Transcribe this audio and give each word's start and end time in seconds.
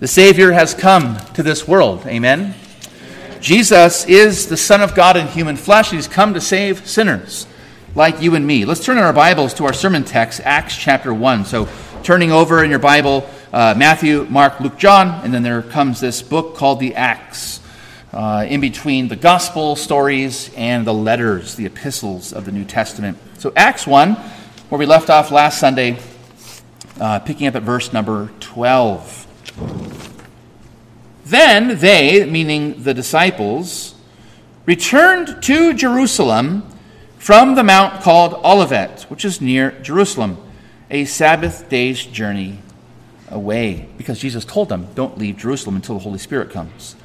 The 0.00 0.06
Savior 0.06 0.52
has 0.52 0.74
come 0.74 1.18
to 1.34 1.42
this 1.42 1.66
world. 1.66 2.06
Amen. 2.06 2.54
Jesus 3.40 4.06
is 4.06 4.46
the 4.46 4.56
Son 4.56 4.80
of 4.80 4.94
God 4.94 5.16
in 5.16 5.26
human 5.26 5.56
flesh. 5.56 5.90
He's 5.90 6.06
come 6.06 6.34
to 6.34 6.40
save 6.40 6.86
sinners 6.86 7.48
like 7.96 8.22
you 8.22 8.36
and 8.36 8.46
me. 8.46 8.64
Let's 8.64 8.84
turn 8.84 8.96
in 8.96 9.02
our 9.02 9.12
Bibles 9.12 9.54
to 9.54 9.64
our 9.64 9.72
sermon 9.72 10.04
text, 10.04 10.40
Acts 10.44 10.76
chapter 10.76 11.12
1. 11.12 11.46
So, 11.46 11.68
turning 12.04 12.30
over 12.30 12.62
in 12.62 12.70
your 12.70 12.78
Bible, 12.78 13.28
uh, 13.52 13.74
Matthew, 13.76 14.24
Mark, 14.30 14.60
Luke, 14.60 14.78
John, 14.78 15.24
and 15.24 15.34
then 15.34 15.42
there 15.42 15.62
comes 15.62 15.98
this 15.98 16.22
book 16.22 16.54
called 16.54 16.78
the 16.78 16.94
Acts, 16.94 17.58
uh, 18.12 18.46
in 18.48 18.60
between 18.60 19.08
the 19.08 19.16
gospel 19.16 19.74
stories 19.74 20.54
and 20.56 20.86
the 20.86 20.94
letters, 20.94 21.56
the 21.56 21.66
epistles 21.66 22.32
of 22.32 22.44
the 22.44 22.52
New 22.52 22.64
Testament. 22.64 23.18
So, 23.38 23.52
Acts 23.56 23.84
1, 23.84 24.14
where 24.14 24.78
we 24.78 24.86
left 24.86 25.10
off 25.10 25.32
last 25.32 25.58
Sunday, 25.58 25.98
uh, 27.00 27.18
picking 27.18 27.48
up 27.48 27.56
at 27.56 27.64
verse 27.64 27.92
number 27.92 28.30
12. 28.38 29.24
Then 31.24 31.78
they, 31.78 32.24
meaning 32.24 32.82
the 32.82 32.94
disciples, 32.94 33.94
returned 34.64 35.42
to 35.42 35.74
Jerusalem 35.74 36.66
from 37.18 37.54
the 37.54 37.62
mount 37.62 38.02
called 38.02 38.34
Olivet, 38.44 39.02
which 39.08 39.24
is 39.24 39.40
near 39.40 39.72
Jerusalem, 39.82 40.38
a 40.90 41.04
Sabbath 41.04 41.68
day's 41.68 42.04
journey 42.04 42.60
away, 43.30 43.88
because 43.98 44.18
Jesus 44.18 44.44
told 44.44 44.68
them, 44.68 44.88
Don't 44.94 45.18
leave 45.18 45.36
Jerusalem 45.36 45.76
until 45.76 45.96
the 45.96 46.04
Holy 46.04 46.18
Spirit 46.18 46.50
comes. 46.50 46.96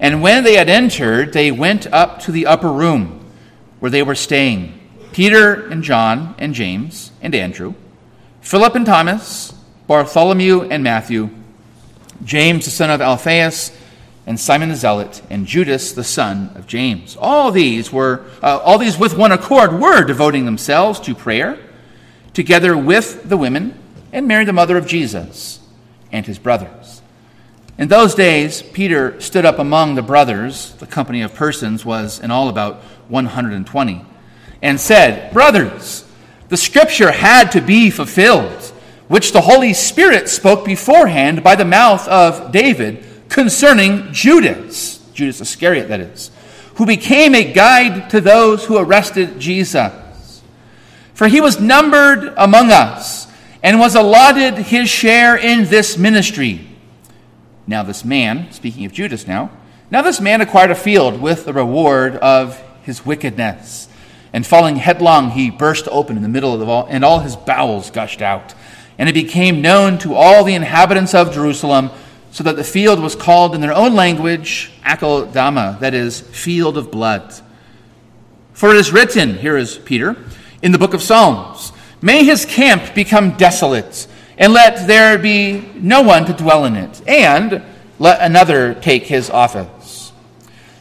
And 0.00 0.22
when 0.22 0.44
they 0.44 0.54
had 0.54 0.68
entered, 0.68 1.32
they 1.32 1.52
went 1.52 1.86
up 1.92 2.20
to 2.22 2.32
the 2.32 2.46
upper 2.46 2.72
room 2.72 3.30
where 3.78 3.90
they 3.90 4.02
were 4.02 4.14
staying 4.14 4.78
Peter 5.12 5.68
and 5.68 5.82
John 5.82 6.34
and 6.38 6.54
James 6.54 7.12
and 7.20 7.34
Andrew, 7.34 7.74
Philip 8.40 8.74
and 8.74 8.86
Thomas, 8.86 9.52
Bartholomew 9.86 10.62
and 10.70 10.82
Matthew, 10.82 11.30
James 12.24 12.64
the 12.64 12.70
son 12.70 12.90
of 12.90 13.00
Alphaeus, 13.00 13.76
and 14.26 14.38
Simon 14.38 14.68
the 14.68 14.76
Zealot, 14.76 15.22
and 15.30 15.46
Judas 15.46 15.92
the 15.92 16.04
son 16.04 16.50
of 16.54 16.66
James. 16.66 17.16
All 17.16 17.50
these 17.50 17.92
were, 17.92 18.24
uh, 18.42 18.58
all 18.58 18.78
these 18.78 18.98
with 18.98 19.16
one 19.16 19.32
accord 19.32 19.80
were 19.80 20.04
devoting 20.04 20.44
themselves 20.44 21.00
to 21.00 21.14
prayer, 21.14 21.58
together 22.32 22.76
with 22.76 23.28
the 23.28 23.36
women 23.36 23.78
and 24.12 24.28
Mary 24.28 24.44
the 24.44 24.52
mother 24.52 24.76
of 24.76 24.86
Jesus 24.86 25.60
and 26.12 26.26
his 26.26 26.38
brothers. 26.38 27.02
In 27.78 27.88
those 27.88 28.14
days, 28.14 28.62
Peter 28.62 29.18
stood 29.20 29.46
up 29.46 29.58
among 29.58 29.94
the 29.94 30.02
brothers, 30.02 30.74
the 30.74 30.86
company 30.86 31.22
of 31.22 31.34
persons 31.34 31.84
was 31.84 32.20
in 32.20 32.30
all 32.30 32.48
about 32.48 32.82
120, 33.08 34.04
and 34.60 34.78
said, 34.78 35.32
Brothers, 35.32 36.04
the 36.50 36.58
scripture 36.58 37.10
had 37.10 37.52
to 37.52 37.62
be 37.62 37.90
fulfilled, 37.90 38.59
which 39.10 39.32
the 39.32 39.40
Holy 39.40 39.74
Spirit 39.74 40.28
spoke 40.28 40.64
beforehand 40.64 41.42
by 41.42 41.56
the 41.56 41.64
mouth 41.64 42.06
of 42.06 42.52
David 42.52 43.04
concerning 43.28 44.12
Judas, 44.12 44.98
Judas 45.12 45.40
Iscariot, 45.40 45.88
that 45.88 45.98
is, 45.98 46.30
who 46.76 46.86
became 46.86 47.34
a 47.34 47.52
guide 47.52 48.08
to 48.10 48.20
those 48.20 48.64
who 48.64 48.78
arrested 48.78 49.40
Jesus. 49.40 50.42
For 51.12 51.26
he 51.26 51.40
was 51.40 51.58
numbered 51.58 52.32
among 52.36 52.70
us 52.70 53.26
and 53.64 53.80
was 53.80 53.96
allotted 53.96 54.54
his 54.54 54.88
share 54.88 55.36
in 55.36 55.64
this 55.64 55.98
ministry. 55.98 56.68
Now, 57.66 57.82
this 57.82 58.04
man, 58.04 58.52
speaking 58.52 58.84
of 58.84 58.92
Judas 58.92 59.26
now, 59.26 59.50
now 59.90 60.02
this 60.02 60.20
man 60.20 60.40
acquired 60.40 60.70
a 60.70 60.76
field 60.76 61.20
with 61.20 61.46
the 61.46 61.52
reward 61.52 62.14
of 62.14 62.62
his 62.82 63.04
wickedness. 63.04 63.88
And 64.32 64.46
falling 64.46 64.76
headlong, 64.76 65.32
he 65.32 65.50
burst 65.50 65.88
open 65.90 66.16
in 66.16 66.22
the 66.22 66.28
middle 66.28 66.54
of 66.54 66.60
the 66.60 66.66
wall, 66.66 66.86
and 66.88 67.04
all 67.04 67.18
his 67.18 67.34
bowels 67.34 67.90
gushed 67.90 68.22
out. 68.22 68.54
And 69.00 69.08
it 69.08 69.14
became 69.14 69.62
known 69.62 69.96
to 70.00 70.14
all 70.14 70.44
the 70.44 70.54
inhabitants 70.54 71.14
of 71.14 71.32
Jerusalem, 71.32 71.90
so 72.32 72.44
that 72.44 72.56
the 72.56 72.62
field 72.62 73.00
was 73.00 73.16
called 73.16 73.54
in 73.54 73.62
their 73.62 73.72
own 73.72 73.94
language 73.94 74.70
Akeldama, 74.84 75.80
that 75.80 75.94
is, 75.94 76.20
field 76.20 76.76
of 76.76 76.90
blood. 76.90 77.34
For 78.52 78.68
it 78.68 78.76
is 78.76 78.92
written, 78.92 79.38
here 79.38 79.56
is 79.56 79.78
Peter, 79.78 80.16
in 80.60 80.70
the 80.70 80.78
book 80.78 80.92
of 80.92 81.00
Psalms, 81.00 81.72
May 82.02 82.24
his 82.24 82.44
camp 82.44 82.94
become 82.94 83.38
desolate, 83.38 84.06
and 84.36 84.52
let 84.52 84.86
there 84.86 85.18
be 85.18 85.60
no 85.76 86.02
one 86.02 86.26
to 86.26 86.34
dwell 86.34 86.66
in 86.66 86.76
it, 86.76 87.00
and 87.08 87.62
let 87.98 88.20
another 88.20 88.74
take 88.74 89.04
his 89.04 89.30
office. 89.30 90.12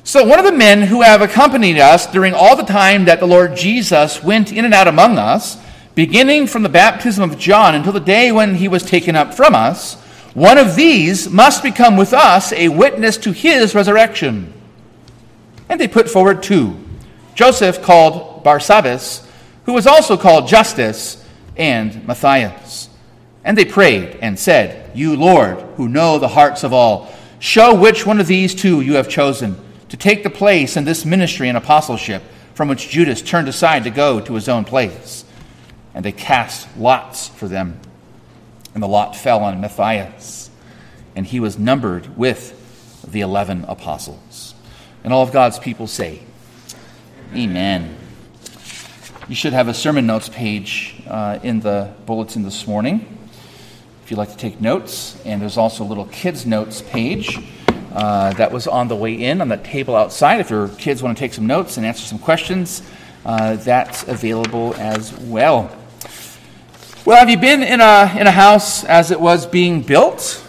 So, 0.04 0.26
one 0.26 0.40
of 0.40 0.46
the 0.46 0.52
men 0.52 0.82
who 0.82 1.04
have 1.04 1.22
accompanied 1.22 1.78
us 1.78 2.06
during 2.06 2.34
all 2.34 2.58
the 2.58 2.64
time 2.64 3.06
that 3.06 3.22
the 3.22 3.28
Lord 3.28 3.56
Jesus 3.56 4.22
went 4.22 4.52
in 4.52 4.66
and 4.66 4.74
out 4.74 4.90
among 4.90 5.18
us, 5.18 5.58
beginning 6.00 6.48
from 6.48 6.64
the 6.64 6.70
baptism 6.70 7.30
of 7.30 7.38
John 7.38 7.76
until 7.76 7.92
the 7.92 8.00
day 8.00 8.32
when 8.32 8.56
he 8.56 8.70
was 8.70 8.84
taken 8.84 9.18
up 9.18 9.34
from 9.34 9.54
us, 9.54 9.96
one 10.34 10.58
of 10.58 10.78
these 10.78 11.30
must 11.30 11.62
become 11.62 11.98
with 11.98 12.14
us 12.14 12.54
a 12.54 12.70
witness 12.70 13.18
to 13.18 13.34
his 13.34 13.76
resurrection. 13.76 14.54
And 15.68 15.78
they 15.78 15.90
put 15.90 16.10
forward 16.10 16.42
two 16.42 16.80
Joseph, 17.36 17.82
called 17.82 18.46
Barsabbas, 18.46 19.28
who 19.66 19.74
was 19.74 19.86
also 19.86 20.16
called 20.16 20.48
Justus, 20.48 21.22
and 21.58 22.08
Matthias. 22.08 22.88
And 23.44 23.58
they 23.58 23.66
prayed 23.66 24.20
and 24.22 24.40
said, 24.40 24.96
You, 24.96 25.18
Lord, 25.18 25.60
who 25.76 25.90
know 25.90 26.18
the 26.18 26.30
hearts 26.30 26.64
of 26.64 26.72
all, 26.72 27.14
show 27.40 27.76
which 27.76 28.06
one 28.06 28.22
of 28.22 28.28
these 28.28 28.56
two 28.56 28.80
you 28.80 28.94
have 28.94 29.10
chosen 29.10 29.58
to 29.90 29.98
take 29.98 30.24
the 30.24 30.30
place 30.30 30.78
in 30.78 30.86
this 30.86 31.04
ministry 31.04 31.50
and 31.50 31.58
apostleship 31.58 32.24
from 32.54 32.70
which 32.70 32.88
Judas 32.88 33.22
turned 33.22 33.50
aside 33.50 33.84
to 33.84 33.90
go 33.90 34.22
to 34.22 34.36
his 34.36 34.48
own 34.48 34.64
place. 34.64 35.26
And 36.00 36.06
they 36.06 36.14
cast 36.14 36.66
lots 36.78 37.28
for 37.28 37.50
them. 37.50 37.78
And 38.74 38.82
the 38.82 38.88
lot 38.88 39.18
fell 39.18 39.44
on 39.44 39.60
Matthias, 39.60 40.50
and 41.14 41.26
he 41.26 41.42
was 41.42 41.60
numbered 41.60 42.16
with 42.18 43.04
the 43.06 43.20
eleven 43.20 43.66
apostles. 43.68 44.56
And 45.04 45.12
all 45.12 45.24
of 45.24 45.34
God's 45.34 45.60
people 45.60 45.88
say, 45.88 46.22
Amen. 47.36 47.98
You 49.28 49.36
should 49.36 49.52
have 49.52 49.68
a 49.68 49.74
sermon 49.74 50.08
notes 50.08 50.30
page 50.30 51.04
uh, 51.06 51.40
in 51.44 51.60
the 51.60 51.92
bulletin 52.06 52.44
this 52.44 52.66
morning 52.66 53.18
if 54.02 54.10
you'd 54.10 54.16
like 54.16 54.32
to 54.32 54.38
take 54.38 54.62
notes. 54.62 55.22
And 55.26 55.42
there's 55.42 55.58
also 55.58 55.84
a 55.84 55.88
little 55.88 56.06
kids' 56.06 56.46
notes 56.46 56.82
page 56.82 57.38
uh, 57.92 58.32
that 58.36 58.54
was 58.54 58.68
on 58.68 58.88
the 58.88 58.96
way 58.96 59.16
in 59.16 59.42
on 59.42 59.50
the 59.50 59.58
table 59.58 59.98
outside. 59.98 60.40
If 60.40 60.50
your 60.50 60.70
kids 60.70 61.04
want 61.04 61.18
to 61.18 61.20
take 61.22 61.34
some 61.34 61.46
notes 61.46 61.76
and 61.76 61.86
answer 61.86 62.06
some 62.06 62.20
questions, 62.20 62.84
uh, 63.26 63.58
that's 63.58 64.08
available 64.08 64.74
as 64.76 65.12
well. 65.12 65.76
Well, 67.10 67.18
have 67.18 67.32
you 67.32 67.38
been 67.38 67.64
in 67.64 67.82
a, 67.82 68.16
in 68.20 68.28
a 68.28 68.32
house 68.32 68.84
as 68.84 69.10
it 69.10 69.20
was 69.20 69.48
being 69.48 69.82
built? 69.82 70.46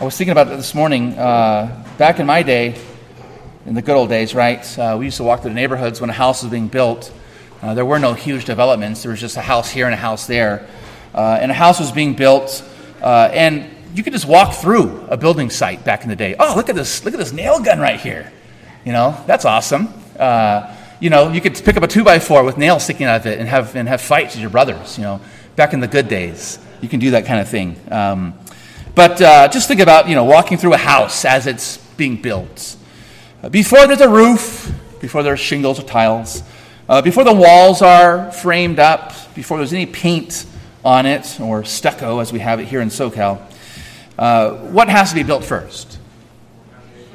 I 0.00 0.04
was 0.04 0.16
thinking 0.16 0.32
about 0.32 0.48
that 0.48 0.56
this 0.56 0.74
morning. 0.74 1.12
Uh, 1.12 1.84
back 1.98 2.20
in 2.20 2.26
my 2.26 2.42
day, 2.42 2.80
in 3.66 3.74
the 3.74 3.82
good 3.82 3.96
old 3.96 4.08
days, 4.08 4.34
right? 4.34 4.78
Uh, 4.78 4.96
we 4.98 5.04
used 5.04 5.18
to 5.18 5.24
walk 5.24 5.42
through 5.42 5.50
the 5.50 5.56
neighborhoods 5.56 6.00
when 6.00 6.08
a 6.08 6.14
house 6.14 6.42
was 6.42 6.50
being 6.50 6.68
built. 6.68 7.12
Uh, 7.60 7.74
there 7.74 7.84
were 7.84 7.98
no 7.98 8.14
huge 8.14 8.46
developments. 8.46 9.02
There 9.02 9.10
was 9.10 9.20
just 9.20 9.36
a 9.36 9.42
house 9.42 9.70
here 9.70 9.84
and 9.84 9.92
a 9.92 9.98
house 9.98 10.26
there. 10.26 10.66
Uh, 11.14 11.36
and 11.38 11.50
a 11.50 11.54
house 11.54 11.78
was 11.78 11.92
being 11.92 12.14
built, 12.14 12.66
uh, 13.02 13.28
and 13.34 13.68
you 13.94 14.02
could 14.02 14.14
just 14.14 14.26
walk 14.26 14.54
through 14.54 15.06
a 15.10 15.18
building 15.18 15.50
site 15.50 15.84
back 15.84 16.02
in 16.02 16.08
the 16.08 16.16
day. 16.16 16.34
Oh, 16.40 16.54
look 16.56 16.70
at 16.70 16.74
this! 16.74 17.04
Look 17.04 17.12
at 17.12 17.20
this 17.20 17.34
nail 17.34 17.60
gun 17.60 17.78
right 17.78 18.00
here. 18.00 18.32
You 18.86 18.92
know, 18.92 19.22
that's 19.26 19.44
awesome. 19.44 19.92
Uh, 20.18 20.74
you 21.00 21.10
know, 21.10 21.32
you 21.32 21.40
could 21.40 21.54
pick 21.54 21.76
up 21.76 21.82
a 21.82 21.88
two 21.88 22.04
by 22.04 22.18
four 22.18 22.44
with 22.44 22.58
nails 22.58 22.84
sticking 22.84 23.06
out 23.06 23.20
of 23.20 23.26
it 23.26 23.38
and 23.38 23.48
have 23.48 23.74
and 23.74 23.88
have 23.88 24.00
fights 24.00 24.34
with 24.34 24.42
your 24.42 24.50
brothers. 24.50 24.98
You 24.98 25.04
know, 25.04 25.20
back 25.56 25.72
in 25.72 25.80
the 25.80 25.88
good 25.88 26.08
days, 26.08 26.58
you 26.80 26.88
can 26.88 27.00
do 27.00 27.12
that 27.12 27.24
kind 27.24 27.40
of 27.40 27.48
thing. 27.48 27.76
Um, 27.90 28.34
but 28.94 29.20
uh, 29.20 29.48
just 29.48 29.66
think 29.66 29.80
about 29.80 30.08
you 30.08 30.14
know 30.14 30.24
walking 30.24 30.58
through 30.58 30.74
a 30.74 30.78
house 30.78 31.24
as 31.24 31.46
it's 31.46 31.78
being 31.96 32.20
built. 32.20 32.76
Before 33.50 33.86
there's 33.86 34.02
a 34.02 34.08
roof, 34.08 34.70
before 35.00 35.22
there's 35.22 35.40
shingles 35.40 35.80
or 35.80 35.82
tiles, 35.84 36.42
uh, 36.88 37.00
before 37.00 37.24
the 37.24 37.32
walls 37.32 37.80
are 37.80 38.30
framed 38.32 38.78
up, 38.78 39.14
before 39.34 39.56
there's 39.56 39.72
any 39.72 39.86
paint 39.86 40.44
on 40.84 41.06
it 41.06 41.40
or 41.40 41.64
stucco 41.64 42.18
as 42.18 42.32
we 42.32 42.38
have 42.40 42.60
it 42.60 42.66
here 42.68 42.82
in 42.82 42.88
SoCal, 42.88 43.40
uh, 44.18 44.50
what 44.50 44.90
has 44.90 45.10
to 45.10 45.14
be 45.14 45.22
built 45.22 45.44
first? 45.44 45.98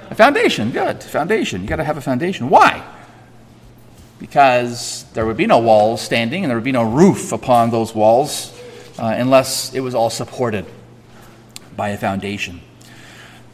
A 0.10 0.16
foundation. 0.16 0.72
Good. 0.72 1.04
Foundation. 1.04 1.62
You 1.62 1.68
got 1.68 1.76
to 1.76 1.84
have 1.84 1.98
a 1.98 2.02
foundation. 2.02 2.50
Why? 2.50 2.84
Because 4.20 5.06
there 5.14 5.26
would 5.26 5.38
be 5.38 5.46
no 5.46 5.60
walls 5.60 6.02
standing 6.02 6.44
and 6.44 6.50
there 6.50 6.58
would 6.58 6.64
be 6.64 6.72
no 6.72 6.84
roof 6.84 7.32
upon 7.32 7.70
those 7.70 7.94
walls 7.94 8.52
uh, 8.98 9.14
unless 9.18 9.74
it 9.74 9.82
was 9.82 9.94
all 9.94 10.10
supported 10.10 10.66
by 11.76 11.90
a 11.90 11.98
foundation. 11.98 12.62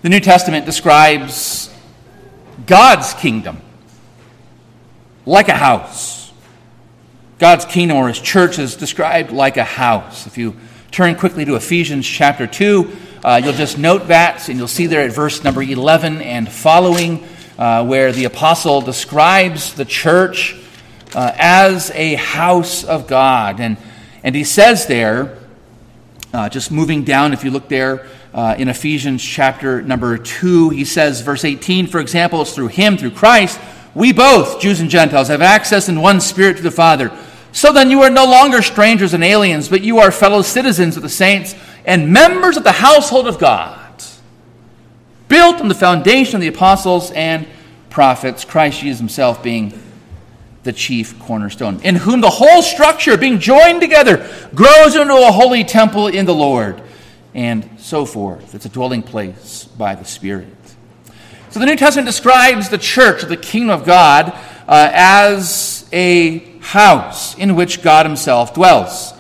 The 0.02 0.10
New 0.10 0.20
Testament 0.20 0.66
describes 0.66 1.74
God's 2.66 3.14
kingdom, 3.16 3.62
like 5.26 5.48
a 5.48 5.56
house. 5.56 6.32
God's 7.40 7.66
kingdom 7.66 7.98
or 7.98 8.08
his 8.08 8.20
church 8.20 8.60
is 8.60 8.76
described 8.76 9.32
like 9.32 9.58
a 9.58 9.64
house. 9.64 10.28
If 10.28 10.38
you 10.38 10.56
turn 10.92 11.16
quickly 11.16 11.46
to 11.46 11.56
Ephesians 11.56 12.06
chapter 12.06 12.46
2, 12.46 12.98
uh, 13.24 13.42
you'll 13.44 13.54
just 13.54 13.78
note 13.78 14.08
that, 14.08 14.50
and 14.50 14.58
you'll 14.58 14.68
see 14.68 14.88
there 14.88 15.02
at 15.02 15.12
verse 15.12 15.44
number 15.44 15.62
11 15.62 16.22
and 16.22 16.52
following, 16.52 17.26
uh, 17.62 17.86
where 17.86 18.12
the 18.12 18.26
apostle 18.26 18.82
describes 18.82 19.76
the 19.76 19.86
church 19.86 20.56
uh, 21.14 21.32
as 21.38 21.92
a 21.92 22.16
house 22.16 22.84
of 22.84 23.06
God. 23.06 23.60
And, 23.60 23.78
and 24.24 24.34
he 24.34 24.44
says 24.44 24.88
there, 24.88 25.38
Uh, 26.34 26.50
just 26.50 26.72
moving 26.72 27.04
down, 27.04 27.34
if 27.34 27.44
you 27.44 27.52
look 27.52 27.68
there 27.68 28.08
uh, 28.34 28.56
in 28.58 28.68
Ephesians 28.68 29.22
chapter 29.22 29.82
number 29.84 30.18
2, 30.18 30.70
he 30.70 30.86
says, 30.86 31.22
verse 31.22 31.44
18, 31.46 31.88
for 31.88 32.00
example, 32.00 32.42
it's 32.42 32.56
through 32.56 32.70
him, 32.70 32.98
through 32.98 33.12
Christ, 33.12 33.60
we 33.94 34.14
both, 34.14 34.62
Jews 34.62 34.80
and 34.80 34.90
Gentiles, 34.90 35.28
have 35.28 35.42
access 35.42 35.90
in 35.90 36.02
one 36.02 36.22
spirit 36.22 36.58
to 36.58 36.64
the 36.64 36.72
Father. 36.72 37.12
So 37.52 37.74
then 37.74 37.92
you 37.92 38.02
are 38.02 38.10
no 38.10 38.26
longer 38.26 38.62
strangers 38.62 39.14
and 39.14 39.24
aliens, 39.24 39.68
but 39.70 39.82
you 39.82 40.00
are 40.00 40.12
fellow 40.12 40.42
citizens 40.42 40.96
of 40.96 41.04
the 41.04 41.10
saints 41.10 41.54
and 41.86 42.12
members 42.12 42.58
of 42.58 42.64
the 42.64 42.72
household 42.72 43.28
of 43.28 43.38
God, 43.38 43.78
built 45.32 45.62
on 45.62 45.70
the 45.70 45.74
foundation 45.74 46.36
of 46.36 46.42
the 46.42 46.48
apostles 46.50 47.10
and 47.12 47.48
prophets, 47.90 48.44
Christ 48.44 48.82
Jesus 48.82 49.00
himself 49.00 49.42
being 49.42 49.82
the 50.64 50.74
chief 50.74 51.18
cornerstone, 51.20 51.80
in 51.84 51.96
whom 51.96 52.20
the 52.20 52.30
whole 52.30 52.62
structure, 52.62 53.18
being 53.18 53.40
joined 53.40 53.80
together, 53.80 54.30
grows 54.54 54.94
into 54.94 55.16
a 55.16 55.32
holy 55.32 55.64
temple 55.64 56.08
in 56.08 56.26
the 56.26 56.36
Lord, 56.36 56.84
and 57.34 57.68
so 57.78 58.06
forth. 58.06 58.54
It's 58.54 58.66
a 58.66 58.70
dwelling 58.70 59.04
place 59.04 59.64
by 59.64 59.96
the 59.96 60.04
Spirit. 60.04 60.50
So 61.50 61.62
the 61.62 61.66
New 61.66 61.78
Testament 61.78 62.08
describes 62.08 62.68
the 62.68 62.78
church, 62.78 63.22
the 63.22 63.38
kingdom 63.38 63.70
of 63.70 63.86
God, 63.86 64.34
uh, 64.68 64.92
as 64.94 65.88
a 65.94 66.40
house 66.60 67.38
in 67.38 67.56
which 67.56 67.82
God 67.82 68.06
Himself 68.06 68.54
dwells. 68.54 69.14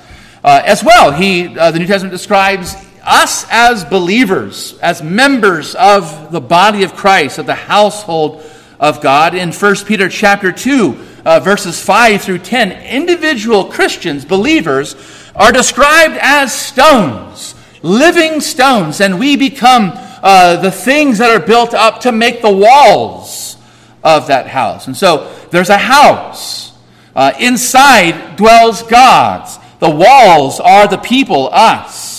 Uh, 0.44 0.62
as 0.66 0.84
well, 0.84 1.12
he, 1.12 1.58
uh, 1.58 1.72
the 1.72 1.80
New 1.80 1.88
Testament 1.88 2.12
describes 2.12 2.76
us 3.04 3.46
as 3.50 3.84
believers, 3.84 4.78
as 4.80 5.02
members 5.02 5.76
of 5.76 6.32
the 6.32 6.42
body 6.42 6.84
of 6.84 6.96
Christ, 6.96 7.38
of 7.38 7.46
the 7.46 7.56
household 7.56 8.44
of 8.80 9.02
God. 9.02 9.36
In 9.36 9.52
1 9.52 9.76
Peter 9.86 10.10
chapter 10.10 10.52
2, 10.52 11.08
uh, 11.26 11.40
verses 11.40 11.82
5 11.82 12.22
through 12.22 12.40
10, 12.40 12.72
individual 12.72 13.66
Christians, 13.66 14.26
believers, 14.26 14.96
are 15.36 15.52
described 15.52 16.18
as 16.20 16.54
stones, 16.54 17.56
living 17.82 18.42
stones, 18.42 19.02
and 19.02 19.20
we 19.20 19.36
become 19.36 19.92
uh, 20.24 20.58
the 20.58 20.72
things 20.72 21.18
that 21.18 21.30
are 21.30 21.46
built 21.46 21.74
up 21.74 22.02
to 22.02 22.12
make 22.12 22.42
the 22.42 22.52
walls 22.52 23.58
of 24.04 24.28
that 24.28 24.48
house. 24.48 24.88
And 24.88 24.96
so 24.98 25.32
there's 25.52 25.70
a 25.70 25.78
house. 25.78 26.74
Uh, 27.16 27.34
inside 27.40 28.36
dwells 28.36 28.84
God. 28.84 29.50
The 29.80 29.90
walls 29.90 30.60
are 30.60 30.88
the 30.88 30.98
people, 30.98 31.50
us. 31.52 32.11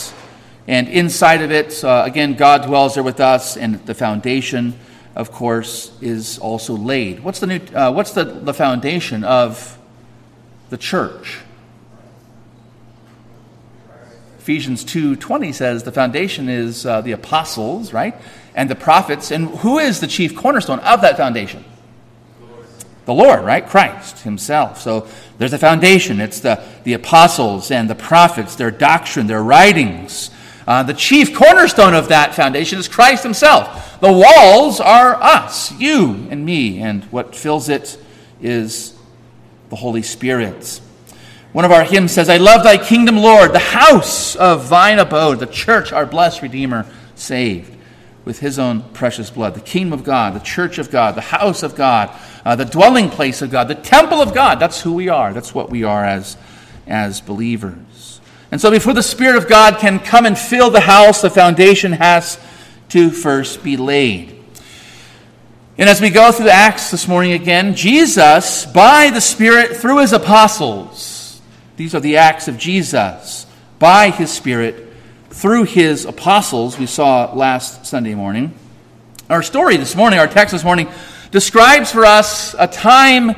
And 0.68 0.88
inside 0.88 1.42
of 1.42 1.50
it, 1.50 1.82
uh, 1.82 2.04
again, 2.06 2.34
God 2.34 2.64
dwells 2.64 2.94
there 2.94 3.02
with 3.02 3.20
us, 3.20 3.56
and 3.56 3.84
the 3.86 3.94
foundation 3.94 4.78
of 5.14 5.30
course, 5.30 5.92
is 6.00 6.38
also 6.38 6.74
laid. 6.74 7.20
What's 7.20 7.40
the, 7.40 7.46
new, 7.46 7.60
uh, 7.74 7.92
what's 7.92 8.12
the, 8.12 8.24
the 8.24 8.54
foundation 8.54 9.24
of 9.24 9.78
the 10.70 10.78
church? 10.78 11.40
Ephesians 14.38 14.84
2:20 14.84 15.54
says 15.54 15.84
the 15.84 15.92
foundation 15.92 16.48
is 16.48 16.84
uh, 16.84 17.00
the 17.00 17.12
apostles, 17.12 17.92
right? 17.92 18.14
And 18.56 18.68
the 18.68 18.74
prophets. 18.74 19.30
And 19.30 19.48
who 19.58 19.78
is 19.78 20.00
the 20.00 20.08
chief 20.08 20.34
cornerstone 20.34 20.80
of 20.80 21.02
that 21.02 21.16
foundation? 21.16 21.64
The 23.04 23.14
Lord, 23.14 23.44
right? 23.44 23.66
Christ 23.66 24.20
himself. 24.20 24.80
So 24.80 25.06
there's 25.38 25.52
a 25.52 25.58
foundation. 25.58 26.20
It's 26.20 26.40
the, 26.40 26.62
the 26.84 26.94
apostles 26.94 27.70
and 27.70 27.88
the 27.90 27.94
prophets, 27.94 28.56
their 28.56 28.70
doctrine, 28.70 29.26
their 29.26 29.42
writings. 29.42 30.30
Uh, 30.66 30.82
the 30.82 30.94
chief 30.94 31.34
cornerstone 31.34 31.94
of 31.94 32.08
that 32.08 32.34
foundation 32.34 32.78
is 32.78 32.88
Christ 32.88 33.22
himself. 33.22 34.00
The 34.00 34.12
walls 34.12 34.80
are 34.80 35.14
us, 35.16 35.72
you 35.72 36.26
and 36.30 36.44
me, 36.44 36.80
and 36.80 37.04
what 37.04 37.34
fills 37.34 37.68
it 37.68 37.98
is 38.40 38.94
the 39.70 39.76
Holy 39.76 40.02
Spirit. 40.02 40.80
One 41.52 41.64
of 41.64 41.72
our 41.72 41.84
hymns 41.84 42.12
says, 42.12 42.28
I 42.28 42.38
love 42.38 42.62
thy 42.62 42.78
kingdom, 42.78 43.16
Lord, 43.18 43.52
the 43.52 43.58
house 43.58 44.36
of 44.36 44.68
thine 44.68 44.98
abode, 44.98 45.38
the 45.38 45.46
church, 45.46 45.92
our 45.92 46.06
blessed 46.06 46.42
Redeemer, 46.42 46.86
saved 47.14 47.76
with 48.24 48.38
his 48.38 48.58
own 48.58 48.82
precious 48.92 49.30
blood. 49.30 49.54
The 49.54 49.60
kingdom 49.60 49.92
of 49.92 50.04
God, 50.04 50.34
the 50.34 50.40
church 50.40 50.78
of 50.78 50.90
God, 50.90 51.14
the 51.14 51.20
house 51.20 51.62
of 51.62 51.74
God, 51.74 52.10
uh, 52.44 52.56
the 52.56 52.64
dwelling 52.64 53.10
place 53.10 53.42
of 53.42 53.50
God, 53.50 53.68
the 53.68 53.74
temple 53.74 54.22
of 54.22 54.34
God. 54.34 54.60
That's 54.60 54.80
who 54.80 54.94
we 54.94 55.08
are. 55.08 55.32
That's 55.32 55.54
what 55.54 55.70
we 55.70 55.84
are 55.84 56.04
as, 56.04 56.36
as 56.86 57.20
believers. 57.20 58.20
And 58.52 58.60
so 58.60 58.70
before 58.70 58.92
the 58.92 59.02
Spirit 59.02 59.36
of 59.36 59.48
God 59.48 59.78
can 59.78 59.98
come 59.98 60.26
and 60.26 60.38
fill 60.38 60.70
the 60.70 60.78
house, 60.78 61.22
the 61.22 61.30
foundation 61.30 61.92
has 61.92 62.38
to 62.90 63.10
first 63.10 63.64
be 63.64 63.76
laid. 63.76 64.38
And 65.78 65.88
as 65.88 66.02
we 66.02 66.10
go 66.10 66.30
through 66.30 66.44
the 66.44 66.52
Acts 66.52 66.90
this 66.90 67.08
morning 67.08 67.32
again, 67.32 67.74
Jesus, 67.74 68.66
by 68.66 69.08
the 69.08 69.22
Spirit, 69.22 69.74
through 69.74 69.98
his 70.00 70.12
apostles, 70.12 71.40
these 71.76 71.94
are 71.94 72.00
the 72.00 72.18
acts 72.18 72.46
of 72.46 72.58
Jesus, 72.58 73.46
by 73.78 74.10
his 74.10 74.30
Spirit, 74.30 74.92
through 75.30 75.64
his 75.64 76.04
apostles, 76.04 76.78
we 76.78 76.84
saw 76.84 77.32
last 77.32 77.86
Sunday 77.86 78.14
morning. 78.14 78.52
Our 79.30 79.42
story 79.42 79.78
this 79.78 79.96
morning, 79.96 80.18
our 80.18 80.28
text 80.28 80.52
this 80.52 80.62
morning, 80.62 80.90
describes 81.30 81.90
for 81.90 82.04
us 82.04 82.54
a 82.58 82.68
time 82.68 83.30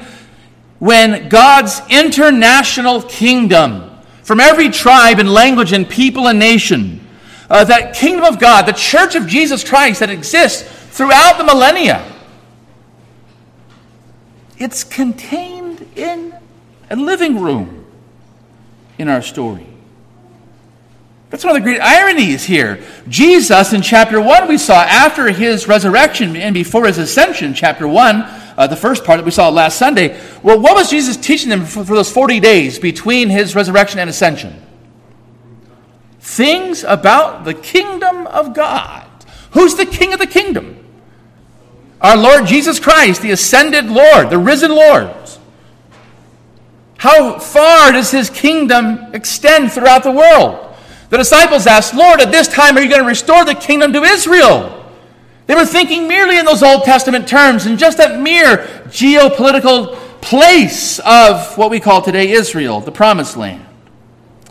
when 0.80 1.28
God's 1.28 1.80
international 1.88 3.00
kingdom, 3.02 3.93
from 4.24 4.40
every 4.40 4.70
tribe 4.70 5.20
and 5.20 5.32
language 5.32 5.72
and 5.72 5.88
people 5.88 6.26
and 6.26 6.38
nation, 6.38 7.06
uh, 7.48 7.62
that 7.64 7.94
kingdom 7.94 8.24
of 8.24 8.40
God, 8.40 8.66
the 8.66 8.72
church 8.72 9.14
of 9.14 9.26
Jesus 9.26 9.62
Christ 9.62 10.00
that 10.00 10.10
exists 10.10 10.62
throughout 10.62 11.38
the 11.38 11.44
millennia, 11.44 12.10
it's 14.58 14.82
contained 14.82 15.86
in 15.94 16.34
a 16.90 16.96
living 16.96 17.40
room 17.40 17.86
in 18.98 19.08
our 19.08 19.20
story. 19.20 19.66
That's 21.28 21.44
one 21.44 21.56
of 21.56 21.62
the 21.62 21.68
great 21.68 21.80
ironies 21.80 22.44
here. 22.44 22.82
Jesus, 23.08 23.72
in 23.72 23.82
chapter 23.82 24.20
1, 24.20 24.48
we 24.48 24.56
saw 24.56 24.82
after 24.82 25.30
his 25.32 25.66
resurrection 25.66 26.36
and 26.36 26.54
before 26.54 26.86
his 26.86 26.96
ascension, 26.96 27.54
chapter 27.54 27.88
1, 27.88 28.24
uh, 28.56 28.66
the 28.66 28.76
first 28.76 29.04
part 29.04 29.18
that 29.18 29.24
we 29.24 29.30
saw 29.30 29.48
last 29.48 29.78
Sunday. 29.78 30.20
Well, 30.42 30.60
what 30.60 30.74
was 30.74 30.90
Jesus 30.90 31.16
teaching 31.16 31.48
them 31.48 31.64
for, 31.64 31.84
for 31.84 31.94
those 31.94 32.10
40 32.10 32.40
days 32.40 32.78
between 32.78 33.30
his 33.30 33.54
resurrection 33.54 33.98
and 33.98 34.08
ascension? 34.08 34.64
things 36.24 36.84
about 36.84 37.44
the 37.44 37.54
kingdom 37.54 38.26
of 38.26 38.54
God. 38.54 39.06
Who's 39.52 39.74
the 39.74 39.86
king 39.86 40.12
of 40.14 40.18
the 40.18 40.26
kingdom? 40.26 40.84
Our 42.00 42.16
Lord 42.16 42.46
Jesus 42.46 42.80
Christ, 42.80 43.22
the 43.22 43.30
ascended 43.30 43.86
Lord, 43.86 44.30
the 44.30 44.38
risen 44.38 44.70
Lord. 44.70 45.14
How 46.96 47.38
far 47.38 47.92
does 47.92 48.10
his 48.10 48.30
kingdom 48.30 49.14
extend 49.14 49.72
throughout 49.72 50.02
the 50.02 50.10
world? 50.10 50.74
The 51.10 51.18
disciples 51.18 51.66
asked, 51.66 51.94
Lord, 51.94 52.20
at 52.20 52.32
this 52.32 52.48
time 52.48 52.76
are 52.76 52.80
you 52.80 52.88
going 52.88 53.02
to 53.02 53.06
restore 53.06 53.44
the 53.44 53.54
kingdom 53.54 53.92
to 53.92 54.02
Israel? 54.02 54.83
They 55.46 55.54
were 55.54 55.66
thinking 55.66 56.08
merely 56.08 56.38
in 56.38 56.46
those 56.46 56.62
Old 56.62 56.84
Testament 56.84 57.28
terms 57.28 57.66
and 57.66 57.78
just 57.78 57.98
that 57.98 58.20
mere 58.20 58.58
geopolitical 58.88 59.96
place 60.20 60.98
of 61.00 61.58
what 61.58 61.70
we 61.70 61.80
call 61.80 62.00
today 62.00 62.30
Israel, 62.30 62.80
the 62.80 62.92
promised 62.92 63.36
land. 63.36 63.64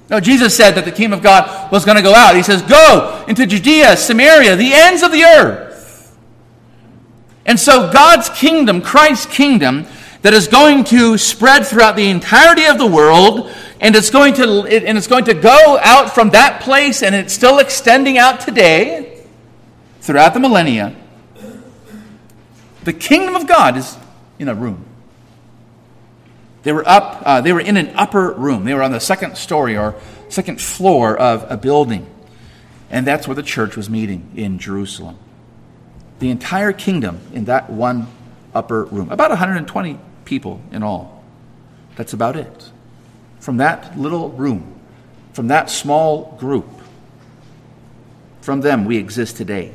No, 0.10 0.20
Jesus 0.20 0.56
said 0.56 0.72
that 0.72 0.86
the 0.86 0.92
kingdom 0.92 1.18
of 1.18 1.24
God 1.24 1.72
was 1.72 1.86
going 1.86 1.98
to 1.98 2.04
go 2.04 2.14
out. 2.14 2.36
He 2.36 2.44
says, 2.44 2.62
Go 2.62 3.26
into 3.28 3.48
Judea, 3.48 3.98
Samaria, 3.98 4.56
the 4.56 4.72
ends 4.72 5.02
of 5.02 5.12
the 5.12 5.24
earth. 5.24 6.16
And 7.46 7.60
so, 7.60 7.92
God's 7.92 8.30
kingdom, 8.30 8.82
Christ's 8.82 9.26
kingdom, 9.26 9.88
that 10.22 10.34
is 10.34 10.48
going 10.48 10.84
to 10.86 11.18
spread 11.18 11.66
throughout 11.66 11.96
the 11.96 12.10
entirety 12.10 12.66
of 12.66 12.78
the 12.78 12.88
world, 12.88 13.52
and 13.82 13.96
it's 13.96 14.10
going 14.10 14.34
to, 14.36 14.44
and 14.44 14.98
it's 14.98 15.08
going 15.08 15.26
to 15.26 15.34
go 15.34 15.80
out 15.82 16.14
from 16.14 16.30
that 16.30 16.62
place, 16.62 17.02
and 17.02 17.16
it's 17.16 17.34
still 17.34 17.60
extending 17.60 18.18
out 18.18 18.40
today 18.40 19.12
throughout 20.03 20.33
the 20.33 20.39
millennia. 20.39 20.93
The 22.83 22.93
kingdom 22.93 23.36
of 23.36 23.48
God 23.48 23.77
is 23.77 23.98
in 24.38 24.50
a 24.50 24.53
room. 24.53 24.86
They 26.63 26.74
were 26.74 26.88
up, 26.88 27.24
uh, 27.25 27.41
they 27.41 27.53
were 27.53 27.62
in 27.62 27.77
an 27.77 27.91
upper 27.95 28.31
room. 28.33 28.65
They 28.65 28.74
were 28.74 28.83
on 28.83 28.91
the 28.91 29.00
second 29.00 29.38
story 29.38 29.77
or 29.77 29.95
second 30.27 30.62
floor 30.62 31.17
of 31.17 31.50
a 31.50 31.55
building. 31.55 32.05
And 32.89 33.07
that's 33.07 33.27
where 33.27 33.36
the 33.36 33.43
church 33.43 33.77
was 33.77 33.89
meeting 33.89 34.29
in 34.36 34.60
Jerusalem. 34.60 35.17
The 36.19 36.29
entire 36.29 36.74
kingdom 36.74 37.22
in 37.33 37.45
that 37.45 37.69
one 37.69 38.07
upper 38.53 38.83
room. 38.83 39.10
About 39.10 39.29
120 39.29 40.00
people 40.25 40.62
in 40.72 40.83
all. 40.83 41.24
That's 41.95 42.13
about 42.13 42.36
it. 42.36 42.72
From 43.39 43.57
that 43.57 43.98
little 43.98 44.29
room, 44.29 44.79
from 45.31 45.48
that 45.48 45.69
small 45.69 46.36
group, 46.39 46.69
from 48.41 48.62
them 48.62 48.83
we 48.83 48.98
exist 48.98 49.38
today. 49.38 49.72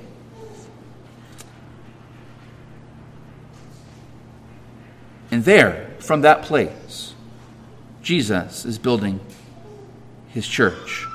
And 5.30 5.44
there, 5.44 5.90
from 5.98 6.22
that 6.22 6.42
place, 6.42 7.14
Jesus 8.02 8.64
is 8.64 8.78
building 8.78 9.20
his 10.28 10.46
church. 10.46 11.06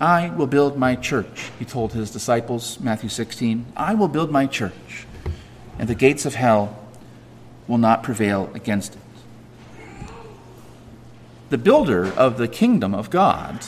I 0.00 0.30
will 0.30 0.46
build 0.46 0.78
my 0.78 0.94
church, 0.94 1.50
he 1.58 1.64
told 1.64 1.92
his 1.92 2.10
disciples, 2.10 2.78
Matthew 2.80 3.08
16. 3.08 3.66
I 3.76 3.94
will 3.94 4.08
build 4.08 4.30
my 4.30 4.46
church, 4.46 5.06
and 5.78 5.88
the 5.88 5.94
gates 5.94 6.24
of 6.24 6.34
hell 6.34 6.78
will 7.66 7.78
not 7.78 8.02
prevail 8.02 8.50
against 8.54 8.94
it. 8.94 9.00
The 11.50 11.58
builder 11.58 12.06
of 12.12 12.38
the 12.38 12.48
kingdom 12.48 12.94
of 12.94 13.10
God 13.10 13.64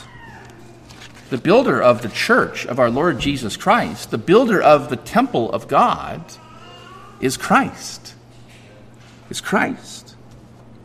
the 1.31 1.39
builder 1.39 1.81
of 1.81 2.03
the 2.03 2.09
church 2.09 2.67
of 2.67 2.81
our 2.81 2.91
Lord 2.91 3.21
Jesus 3.21 3.57
Christ, 3.57 4.11
the 4.11 4.19
builder 4.19 4.61
of 4.61 4.91
the 4.91 4.97
temple 4.97 5.51
of 5.53 5.69
God, 5.69 6.25
is 7.21 7.37
Christ. 7.37 8.15
Is 9.31 9.41
Christ. 9.41 10.15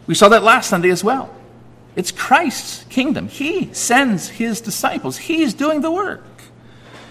We 0.08 0.14
saw 0.14 0.30
that 0.30 0.44
last 0.44 0.70
Sunday 0.70 0.92
as 0.92 1.04
well. 1.04 1.34
It's 1.96 2.12
Christ's 2.12 2.84
kingdom. 2.86 3.28
He 3.28 3.74
sends 3.74 4.30
his 4.30 4.62
disciples, 4.62 5.18
he's 5.18 5.54
doing 5.54 5.82
the 5.82 5.92
work. 5.92 6.24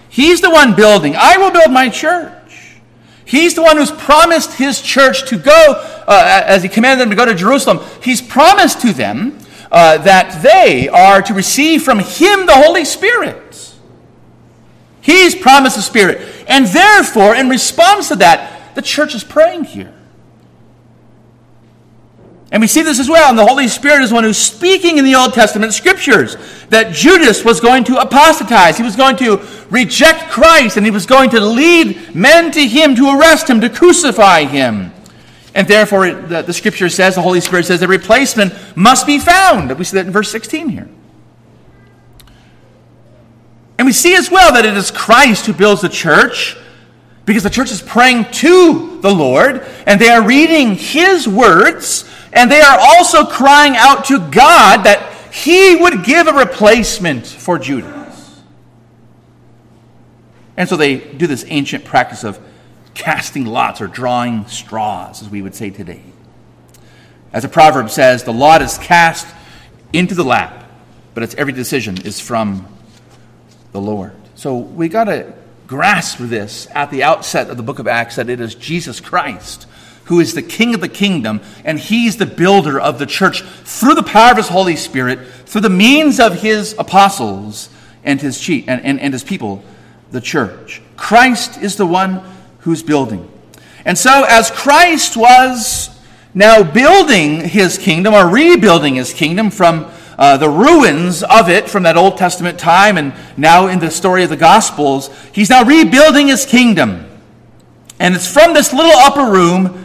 He's 0.08 0.40
the 0.40 0.50
one 0.50 0.76
building. 0.76 1.16
I 1.16 1.38
will 1.38 1.50
build 1.50 1.72
my 1.72 1.88
church. 1.88 2.76
He's 3.24 3.54
the 3.54 3.62
one 3.62 3.78
who's 3.78 3.90
promised 3.90 4.52
his 4.52 4.80
church 4.80 5.28
to 5.28 5.38
go, 5.38 5.72
uh, 6.06 6.42
as 6.46 6.62
he 6.62 6.68
commanded 6.68 7.02
them 7.02 7.10
to 7.10 7.16
go 7.16 7.24
to 7.24 7.34
Jerusalem. 7.34 7.80
He's 8.02 8.22
promised 8.22 8.80
to 8.82 8.92
them 8.92 9.38
uh, 9.72 9.98
that 9.98 10.42
they 10.42 10.88
are 10.88 11.20
to 11.22 11.34
receive 11.34 11.82
from 11.82 11.98
him 11.98 12.46
the 12.46 12.54
Holy 12.54 12.84
Spirit. 12.84 13.74
He's 15.00 15.34
promised 15.34 15.76
the 15.76 15.82
Spirit. 15.82 16.44
And 16.46 16.66
therefore, 16.66 17.34
in 17.34 17.48
response 17.48 18.08
to 18.08 18.16
that, 18.16 18.74
the 18.74 18.82
church 18.82 19.14
is 19.14 19.24
praying 19.24 19.64
here. 19.64 19.93
And 22.54 22.60
we 22.60 22.68
see 22.68 22.82
this 22.82 23.00
as 23.00 23.08
well. 23.08 23.28
And 23.28 23.36
the 23.36 23.44
Holy 23.44 23.66
Spirit 23.66 24.04
is 24.04 24.12
one 24.12 24.22
who's 24.22 24.38
speaking 24.38 24.96
in 24.96 25.04
the 25.04 25.16
Old 25.16 25.34
Testament 25.34 25.74
scriptures 25.74 26.36
that 26.68 26.94
Judas 26.94 27.44
was 27.44 27.58
going 27.58 27.82
to 27.82 27.98
apostatize. 27.98 28.76
He 28.76 28.84
was 28.84 28.94
going 28.94 29.16
to 29.16 29.44
reject 29.70 30.30
Christ 30.30 30.76
and 30.76 30.86
he 30.86 30.92
was 30.92 31.04
going 31.04 31.30
to 31.30 31.40
lead 31.40 32.14
men 32.14 32.52
to 32.52 32.64
him 32.64 32.94
to 32.94 33.18
arrest 33.18 33.50
him, 33.50 33.60
to 33.60 33.68
crucify 33.68 34.44
him. 34.44 34.92
And 35.52 35.66
therefore, 35.66 36.12
the, 36.12 36.42
the 36.42 36.52
scripture 36.52 36.88
says, 36.88 37.16
the 37.16 37.22
Holy 37.22 37.40
Spirit 37.40 37.66
says, 37.66 37.82
a 37.82 37.88
replacement 37.88 38.54
must 38.76 39.04
be 39.04 39.18
found. 39.18 39.76
We 39.76 39.82
see 39.82 39.96
that 39.96 40.06
in 40.06 40.12
verse 40.12 40.30
16 40.30 40.68
here. 40.68 40.88
And 43.78 43.86
we 43.86 43.92
see 43.92 44.14
as 44.14 44.30
well 44.30 44.52
that 44.52 44.64
it 44.64 44.76
is 44.76 44.92
Christ 44.92 45.46
who 45.46 45.54
builds 45.54 45.80
the 45.80 45.88
church 45.88 46.56
because 47.26 47.42
the 47.42 47.50
church 47.50 47.72
is 47.72 47.82
praying 47.82 48.26
to 48.30 49.00
the 49.00 49.10
Lord 49.12 49.66
and 49.86 50.00
they 50.00 50.10
are 50.10 50.24
reading 50.24 50.76
his 50.76 51.26
words 51.26 52.08
and 52.34 52.50
they 52.50 52.60
are 52.60 52.78
also 52.78 53.24
crying 53.24 53.74
out 53.76 54.06
to 54.06 54.18
God 54.18 54.84
that 54.84 55.12
he 55.32 55.76
would 55.76 56.04
give 56.04 56.26
a 56.26 56.32
replacement 56.32 57.26
for 57.26 57.58
Judas. 57.58 58.42
And 60.56 60.68
so 60.68 60.76
they 60.76 60.98
do 60.98 61.26
this 61.26 61.44
ancient 61.48 61.84
practice 61.84 62.24
of 62.24 62.40
casting 62.92 63.46
lots 63.46 63.80
or 63.80 63.86
drawing 63.86 64.46
straws, 64.46 65.22
as 65.22 65.28
we 65.28 65.42
would 65.42 65.54
say 65.54 65.70
today. 65.70 66.02
As 67.32 67.44
a 67.44 67.48
proverb 67.48 67.90
says, 67.90 68.24
the 68.24 68.32
lot 68.32 68.62
is 68.62 68.78
cast 68.78 69.26
into 69.92 70.14
the 70.14 70.24
lap, 70.24 70.70
but 71.14 71.22
its 71.22 71.34
every 71.34 71.52
decision 71.52 72.00
is 72.02 72.20
from 72.20 72.66
the 73.72 73.80
Lord. 73.80 74.12
So 74.34 74.56
we 74.56 74.88
got 74.88 75.04
to 75.04 75.32
grasp 75.66 76.18
this 76.18 76.68
at 76.72 76.90
the 76.90 77.02
outset 77.02 77.48
of 77.48 77.56
the 77.56 77.62
book 77.62 77.78
of 77.78 77.88
Acts 77.88 78.16
that 78.16 78.28
it 78.28 78.40
is 78.40 78.54
Jesus 78.54 79.00
Christ 79.00 79.66
who 80.04 80.20
is 80.20 80.34
the 80.34 80.42
king 80.42 80.74
of 80.74 80.80
the 80.80 80.88
kingdom, 80.88 81.40
and 81.64 81.78
he's 81.78 82.16
the 82.16 82.26
builder 82.26 82.78
of 82.78 82.98
the 82.98 83.06
church 83.06 83.42
through 83.42 83.94
the 83.94 84.02
power 84.02 84.32
of 84.32 84.36
his 84.36 84.48
Holy 84.48 84.76
Spirit, 84.76 85.26
through 85.46 85.62
the 85.62 85.70
means 85.70 86.20
of 86.20 86.42
his 86.42 86.74
apostles 86.78 87.70
and 88.04 88.20
his, 88.20 88.38
chief, 88.38 88.68
and, 88.68 88.84
and, 88.84 89.00
and 89.00 89.12
his 89.12 89.24
people, 89.24 89.64
the 90.10 90.20
church. 90.20 90.82
Christ 90.96 91.60
is 91.62 91.76
the 91.76 91.86
one 91.86 92.22
who's 92.60 92.82
building. 92.82 93.30
And 93.84 93.96
so, 93.96 94.24
as 94.28 94.50
Christ 94.50 95.16
was 95.16 95.90
now 96.34 96.62
building 96.62 97.40
his 97.40 97.78
kingdom, 97.78 98.14
or 98.14 98.28
rebuilding 98.28 98.96
his 98.96 99.12
kingdom 99.12 99.50
from 99.50 99.90
uh, 100.18 100.36
the 100.36 100.48
ruins 100.48 101.22
of 101.22 101.48
it 101.48 101.68
from 101.68 101.84
that 101.84 101.96
Old 101.96 102.18
Testament 102.18 102.58
time, 102.58 102.98
and 102.98 103.14
now 103.36 103.68
in 103.68 103.78
the 103.78 103.90
story 103.90 104.22
of 104.22 104.30
the 104.30 104.36
Gospels, 104.36 105.10
he's 105.32 105.50
now 105.50 105.64
rebuilding 105.64 106.28
his 106.28 106.44
kingdom. 106.44 107.06
And 107.98 108.14
it's 108.14 108.30
from 108.30 108.54
this 108.54 108.72
little 108.72 108.92
upper 108.92 109.30
room 109.30 109.83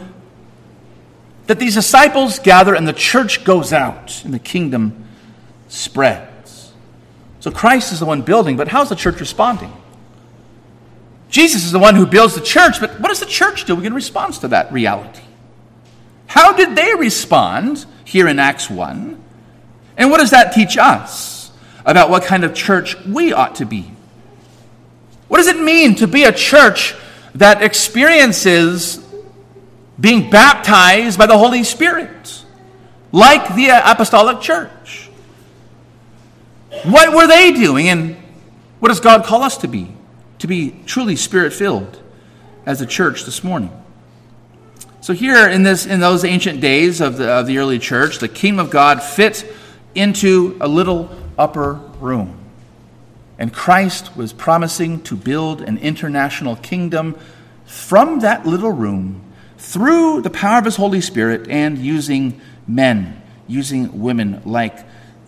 that 1.50 1.58
these 1.58 1.74
disciples 1.74 2.38
gather 2.38 2.76
and 2.76 2.86
the 2.86 2.92
church 2.92 3.42
goes 3.42 3.72
out 3.72 4.24
and 4.24 4.32
the 4.32 4.38
kingdom 4.38 5.04
spreads. 5.66 6.72
So 7.40 7.50
Christ 7.50 7.92
is 7.92 7.98
the 7.98 8.06
one 8.06 8.22
building, 8.22 8.56
but 8.56 8.68
how's 8.68 8.88
the 8.88 8.94
church 8.94 9.18
responding? 9.18 9.72
Jesus 11.28 11.64
is 11.64 11.72
the 11.72 11.80
one 11.80 11.96
who 11.96 12.06
builds 12.06 12.36
the 12.36 12.40
church, 12.40 12.78
but 12.78 13.00
what 13.00 13.08
does 13.08 13.18
the 13.18 13.26
church 13.26 13.64
do 13.64 13.80
in 13.80 13.92
response 13.92 14.38
to 14.38 14.48
that 14.48 14.72
reality? 14.72 15.24
How 16.28 16.52
did 16.52 16.76
they 16.76 16.94
respond 16.94 17.84
here 18.04 18.28
in 18.28 18.38
Acts 18.38 18.70
1? 18.70 19.20
And 19.96 20.08
what 20.08 20.20
does 20.20 20.30
that 20.30 20.52
teach 20.52 20.78
us 20.78 21.50
about 21.84 22.10
what 22.10 22.22
kind 22.22 22.44
of 22.44 22.54
church 22.54 22.96
we 23.04 23.32
ought 23.32 23.56
to 23.56 23.66
be? 23.66 23.90
What 25.26 25.38
does 25.38 25.48
it 25.48 25.58
mean 25.58 25.96
to 25.96 26.06
be 26.06 26.22
a 26.22 26.32
church 26.32 26.94
that 27.34 27.60
experiences 27.60 29.04
being 30.00 30.30
baptized 30.30 31.18
by 31.18 31.26
the 31.26 31.36
Holy 31.36 31.62
Spirit, 31.62 32.44
like 33.12 33.54
the 33.54 33.70
uh, 33.70 33.92
apostolic 33.92 34.40
church. 34.40 35.10
What 36.84 37.14
were 37.14 37.26
they 37.26 37.52
doing, 37.52 37.88
and 37.88 38.16
what 38.78 38.88
does 38.88 39.00
God 39.00 39.24
call 39.24 39.42
us 39.42 39.58
to 39.58 39.68
be? 39.68 39.92
To 40.38 40.46
be 40.46 40.74
truly 40.86 41.16
spirit 41.16 41.52
filled 41.52 42.00
as 42.64 42.80
a 42.80 42.86
church 42.86 43.24
this 43.24 43.44
morning. 43.44 43.70
So 45.02 45.12
here 45.12 45.48
in 45.48 45.62
this 45.62 45.86
in 45.86 46.00
those 46.00 46.24
ancient 46.24 46.60
days 46.60 47.00
of 47.00 47.16
the, 47.16 47.30
of 47.30 47.46
the 47.46 47.58
early 47.58 47.78
church, 47.78 48.18
the 48.18 48.28
kingdom 48.28 48.64
of 48.64 48.70
God 48.70 49.02
fit 49.02 49.44
into 49.94 50.56
a 50.60 50.68
little 50.68 51.10
upper 51.38 51.74
room. 52.00 52.38
And 53.38 53.52
Christ 53.52 54.16
was 54.16 54.32
promising 54.32 55.02
to 55.04 55.16
build 55.16 55.62
an 55.62 55.78
international 55.78 56.56
kingdom 56.56 57.18
from 57.64 58.20
that 58.20 58.46
little 58.46 58.72
room 58.72 59.22
through 59.60 60.22
the 60.22 60.30
power 60.30 60.58
of 60.58 60.64
his 60.64 60.76
Holy 60.76 61.02
Spirit 61.02 61.48
and 61.48 61.76
using 61.76 62.40
men, 62.66 63.22
using 63.46 64.00
women 64.00 64.40
like 64.46 64.78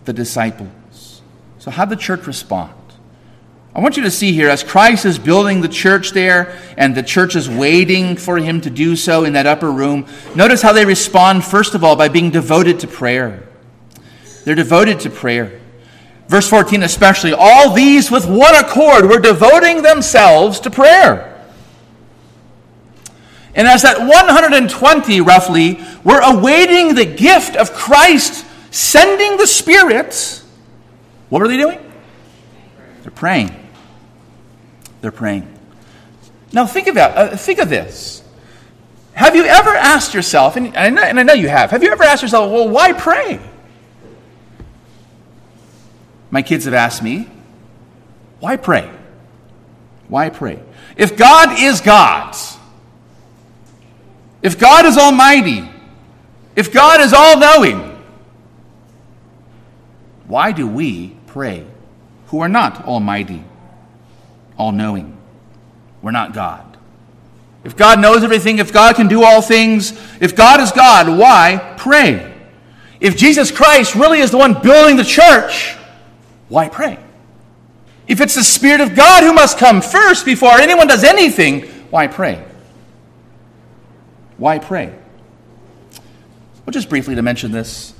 the 0.05 0.13
disciples. 0.13 1.21
So, 1.59 1.69
how 1.69 1.85
did 1.85 1.97
the 1.97 2.01
church 2.01 2.25
respond? 2.25 2.73
I 3.75 3.79
want 3.79 3.95
you 3.95 4.03
to 4.03 4.11
see 4.11 4.33
here, 4.33 4.49
as 4.49 4.63
Christ 4.63 5.05
is 5.05 5.17
building 5.17 5.61
the 5.61 5.67
church 5.67 6.11
there, 6.11 6.59
and 6.77 6.95
the 6.95 7.03
church 7.03 7.35
is 7.35 7.47
waiting 7.47 8.17
for 8.17 8.37
him 8.37 8.59
to 8.61 8.69
do 8.69 8.95
so 8.95 9.23
in 9.23 9.33
that 9.33 9.45
upper 9.45 9.71
room, 9.71 10.07
notice 10.35 10.61
how 10.61 10.73
they 10.73 10.85
respond, 10.85 11.43
first 11.43 11.73
of 11.73 11.83
all, 11.83 11.95
by 11.95 12.07
being 12.07 12.29
devoted 12.31 12.79
to 12.81 12.87
prayer. 12.87 13.47
They're 14.45 14.55
devoted 14.55 14.99
to 15.01 15.09
prayer. 15.09 15.59
Verse 16.27 16.49
14, 16.49 16.83
especially, 16.83 17.33
all 17.33 17.73
these 17.73 18.09
with 18.09 18.27
one 18.27 18.55
accord 18.55 19.05
were 19.05 19.19
devoting 19.19 19.83
themselves 19.83 20.59
to 20.61 20.71
prayer. 20.71 21.32
And 23.55 23.67
as 23.67 23.83
that 23.83 23.99
120 23.99 25.21
roughly 25.21 25.79
were 26.03 26.21
awaiting 26.23 26.95
the 26.95 27.05
gift 27.05 27.55
of 27.55 27.73
Christ 27.73 28.45
sending 28.71 29.37
the 29.37 29.45
Spirit, 29.45 30.43
what 31.29 31.41
were 31.41 31.47
they 31.47 31.57
doing? 31.57 31.79
They're 33.03 33.11
praying. 33.11 33.55
They're 35.01 35.11
praying. 35.11 35.47
Now 36.51 36.65
think 36.65 36.87
about 36.87 37.17
uh, 37.17 37.37
think 37.37 37.59
of 37.59 37.69
this. 37.69 38.23
Have 39.13 39.35
you 39.35 39.45
ever 39.45 39.69
asked 39.69 40.13
yourself, 40.13 40.55
and 40.55 40.75
I, 40.75 40.89
know, 40.89 41.03
and 41.03 41.19
I 41.19 41.23
know 41.23 41.33
you 41.33 41.47
have, 41.47 41.71
have 41.71 41.83
you 41.83 41.91
ever 41.91 42.03
asked 42.03 42.23
yourself, 42.23 42.51
well, 42.51 42.67
why 42.67 42.93
pray? 42.93 43.39
My 46.31 46.41
kids 46.41 46.65
have 46.65 46.73
asked 46.73 47.03
me, 47.03 47.29
why 48.39 48.57
pray? 48.57 48.89
Why 50.07 50.29
pray? 50.29 50.59
If 50.97 51.15
God 51.15 51.59
is 51.59 51.79
God, 51.79 52.35
if 54.43 54.59
God 54.59 54.85
is 54.85 54.97
almighty, 54.97 55.67
if 56.55 56.71
God 56.71 56.99
is 57.01 57.13
all 57.13 57.39
knowing, 57.39 57.89
why 60.27 60.51
do 60.51 60.67
we 60.67 61.15
pray 61.27 61.65
who 62.27 62.41
are 62.41 62.49
not 62.49 62.85
almighty, 62.85 63.43
all 64.57 64.71
knowing? 64.71 65.17
We're 66.01 66.11
not 66.11 66.33
God. 66.33 66.77
If 67.63 67.77
God 67.77 68.01
knows 68.01 68.23
everything, 68.23 68.59
if 68.59 68.73
God 68.73 68.95
can 68.95 69.07
do 69.07 69.23
all 69.23 69.41
things, 69.41 69.91
if 70.19 70.35
God 70.35 70.59
is 70.59 70.73
God, 70.73 71.17
why 71.17 71.75
pray? 71.77 72.33
If 72.99 73.15
Jesus 73.15 73.51
Christ 73.51 73.95
really 73.95 74.19
is 74.19 74.31
the 74.31 74.37
one 74.37 74.61
building 74.61 74.97
the 74.97 75.05
church, 75.05 75.75
why 76.49 76.67
pray? 76.67 76.99
If 78.07 78.19
it's 78.19 78.35
the 78.35 78.43
Spirit 78.43 78.81
of 78.81 78.95
God 78.95 79.23
who 79.23 79.33
must 79.33 79.57
come 79.57 79.81
first 79.81 80.25
before 80.25 80.51
anyone 80.51 80.87
does 80.87 81.05
anything, 81.05 81.61
why 81.89 82.07
pray? 82.07 82.43
Why 84.37 84.59
pray? 84.59 84.93
Well, 86.65 86.71
just 86.71 86.89
briefly 86.89 87.15
to 87.15 87.21
mention 87.21 87.51
this 87.51 87.93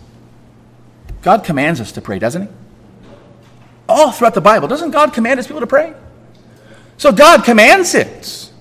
God 1.22 1.44
commands 1.44 1.80
us 1.82 1.92
to 1.94 2.02
pray, 2.02 2.20
doesn't 2.20 2.44
He? 2.44 2.48
All 3.88 4.12
throughout 4.12 4.34
the 4.34 4.42
Bible, 4.42 4.68
doesn't 4.68 4.92
God 4.92 5.14
command 5.14 5.38
His 5.40 5.48
people 5.48 5.62
to 5.62 5.68
pray? 5.68 5.94
So 6.98 7.12
God 7.12 7.44
commands 7.44 7.96
it. 7.96 8.52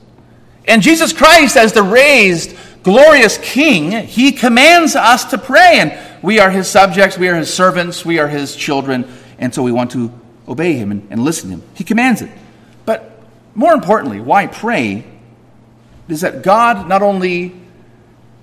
And 0.66 0.82
Jesus 0.82 1.12
Christ, 1.12 1.56
as 1.56 1.72
the 1.72 1.82
raised, 1.82 2.56
glorious 2.82 3.38
King, 3.38 4.06
He 4.06 4.32
commands 4.32 4.96
us 4.96 5.24
to 5.26 5.38
pray. 5.38 5.78
And 5.78 5.98
we 6.22 6.38
are 6.40 6.50
His 6.50 6.68
subjects, 6.68 7.18
we 7.18 7.28
are 7.28 7.36
His 7.36 7.52
servants, 7.52 8.04
we 8.04 8.18
are 8.18 8.28
His 8.28 8.56
children, 8.56 9.12
and 9.38 9.54
so 9.54 9.62
we 9.62 9.72
want 9.72 9.92
to 9.92 10.12
obey 10.48 10.74
him 10.74 10.90
and, 10.90 11.06
and 11.10 11.24
listen 11.24 11.50
to 11.50 11.56
him. 11.56 11.62
He 11.74 11.84
commands 11.84 12.22
it. 12.22 12.30
But 12.84 13.20
more 13.54 13.72
importantly, 13.72 14.20
why 14.20 14.46
pray 14.46 15.04
is 16.08 16.22
that 16.22 16.42
God 16.42 16.88
not 16.88 17.02
only 17.02 17.54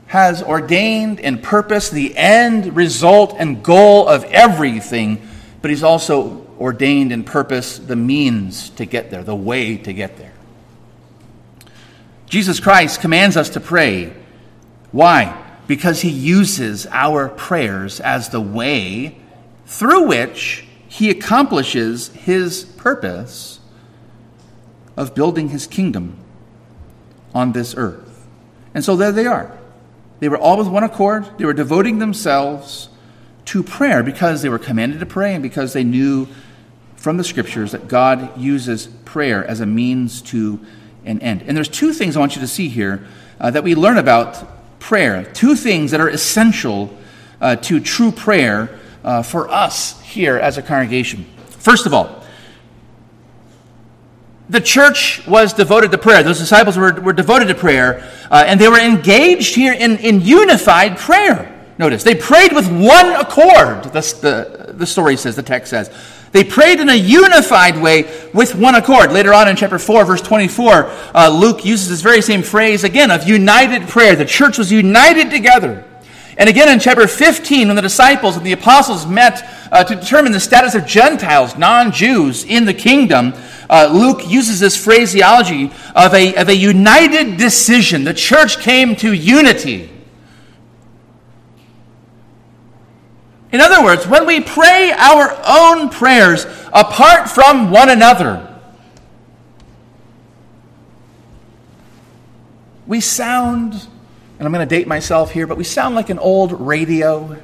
has 0.09 0.41
ordained 0.41 1.19
and 1.19 1.41
purposed 1.41 1.91
the 1.91 2.17
end 2.17 2.75
result 2.75 3.35
and 3.37 3.61
goal 3.61 4.07
of 4.07 4.23
everything, 4.23 5.21
but 5.61 5.69
he's 5.69 5.83
also 5.83 6.47
ordained 6.59 7.11
and 7.11 7.23
purposed 7.23 7.87
the 7.87 7.95
means 7.95 8.71
to 8.71 8.85
get 8.85 9.11
there, 9.11 9.23
the 9.23 9.35
way 9.35 9.77
to 9.77 9.93
get 9.93 10.17
there. 10.17 10.33
Jesus 12.25 12.59
Christ 12.59 13.01
commands 13.01 13.37
us 13.37 13.51
to 13.51 13.59
pray. 13.59 14.11
Why? 14.91 15.39
Because 15.67 16.01
he 16.01 16.09
uses 16.09 16.87
our 16.87 17.29
prayers 17.29 17.99
as 17.99 18.29
the 18.29 18.41
way 18.41 19.15
through 19.67 20.07
which 20.07 20.65
he 20.87 21.11
accomplishes 21.11 22.07
his 22.07 22.65
purpose 22.65 23.59
of 24.97 25.13
building 25.13 25.49
his 25.49 25.67
kingdom 25.67 26.17
on 27.35 27.51
this 27.51 27.75
earth. 27.77 28.25
And 28.73 28.83
so 28.83 28.95
there 28.95 29.11
they 29.11 29.27
are. 29.27 29.58
They 30.19 30.29
were 30.29 30.37
all 30.37 30.57
with 30.57 30.67
one 30.67 30.83
accord. 30.83 31.25
They 31.37 31.45
were 31.45 31.53
devoting 31.53 31.99
themselves 31.99 32.89
to 33.45 33.63
prayer 33.63 34.03
because 34.03 34.41
they 34.41 34.49
were 34.49 34.59
commanded 34.59 34.99
to 34.99 35.05
pray 35.05 35.33
and 35.33 35.41
because 35.41 35.73
they 35.73 35.83
knew 35.83 36.27
from 36.95 37.17
the 37.17 37.23
scriptures 37.23 37.71
that 37.71 37.87
God 37.87 38.37
uses 38.37 38.87
prayer 39.05 39.45
as 39.45 39.61
a 39.61 39.65
means 39.65 40.21
to 40.23 40.59
an 41.05 41.21
end. 41.21 41.43
And 41.43 41.55
there's 41.55 41.69
two 41.69 41.93
things 41.93 42.15
I 42.15 42.19
want 42.19 42.35
you 42.35 42.41
to 42.41 42.47
see 42.47 42.67
here 42.67 43.07
uh, 43.39 43.51
that 43.51 43.63
we 43.63 43.73
learn 43.73 43.97
about 43.97 44.79
prayer. 44.79 45.23
Two 45.33 45.55
things 45.55 45.91
that 45.91 46.01
are 46.01 46.09
essential 46.09 46.95
uh, 47.39 47.55
to 47.55 47.79
true 47.79 48.11
prayer 48.11 48.77
uh, 49.03 49.23
for 49.23 49.49
us 49.49 49.99
here 50.01 50.37
as 50.37 50.57
a 50.57 50.61
congregation. 50.61 51.25
First 51.47 51.85
of 51.85 51.93
all, 51.93 52.18
the 54.49 54.59
church 54.59 55.25
was 55.27 55.53
devoted 55.53 55.91
to 55.91 55.97
prayer. 55.97 56.23
Those 56.23 56.39
disciples 56.39 56.75
were, 56.75 56.93
were 56.99 57.13
devoted 57.13 57.47
to 57.49 57.55
prayer, 57.55 58.03
uh, 58.31 58.43
and 58.47 58.59
they 58.59 58.67
were 58.67 58.79
engaged 58.79 59.55
here 59.55 59.73
in, 59.73 59.97
in 59.97 60.21
unified 60.21 60.97
prayer. 60.97 61.55
Notice, 61.77 62.03
they 62.03 62.15
prayed 62.15 62.51
with 62.51 62.67
one 62.69 63.13
accord, 63.13 63.83
the, 63.83 64.01
the, 64.21 64.73
the 64.73 64.85
story 64.85 65.15
says, 65.15 65.35
the 65.35 65.43
text 65.43 65.69
says. 65.69 65.89
They 66.31 66.43
prayed 66.43 66.79
in 66.79 66.89
a 66.89 66.95
unified 66.95 67.81
way 67.81 68.03
with 68.33 68.53
one 68.53 68.75
accord. 68.75 69.11
Later 69.11 69.33
on 69.33 69.47
in 69.47 69.55
chapter 69.55 69.79
4, 69.79 70.05
verse 70.05 70.21
24, 70.21 70.91
uh, 71.15 71.29
Luke 71.29 71.65
uses 71.65 71.89
this 71.89 72.01
very 72.01 72.21
same 72.21 72.43
phrase 72.43 72.83
again 72.83 73.09
of 73.09 73.27
united 73.27 73.87
prayer. 73.87 74.15
The 74.15 74.25
church 74.25 74.57
was 74.57 74.71
united 74.71 75.31
together. 75.31 75.85
And 76.39 76.47
again 76.47 76.69
in 76.69 76.79
chapter 76.79 77.05
15, 77.05 77.67
when 77.67 77.75
the 77.75 77.81
disciples 77.81 78.37
and 78.37 78.45
the 78.45 78.53
apostles 78.53 79.05
met 79.05 79.45
uh, 79.73 79.83
to 79.83 79.95
determine 79.95 80.31
the 80.31 80.39
status 80.39 80.73
of 80.73 80.85
Gentiles, 80.85 81.57
non 81.57 81.91
Jews, 81.91 82.45
in 82.45 82.63
the 82.63 82.73
kingdom, 82.73 83.33
uh, 83.69 83.89
Luke 83.91 84.21
uses 84.25 84.61
this 84.61 84.81
phraseology 84.81 85.69
of 85.93 86.13
a, 86.13 86.33
of 86.35 86.47
a 86.47 86.55
united 86.55 87.35
decision. 87.35 88.05
The 88.05 88.13
church 88.13 88.59
came 88.59 88.95
to 88.95 89.13
unity. 89.13 89.91
In 93.51 93.59
other 93.59 93.83
words, 93.83 94.07
when 94.07 94.25
we 94.25 94.39
pray 94.39 94.93
our 94.95 95.37
own 95.45 95.89
prayers 95.89 96.45
apart 96.71 97.29
from 97.29 97.69
one 97.69 97.89
another, 97.89 98.45
we 102.87 103.01
sound, 103.01 103.87
and 104.39 104.47
I'm 104.47 104.53
going 104.53 104.67
to 104.67 104.75
date 104.75 104.87
myself 104.87 105.31
here, 105.31 105.45
but 105.45 105.57
we 105.57 105.65
sound 105.65 105.95
like 105.95 106.09
an 106.09 106.17
old 106.17 106.53
radio. 106.61 107.37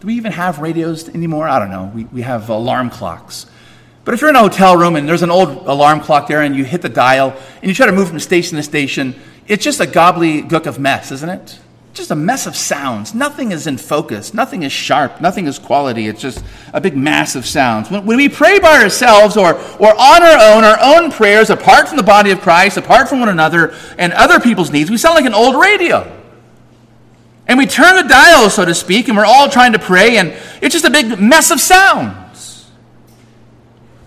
Do 0.00 0.06
we 0.06 0.14
even 0.14 0.32
have 0.32 0.58
radios 0.58 1.08
anymore? 1.08 1.48
I 1.48 1.58
don't 1.58 1.70
know. 1.70 1.90
We, 1.94 2.04
we 2.04 2.22
have 2.22 2.50
alarm 2.50 2.90
clocks. 2.90 3.46
But 4.04 4.12
if 4.12 4.20
you're 4.20 4.28
in 4.28 4.36
a 4.36 4.40
hotel 4.40 4.76
room 4.76 4.96
and 4.96 5.08
there's 5.08 5.22
an 5.22 5.30
old 5.30 5.48
alarm 5.48 6.00
clock 6.00 6.28
there 6.28 6.42
and 6.42 6.54
you 6.54 6.64
hit 6.64 6.82
the 6.82 6.90
dial 6.90 7.34
and 7.62 7.64
you 7.64 7.74
try 7.74 7.86
to 7.86 7.92
move 7.92 8.08
from 8.10 8.20
station 8.20 8.56
to 8.58 8.62
station, 8.62 9.14
it's 9.48 9.64
just 9.64 9.80
a 9.80 9.86
gobbledygook 9.86 10.66
of 10.66 10.78
mess, 10.78 11.10
isn't 11.10 11.28
it? 11.30 11.58
Just 11.94 12.10
a 12.10 12.16
mess 12.16 12.48
of 12.48 12.56
sounds. 12.56 13.14
Nothing 13.14 13.52
is 13.52 13.68
in 13.68 13.78
focus. 13.78 14.34
Nothing 14.34 14.64
is 14.64 14.72
sharp. 14.72 15.20
Nothing 15.20 15.46
is 15.46 15.60
quality. 15.60 16.08
It's 16.08 16.20
just 16.20 16.44
a 16.72 16.80
big 16.80 16.96
mass 16.96 17.36
of 17.36 17.46
sounds. 17.46 17.88
When, 17.88 18.04
when 18.04 18.16
we 18.16 18.28
pray 18.28 18.58
by 18.58 18.82
ourselves 18.82 19.36
or, 19.36 19.54
or 19.54 19.94
on 19.94 20.22
our 20.22 20.54
own, 20.54 20.64
our 20.64 20.78
own 20.82 21.12
prayers, 21.12 21.50
apart 21.50 21.86
from 21.86 21.96
the 21.96 22.02
body 22.02 22.32
of 22.32 22.40
Christ, 22.40 22.76
apart 22.76 23.08
from 23.08 23.20
one 23.20 23.28
another 23.28 23.76
and 23.96 24.12
other 24.12 24.40
people's 24.40 24.72
needs, 24.72 24.90
we 24.90 24.96
sound 24.96 25.14
like 25.14 25.24
an 25.24 25.34
old 25.34 25.54
radio. 25.54 26.20
And 27.46 27.58
we 27.58 27.66
turn 27.66 27.94
the 27.94 28.08
dial, 28.08 28.50
so 28.50 28.64
to 28.64 28.74
speak, 28.74 29.06
and 29.06 29.16
we're 29.16 29.24
all 29.24 29.48
trying 29.48 29.74
to 29.74 29.78
pray, 29.78 30.16
and 30.16 30.34
it's 30.60 30.72
just 30.72 30.84
a 30.84 30.90
big 30.90 31.20
mess 31.20 31.52
of 31.52 31.60
sounds. 31.60 32.68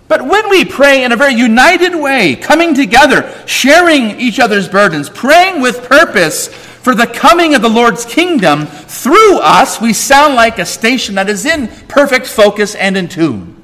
But 0.09 0.25
when 0.25 0.49
we 0.49 0.65
pray 0.65 1.05
in 1.05 1.13
a 1.13 1.15
very 1.15 1.35
united 1.35 1.95
way, 1.95 2.35
coming 2.35 2.73
together, 2.73 3.33
sharing 3.45 4.19
each 4.19 4.39
other's 4.39 4.67
burdens, 4.67 5.09
praying 5.09 5.61
with 5.61 5.87
purpose 5.87 6.49
for 6.87 6.95
the 6.95 7.05
coming 7.05 7.53
of 7.53 7.61
the 7.61 7.67
Lord's 7.67 8.05
kingdom 8.05 8.65
through 8.65 9.39
us, 9.39 9.81
we 9.81 9.91
sound 9.91 10.35
like 10.35 10.57
a 10.57 10.65
station 10.65 11.15
that 11.15 11.27
is 11.27 11.45
in 11.45 11.67
perfect 11.89 12.27
focus 12.27 12.75
and 12.75 12.95
in 12.95 13.09
tune. 13.09 13.61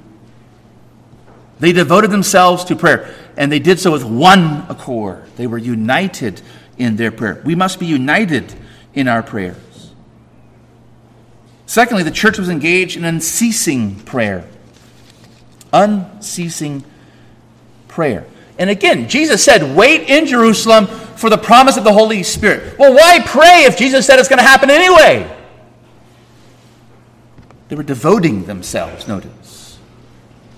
They 1.57 1.71
devoted 1.71 2.11
themselves 2.11 2.65
to 2.65 2.75
prayer, 2.75 3.15
and 3.37 3.49
they 3.49 3.59
did 3.59 3.79
so 3.79 3.93
with 3.93 4.03
one 4.03 4.65
accord. 4.67 5.23
They 5.37 5.47
were 5.47 5.57
united 5.57 6.41
in 6.77 6.97
their 6.97 7.13
prayer. 7.13 7.41
We 7.45 7.55
must 7.55 7.79
be 7.79 7.85
united 7.85 8.53
in 8.93 9.07
our 9.07 9.23
prayers. 9.23 9.93
Secondly, 11.65 12.03
the 12.03 12.11
church 12.11 12.37
was 12.37 12.49
engaged 12.49 12.97
in 12.97 13.05
unceasing 13.05 14.01
prayer 14.01 14.45
unceasing 15.71 16.83
prayer. 17.87 18.25
And 18.59 18.69
again, 18.69 19.07
Jesus 19.07 19.43
said, 19.45 19.77
Wait 19.77 20.09
in 20.09 20.25
Jerusalem 20.25 20.87
for 21.23 21.29
the 21.29 21.37
promise 21.37 21.77
of 21.77 21.85
the 21.85 21.93
Holy 21.93 22.21
Spirit. 22.21 22.77
Well, 22.77 22.93
why 22.93 23.21
pray 23.25 23.63
if 23.63 23.77
Jesus 23.77 24.05
said 24.05 24.19
it's 24.19 24.27
going 24.27 24.39
to 24.39 24.43
happen 24.43 24.69
anyway? 24.69 25.33
They 27.69 27.77
were 27.77 27.83
devoting 27.83 28.43
themselves, 28.43 29.07
notice. 29.07 29.79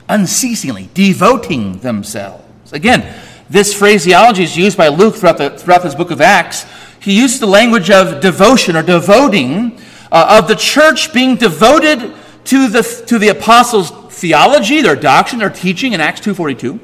Unceasingly, 0.10 0.90
devoting 0.96 1.78
themselves. 1.82 2.74
Again, 2.74 3.16
this 3.48 3.76
phraseology 3.76 4.42
is 4.42 4.58
used 4.58 4.76
by 4.76 4.88
Luke 4.88 5.14
throughout, 5.14 5.38
the, 5.38 5.52
throughout 5.52 5.84
this 5.84 5.94
book 5.94 6.10
of 6.10 6.20
Acts. 6.20 6.66
He 7.00 7.16
used 7.16 7.42
the 7.42 7.46
language 7.46 7.92
of 7.92 8.20
devotion 8.20 8.76
or 8.76 8.82
devoting, 8.82 9.80
uh, 10.12 10.40
of 10.42 10.48
the 10.48 10.56
church 10.56 11.14
being 11.14 11.36
devoted 11.36 12.12
to 12.46 12.68
the, 12.70 12.82
to 13.06 13.20
the 13.20 13.28
apostles' 13.28 13.92
theology, 14.12 14.82
their 14.82 14.96
doctrine, 14.96 15.38
their 15.38 15.52
teaching 15.52 15.94
in 15.94 16.02
Acts 16.02 16.22
2.42, 16.22 16.80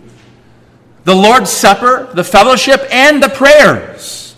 the 1.03 1.15
Lord's 1.15 1.49
Supper, 1.49 2.09
the 2.13 2.23
fellowship, 2.23 2.81
and 2.91 3.21
the 3.21 3.29
prayers. 3.29 4.35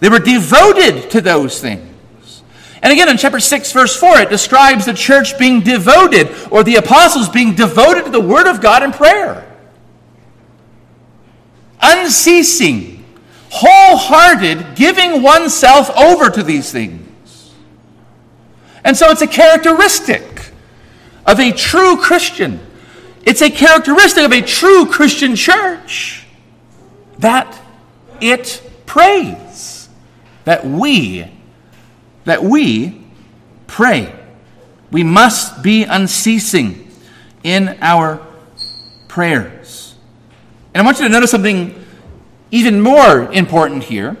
They 0.00 0.08
were 0.08 0.18
devoted 0.18 1.10
to 1.10 1.20
those 1.20 1.60
things. 1.60 2.42
And 2.82 2.92
again, 2.92 3.08
in 3.08 3.16
chapter 3.16 3.40
6, 3.40 3.72
verse 3.72 3.96
4, 3.98 4.20
it 4.20 4.30
describes 4.30 4.84
the 4.84 4.94
church 4.94 5.38
being 5.38 5.60
devoted, 5.60 6.28
or 6.50 6.62
the 6.62 6.76
apostles 6.76 7.28
being 7.28 7.54
devoted 7.54 8.04
to 8.04 8.10
the 8.10 8.20
Word 8.20 8.46
of 8.46 8.60
God 8.60 8.82
in 8.82 8.92
prayer. 8.92 9.44
Unceasing, 11.80 13.04
wholehearted, 13.50 14.76
giving 14.76 15.22
oneself 15.22 15.90
over 15.96 16.30
to 16.30 16.42
these 16.42 16.70
things. 16.70 17.52
And 18.84 18.96
so 18.96 19.10
it's 19.10 19.22
a 19.22 19.26
characteristic 19.26 20.52
of 21.26 21.40
a 21.40 21.52
true 21.52 21.96
Christian. 21.96 22.60
It's 23.26 23.42
a 23.42 23.50
characteristic 23.50 24.24
of 24.24 24.32
a 24.32 24.40
true 24.40 24.86
Christian 24.86 25.34
church 25.34 26.24
that 27.18 27.60
it 28.20 28.62
prays. 28.86 29.88
That 30.44 30.64
we, 30.64 31.28
that 32.24 32.44
we 32.44 33.04
pray. 33.66 34.14
We 34.92 35.02
must 35.02 35.60
be 35.64 35.82
unceasing 35.82 36.88
in 37.42 37.76
our 37.80 38.24
prayers. 39.08 39.96
And 40.72 40.82
I 40.82 40.84
want 40.84 41.00
you 41.00 41.06
to 41.06 41.12
notice 41.12 41.32
something 41.32 41.84
even 42.52 42.80
more 42.80 43.32
important 43.32 43.82
here. 43.82 44.16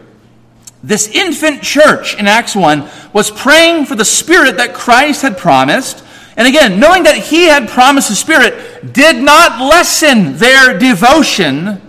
This 0.82 1.06
infant 1.08 1.62
church 1.62 2.16
in 2.18 2.26
Acts 2.26 2.56
1 2.56 2.88
was 3.12 3.30
praying 3.30 3.86
for 3.86 3.94
the 3.94 4.04
Spirit 4.04 4.56
that 4.56 4.74
Christ 4.74 5.22
had 5.22 5.38
promised 5.38 6.02
and 6.36 6.46
again, 6.46 6.78
knowing 6.78 7.04
that 7.04 7.16
he 7.16 7.46
had 7.46 7.68
promised 7.68 8.10
the 8.10 8.14
Spirit 8.14 8.92
did 8.92 9.22
not 9.22 9.60
lessen 9.60 10.36
their 10.36 10.78
devotion 10.78 11.80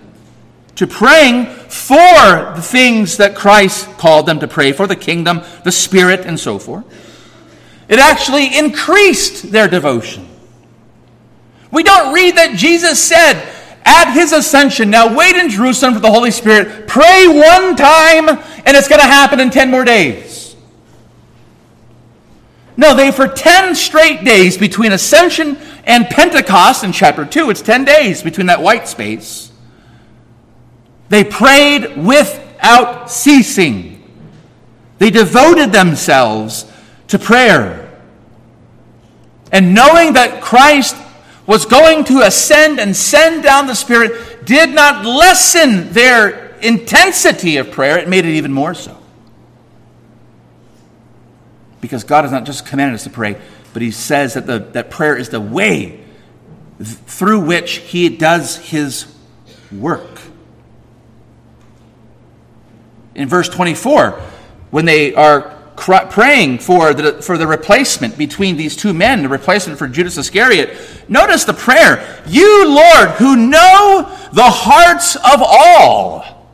to 0.75 0.87
praying 0.87 1.47
for 1.69 2.53
the 2.55 2.61
things 2.61 3.17
that 3.17 3.35
Christ 3.35 3.89
called 3.97 4.25
them 4.25 4.39
to 4.39 4.47
pray 4.47 4.71
for 4.71 4.87
the 4.87 4.95
kingdom, 4.95 5.41
the 5.63 5.71
Spirit, 5.71 6.21
and 6.21 6.39
so 6.39 6.59
forth. 6.59 6.85
It 7.89 7.99
actually 7.99 8.57
increased 8.57 9.51
their 9.51 9.67
devotion. 9.67 10.27
We 11.71 11.83
don't 11.83 12.13
read 12.13 12.37
that 12.37 12.55
Jesus 12.55 13.03
said 13.03 13.53
at 13.85 14.13
his 14.13 14.31
ascension, 14.31 14.89
Now 14.89 15.15
wait 15.15 15.35
in 15.35 15.49
Jerusalem 15.49 15.93
for 15.93 15.99
the 15.99 16.11
Holy 16.11 16.31
Spirit, 16.31 16.87
pray 16.87 17.27
one 17.27 17.75
time, 17.75 18.29
and 18.29 18.77
it's 18.77 18.87
going 18.87 19.01
to 19.01 19.07
happen 19.07 19.39
in 19.39 19.49
10 19.49 19.71
more 19.71 19.83
days. 19.83 20.26
No, 22.77 22.95
they, 22.95 23.11
for 23.11 23.27
10 23.27 23.73
straight 23.73 24.23
days 24.23 24.55
between 24.55 24.91
ascension 24.91 25.57
and 25.83 26.05
Pentecost 26.05 26.83
in 26.83 26.91
chapter 26.91 27.25
2, 27.25 27.49
it's 27.49 27.63
10 27.63 27.85
days 27.85 28.21
between 28.21 28.47
that 28.47 28.61
white 28.61 28.87
space. 28.87 29.51
They 31.09 31.23
prayed 31.23 31.97
without 31.97 33.09
ceasing. 33.09 34.03
They 34.99 35.09
devoted 35.09 35.71
themselves 35.71 36.71
to 37.07 37.17
prayer. 37.17 37.99
And 39.51 39.73
knowing 39.73 40.13
that 40.13 40.41
Christ 40.41 40.95
was 41.47 41.65
going 41.65 42.03
to 42.05 42.21
ascend 42.21 42.79
and 42.79 42.95
send 42.95 43.41
down 43.41 43.65
the 43.65 43.75
Spirit 43.75 44.45
did 44.45 44.69
not 44.69 45.05
lessen 45.05 45.93
their 45.93 46.47
intensity 46.59 47.57
of 47.57 47.71
prayer, 47.71 47.97
it 47.97 48.07
made 48.07 48.25
it 48.25 48.35
even 48.35 48.51
more 48.51 48.73
so. 48.73 48.97
Because 51.81 52.03
God 52.03 52.23
has 52.23 52.31
not 52.31 52.45
just 52.45 52.65
commanded 52.65 52.95
us 52.95 53.03
to 53.03 53.09
pray, 53.09 53.39
but 53.73 53.81
He 53.81 53.91
says 53.91 54.33
that, 54.33 54.47
the, 54.47 54.59
that 54.59 54.89
prayer 54.89 55.15
is 55.15 55.29
the 55.29 55.41
way 55.41 56.03
through 56.81 57.41
which 57.41 57.77
He 57.77 58.09
does 58.09 58.57
His 58.57 59.13
work. 59.71 60.21
In 63.15 63.27
verse 63.27 63.49
24, 63.49 64.11
when 64.69 64.85
they 64.85 65.13
are 65.13 65.57
praying 65.77 66.59
for 66.59 66.93
the, 66.93 67.21
for 67.21 67.37
the 67.37 67.47
replacement 67.47 68.17
between 68.17 68.57
these 68.57 68.75
two 68.75 68.93
men, 68.93 69.21
the 69.21 69.29
replacement 69.29 69.77
for 69.77 69.87
Judas 69.87 70.17
Iscariot. 70.17 70.75
Notice 71.07 71.45
the 71.45 71.53
prayer 71.53 72.21
You, 72.27 72.67
Lord, 72.67 73.09
who 73.11 73.35
know 73.35 74.11
the 74.33 74.43
hearts 74.43 75.15
of 75.15 75.41
all. 75.41 76.47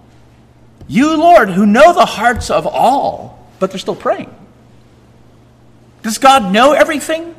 You, 0.87 1.15
Lord, 1.17 1.49
who 1.49 1.65
know 1.65 1.93
the 1.93 2.05
hearts 2.05 2.49
of 2.49 2.67
all. 2.67 3.47
But 3.59 3.71
they're 3.71 3.79
still 3.79 3.95
praying. 3.95 4.33
Does 6.03 6.17
God 6.19 6.51
know 6.51 6.73
everything? 6.73 7.33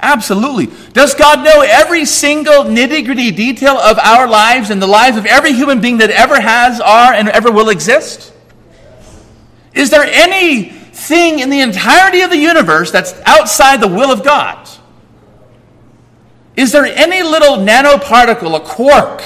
Absolutely. 0.00 0.68
Does 0.92 1.14
God 1.14 1.42
know 1.42 1.62
every 1.62 2.04
single 2.04 2.64
nitty 2.64 3.06
gritty 3.06 3.30
detail 3.30 3.76
of 3.78 3.98
our 3.98 4.28
lives 4.28 4.70
and 4.70 4.82
the 4.82 4.86
lives 4.86 5.16
of 5.16 5.24
every 5.24 5.52
human 5.52 5.80
being 5.80 5.98
that 5.98 6.10
ever 6.10 6.38
has, 6.38 6.80
are, 6.80 7.14
and 7.14 7.28
ever 7.28 7.50
will 7.50 7.70
exist? 7.70 8.32
Is 9.72 9.90
there 9.90 10.04
anything 10.04 11.38
in 11.38 11.48
the 11.48 11.60
entirety 11.60 12.20
of 12.20 12.30
the 12.30 12.36
universe 12.36 12.90
that's 12.90 13.14
outside 13.24 13.80
the 13.80 13.88
will 13.88 14.10
of 14.10 14.22
God? 14.22 14.68
Is 16.56 16.72
there 16.72 16.84
any 16.84 17.22
little 17.22 17.58
nanoparticle, 17.58 18.56
a 18.56 18.60
quark, 18.60 19.22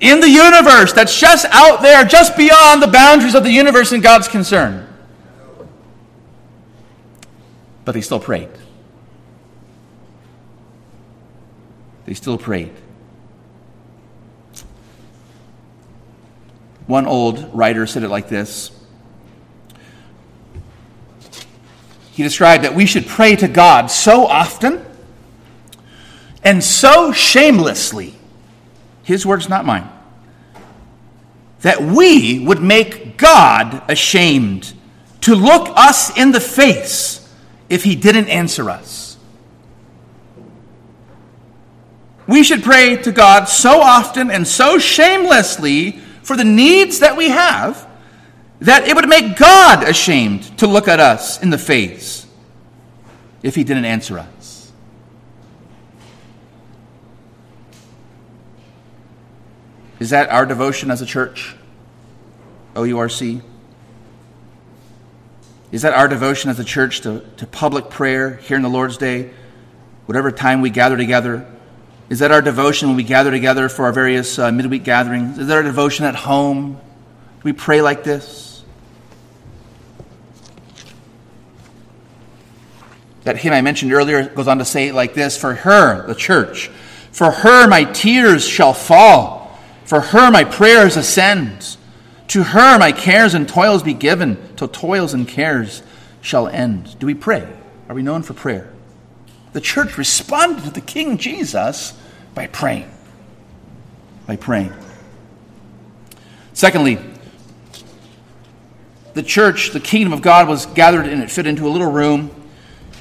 in 0.00 0.20
the 0.20 0.28
universe 0.28 0.92
that's 0.92 1.18
just 1.18 1.46
out 1.50 1.82
there, 1.82 2.04
just 2.04 2.36
beyond 2.36 2.82
the 2.82 2.88
boundaries 2.88 3.34
of 3.34 3.42
the 3.42 3.50
universe 3.50 3.92
in 3.92 4.00
God's 4.00 4.28
concern? 4.28 4.83
But 7.84 7.92
they 7.92 8.00
still 8.00 8.20
prayed. 8.20 8.48
They 12.06 12.14
still 12.14 12.38
prayed. 12.38 12.72
One 16.86 17.06
old 17.06 17.50
writer 17.54 17.86
said 17.86 18.02
it 18.02 18.08
like 18.08 18.28
this 18.28 18.70
he 22.14 22.22
described 22.22 22.62
that 22.62 22.76
we 22.76 22.86
should 22.86 23.08
pray 23.08 23.34
to 23.34 23.48
God 23.48 23.88
so 23.88 24.24
often 24.24 24.86
and 26.44 26.62
so 26.62 27.10
shamelessly, 27.10 28.14
his 29.02 29.26
words, 29.26 29.48
not 29.48 29.64
mine, 29.64 29.90
that 31.62 31.82
we 31.82 32.38
would 32.38 32.62
make 32.62 33.16
God 33.16 33.82
ashamed 33.90 34.74
to 35.22 35.34
look 35.34 35.70
us 35.76 36.16
in 36.16 36.30
the 36.30 36.38
face 36.38 37.23
if 37.68 37.84
he 37.84 37.96
didn't 37.96 38.28
answer 38.28 38.70
us. 38.70 39.16
We 42.26 42.42
should 42.42 42.62
pray 42.62 42.96
to 42.96 43.12
God 43.12 43.44
so 43.44 43.80
often 43.80 44.30
and 44.30 44.46
so 44.46 44.78
shamelessly 44.78 45.92
for 46.22 46.36
the 46.36 46.44
needs 46.44 47.00
that 47.00 47.16
we 47.16 47.28
have 47.28 47.88
that 48.60 48.88
it 48.88 48.96
would 48.96 49.08
make 49.08 49.36
God 49.36 49.86
ashamed 49.86 50.58
to 50.58 50.66
look 50.66 50.88
at 50.88 51.00
us 51.00 51.42
in 51.42 51.50
the 51.50 51.58
face 51.58 52.26
if 53.42 53.54
He 53.54 53.62
didn't 53.62 53.84
answer 53.84 54.18
us. 54.18 54.72
Is 60.00 60.10
that 60.10 60.30
our 60.30 60.46
devotion 60.46 60.90
as 60.90 61.02
a 61.02 61.06
church? 61.06 61.54
OURC? 62.74 63.42
Is 65.72 65.82
that 65.82 65.92
our 65.92 66.08
devotion 66.08 66.50
as 66.50 66.58
a 66.58 66.64
church 66.64 67.00
to, 67.00 67.20
to 67.36 67.46
public 67.46 67.90
prayer 67.90 68.36
here 68.36 68.56
in 68.56 68.62
the 68.62 68.68
Lord's 68.68 68.96
Day, 68.96 69.30
whatever 70.06 70.30
time 70.30 70.60
we 70.60 70.70
gather 70.70 70.96
together? 70.96 71.50
Is 72.08 72.18
that 72.18 72.30
our 72.30 72.42
devotion 72.42 72.88
when 72.88 72.96
we 72.96 73.02
gather 73.02 73.30
together 73.30 73.68
for 73.68 73.86
our 73.86 73.92
various 73.92 74.38
uh, 74.38 74.52
midweek 74.52 74.84
gatherings? 74.84 75.38
Is 75.38 75.48
that 75.48 75.56
our 75.56 75.62
devotion 75.62 76.04
at 76.04 76.14
home? 76.14 76.74
Do 76.74 77.40
we 77.42 77.52
pray 77.52 77.80
like 77.82 78.04
this? 78.04 78.62
That 83.24 83.38
hymn 83.38 83.54
I 83.54 83.62
mentioned 83.62 83.92
earlier 83.92 84.28
goes 84.28 84.48
on 84.48 84.58
to 84.58 84.64
say 84.66 84.88
it 84.88 84.94
like 84.94 85.14
this 85.14 85.36
For 85.36 85.54
her, 85.54 86.06
the 86.06 86.14
church, 86.14 86.68
for 87.10 87.30
her 87.30 87.66
my 87.66 87.84
tears 87.84 88.46
shall 88.46 88.74
fall, 88.74 89.58
for 89.86 90.00
her 90.00 90.30
my 90.30 90.44
prayers 90.44 90.96
ascend. 90.96 91.76
To 92.28 92.42
her 92.42 92.78
my 92.78 92.92
cares 92.92 93.34
and 93.34 93.48
toils 93.48 93.82
be 93.82 93.94
given, 93.94 94.38
till 94.56 94.68
toils 94.68 95.14
and 95.14 95.28
cares 95.28 95.82
shall 96.20 96.48
end. 96.48 96.98
Do 96.98 97.06
we 97.06 97.14
pray? 97.14 97.46
Are 97.88 97.94
we 97.94 98.02
known 98.02 98.22
for 98.22 98.34
prayer? 98.34 98.72
The 99.52 99.60
church 99.60 99.98
responded 99.98 100.64
to 100.64 100.70
the 100.70 100.80
King 100.80 101.18
Jesus 101.18 101.96
by 102.34 102.46
praying. 102.46 102.90
By 104.26 104.36
praying. 104.36 104.72
Secondly, 106.54 106.98
the 109.12 109.22
church, 109.22 109.70
the 109.70 109.80
kingdom 109.80 110.12
of 110.12 110.22
God, 110.22 110.48
was 110.48 110.66
gathered 110.66 111.06
and 111.06 111.22
it 111.22 111.30
fit 111.30 111.46
into 111.46 111.68
a 111.68 111.70
little 111.70 111.90
room 111.90 112.30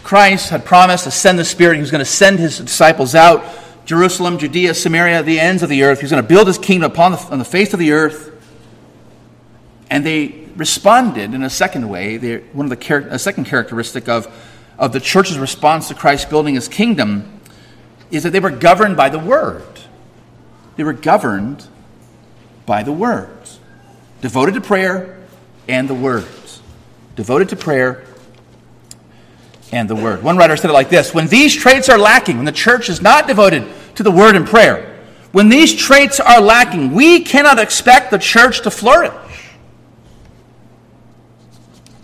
Christ 0.03 0.49
had 0.49 0.65
promised 0.65 1.05
to 1.05 1.12
send 1.12 1.39
the 1.39 1.45
Spirit. 1.45 1.75
He 1.75 1.81
was 1.81 1.91
going 1.91 1.99
to 1.99 2.05
send 2.05 2.38
his 2.38 2.57
disciples 2.57 3.15
out 3.15 3.43
Jerusalem, 3.86 4.38
Judea, 4.38 4.73
Samaria, 4.73 5.23
the 5.23 5.39
ends 5.39 5.63
of 5.63 5.69
the 5.69 5.83
earth. 5.83 5.99
He 5.99 6.03
was 6.03 6.12
going 6.12 6.21
to 6.21 6.27
build 6.27 6.47
his 6.47 6.57
kingdom 6.57 6.91
upon 6.91 7.13
the, 7.13 7.17
on 7.17 7.39
the 7.39 7.45
face 7.45 7.73
of 7.73 7.79
the 7.79 7.91
earth. 7.91 8.31
And 9.93 10.03
they 10.03 10.47
responded 10.56 11.36
in 11.36 11.43
a 11.43 11.51
second 11.51 11.88
way. 11.88 12.17
They're, 12.17 12.39
one 12.51 12.65
of 12.65 12.79
the 12.79 13.08
a 13.12 13.19
second 13.19 13.45
characteristic 13.45 14.10
of, 14.10 14.27
of 14.79 14.91
the 14.91 14.99
church's 14.99 15.38
response 15.38 15.89
to 15.89 15.93
Christ 15.93 16.32
building 16.32 16.56
his 16.56 16.67
kingdom 16.67 17.39
is 18.10 18.23
that 18.23 18.32
they 18.32 18.39
were 18.39 18.49
governed 18.49 18.97
by 18.97 19.10
the 19.10 19.19
word. 19.19 19.67
They 20.77 20.84
were 20.84 20.93
governed 20.93 21.67
by 22.65 22.82
the 22.82 22.91
words, 22.91 23.60
devoted 24.21 24.56
to 24.56 24.62
prayer 24.62 25.23
and 25.67 25.88
the 25.88 25.93
words. 25.93 26.60
Devoted 27.15 27.49
to 27.49 27.56
prayer 27.56 28.03
and 29.71 29.88
the 29.88 29.95
Word. 29.95 30.23
One 30.23 30.38
writer 30.38 30.58
said 30.58 30.71
it 30.71 30.73
like 30.73 30.89
this 30.89 31.13
When 31.13 31.27
these 31.27 31.56
traits 31.56 31.88
are 31.88 31.99
lacking, 31.99 32.38
when 32.38 32.45
the 32.45 32.51
church 32.51 32.89
is 32.89 32.99
not 32.99 33.27
devoted 33.27 33.67
to 33.93 34.01
the 34.01 34.10
Word 34.10 34.36
and 34.36 34.47
prayer, 34.47 35.03
when 35.32 35.49
these 35.49 35.71
traits 35.75 36.19
are 36.19 36.41
lacking, 36.41 36.93
we 36.93 37.21
cannot 37.21 37.60
expect 37.60 38.10
the 38.10 38.17
church 38.17 38.62
to 38.62 38.71
flourish. 38.71 39.13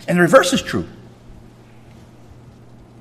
And 0.09 0.17
the 0.17 0.23
reverse 0.23 0.51
is 0.51 0.61
true. 0.61 0.85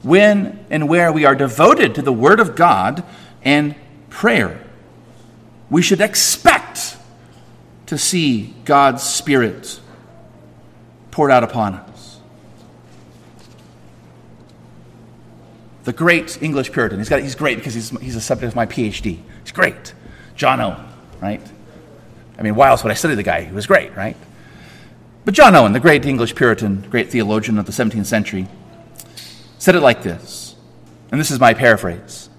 When 0.02 0.64
and 0.70 0.88
where 0.88 1.10
we 1.10 1.24
are 1.24 1.34
devoted 1.34 1.96
to 1.96 2.02
the 2.02 2.12
Word 2.12 2.38
of 2.38 2.54
God 2.54 3.02
and 3.42 3.74
prayer, 4.10 4.62
we 5.68 5.82
should 5.82 6.00
expect 6.00 6.96
to 7.86 7.98
see 7.98 8.54
God's 8.64 9.02
Spirit 9.02 9.80
poured 11.10 11.32
out 11.32 11.42
upon 11.42 11.74
us. 11.74 11.88
the 15.88 15.92
great 15.94 16.42
English 16.42 16.70
Puritan. 16.70 16.98
He's, 16.98 17.08
got, 17.08 17.22
he's 17.22 17.34
great 17.34 17.56
because 17.56 17.72
he's, 17.72 17.88
he's 18.00 18.14
a 18.14 18.20
subject 18.20 18.52
of 18.52 18.54
my 18.54 18.66
PhD. 18.66 19.20
He's 19.42 19.52
great. 19.52 19.94
John 20.36 20.60
Owen, 20.60 20.84
right? 21.18 21.40
I 22.38 22.42
mean, 22.42 22.56
why 22.56 22.68
else 22.68 22.82
would 22.82 22.90
I 22.90 22.94
study 22.94 23.14
the 23.14 23.22
guy? 23.22 23.44
He 23.44 23.54
was 23.54 23.66
great, 23.66 23.96
right? 23.96 24.14
But 25.28 25.34
John 25.34 25.54
Owen, 25.54 25.74
the 25.74 25.78
great 25.78 26.06
English 26.06 26.34
Puritan, 26.34 26.86
great 26.88 27.10
theologian 27.10 27.58
of 27.58 27.66
the 27.66 27.72
17th 27.72 28.06
century, 28.06 28.48
said 29.58 29.74
it 29.74 29.80
like 29.80 30.02
this, 30.02 30.56
and 31.12 31.20
this 31.20 31.30
is 31.30 31.38
my 31.38 31.52
paraphrase. 31.52 32.30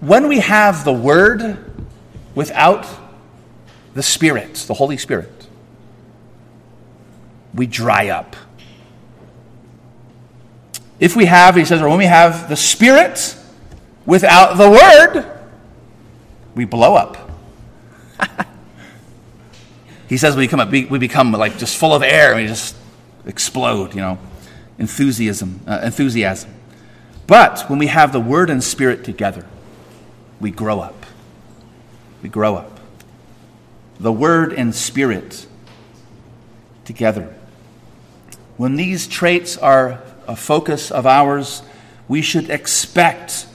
When 0.00 0.28
we 0.28 0.40
have 0.40 0.84
the 0.84 0.92
Word 0.92 1.64
without 2.34 2.86
the 3.94 4.02
Spirit, 4.02 4.52
the 4.66 4.74
Holy 4.74 4.98
Spirit, 4.98 5.48
we 7.54 7.66
dry 7.66 8.10
up. 8.10 8.36
If 11.00 11.16
we 11.16 11.24
have, 11.24 11.54
he 11.54 11.64
says, 11.64 11.80
or 11.80 11.88
when 11.88 11.96
we 11.96 12.04
have 12.04 12.50
the 12.50 12.56
Spirit 12.56 13.34
without 14.04 14.58
the 14.58 14.68
Word, 14.68 15.40
we 16.54 16.66
blow 16.66 16.96
up. 16.96 17.30
he 20.08 20.16
says 20.16 20.36
we 20.36 20.46
become, 20.46 20.70
we 20.70 20.98
become 20.98 21.32
like 21.32 21.58
just 21.58 21.76
full 21.76 21.94
of 21.94 22.02
air 22.02 22.32
and 22.32 22.42
we 22.42 22.46
just 22.46 22.76
explode, 23.26 23.94
you 23.94 24.00
know, 24.00 24.18
enthusiasm. 24.78 25.60
Uh, 25.66 25.80
enthusiasm. 25.82 26.54
But 27.26 27.64
when 27.68 27.78
we 27.78 27.88
have 27.88 28.12
the 28.12 28.20
Word 28.20 28.50
and 28.50 28.62
Spirit 28.62 29.04
together, 29.04 29.44
we 30.40 30.50
grow 30.50 30.80
up. 30.80 31.06
We 32.22 32.28
grow 32.28 32.54
up. 32.54 32.78
The 33.98 34.12
Word 34.12 34.52
and 34.52 34.74
Spirit 34.74 35.46
together. 36.84 37.34
When 38.56 38.76
these 38.76 39.06
traits 39.06 39.56
are 39.58 40.02
a 40.28 40.36
focus 40.36 40.90
of 40.90 41.06
ours, 41.06 41.62
we 42.08 42.22
should 42.22 42.48
expect 42.48 43.46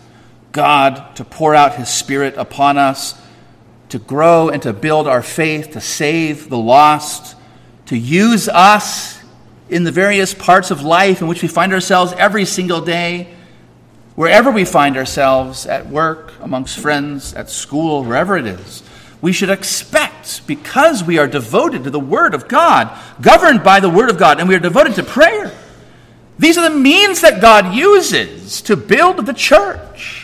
God 0.52 1.16
to 1.16 1.24
pour 1.24 1.56
out 1.56 1.76
His 1.76 1.90
Spirit 1.90 2.36
upon 2.38 2.78
us, 2.78 3.20
to 3.92 4.00
grow 4.00 4.48
and 4.48 4.62
to 4.64 4.72
build 4.72 5.06
our 5.06 5.22
faith, 5.22 5.72
to 5.72 5.82
save 5.82 6.50
the 6.50 6.58
lost, 6.58 7.36
to 7.88 7.98
use 7.98 8.48
us 8.48 9.20
in 9.70 9.84
the 9.84 9.92
various 9.92 10.34
parts 10.34 10.72
of 10.72 10.82
life 10.82 11.22
in 11.22 11.28
which 11.28 11.42
we 11.42 11.48
find 11.50 11.74
ourselves 11.74 12.14
every 12.18 12.46
single 12.46 12.80
day, 12.80 13.34
wherever 14.16 14.50
we 14.50 14.64
find 14.64 14.96
ourselves, 14.96 15.66
at 15.66 15.88
work, 15.88 16.34
amongst 16.42 16.80
friends, 16.80 17.34
at 17.34 17.50
school, 17.50 18.04
wherever 18.06 18.38
it 18.38 18.46
is. 18.46 18.82
We 19.22 19.34
should 19.34 19.50
expect, 19.50 20.48
because 20.48 21.04
we 21.04 21.18
are 21.18 21.28
devoted 21.28 21.84
to 21.84 21.90
the 21.90 22.00
Word 22.00 22.34
of 22.34 22.48
God, 22.48 22.98
governed 23.22 23.62
by 23.62 23.82
the 23.82 23.90
Word 23.90 24.10
of 24.10 24.18
God, 24.18 24.40
and 24.40 24.48
we 24.48 24.56
are 24.56 24.60
devoted 24.60 24.96
to 24.96 25.04
prayer. 25.04 25.52
These 26.40 26.58
are 26.58 26.70
the 26.70 26.76
means 26.76 27.22
that 27.22 27.42
God 27.42 27.76
uses 27.76 28.62
to 28.64 28.78
build 28.78 29.26
the 29.26 29.34
church 29.34 30.21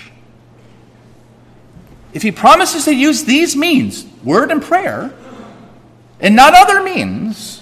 if 2.17 2.23
he 2.23 2.31
promises 2.31 2.85
to 2.85 2.95
use 2.95 3.25
these 3.25 3.55
means, 3.55 4.03
word 4.23 4.49
and 4.49 4.59
prayer, 4.59 5.13
and 6.19 6.35
not 6.35 6.55
other 6.55 6.81
means, 6.81 7.61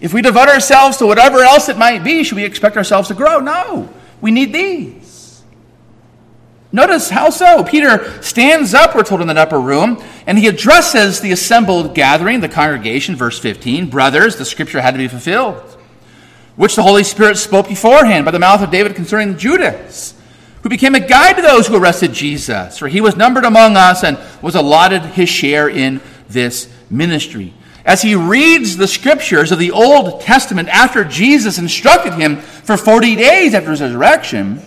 if 0.00 0.14
we 0.14 0.22
devote 0.22 0.48
ourselves 0.48 0.98
to 0.98 1.06
whatever 1.06 1.40
else 1.40 1.68
it 1.68 1.76
might 1.76 2.04
be, 2.04 2.22
should 2.22 2.36
we 2.36 2.44
expect 2.44 2.76
ourselves 2.76 3.08
to 3.08 3.14
grow? 3.14 3.40
No. 3.40 3.92
We 4.20 4.30
need 4.30 4.52
these. 4.52 5.42
Notice 6.70 7.10
how 7.10 7.30
so? 7.30 7.64
Peter 7.64 8.22
stands 8.22 8.72
up, 8.72 8.94
we're 8.94 9.02
told 9.02 9.20
in 9.20 9.26
that 9.26 9.36
upper 9.36 9.58
room, 9.58 10.00
and 10.28 10.38
he 10.38 10.46
addresses 10.46 11.20
the 11.20 11.32
assembled 11.32 11.92
gathering, 11.92 12.38
the 12.38 12.48
congregation, 12.48 13.16
verse 13.16 13.40
15. 13.40 13.90
Brothers, 13.90 14.36
the 14.36 14.44
scripture 14.44 14.80
had 14.80 14.92
to 14.92 14.98
be 14.98 15.08
fulfilled, 15.08 15.76
which 16.54 16.76
the 16.76 16.84
Holy 16.84 17.02
Spirit 17.02 17.36
spoke 17.36 17.66
beforehand 17.66 18.24
by 18.24 18.30
the 18.30 18.38
mouth 18.38 18.62
of 18.62 18.70
David 18.70 18.94
concerning 18.94 19.36
Judas 19.36 20.14
who 20.66 20.70
became 20.70 20.96
a 20.96 21.00
guide 21.00 21.36
to 21.36 21.42
those 21.42 21.68
who 21.68 21.76
arrested 21.76 22.12
Jesus, 22.12 22.76
for 22.76 22.88
he 22.88 23.00
was 23.00 23.14
numbered 23.14 23.44
among 23.44 23.76
us 23.76 24.02
and 24.02 24.18
was 24.42 24.56
allotted 24.56 25.00
his 25.00 25.28
share 25.28 25.68
in 25.68 26.00
this 26.28 26.68
ministry. 26.90 27.54
As 27.84 28.02
he 28.02 28.16
reads 28.16 28.76
the 28.76 28.88
scriptures 28.88 29.52
of 29.52 29.60
the 29.60 29.70
Old 29.70 30.22
Testament 30.22 30.68
after 30.68 31.04
Jesus 31.04 31.58
instructed 31.58 32.14
him 32.14 32.38
for 32.38 32.76
40 32.76 33.14
days 33.14 33.54
after 33.54 33.70
his 33.70 33.80
resurrection, 33.80 34.60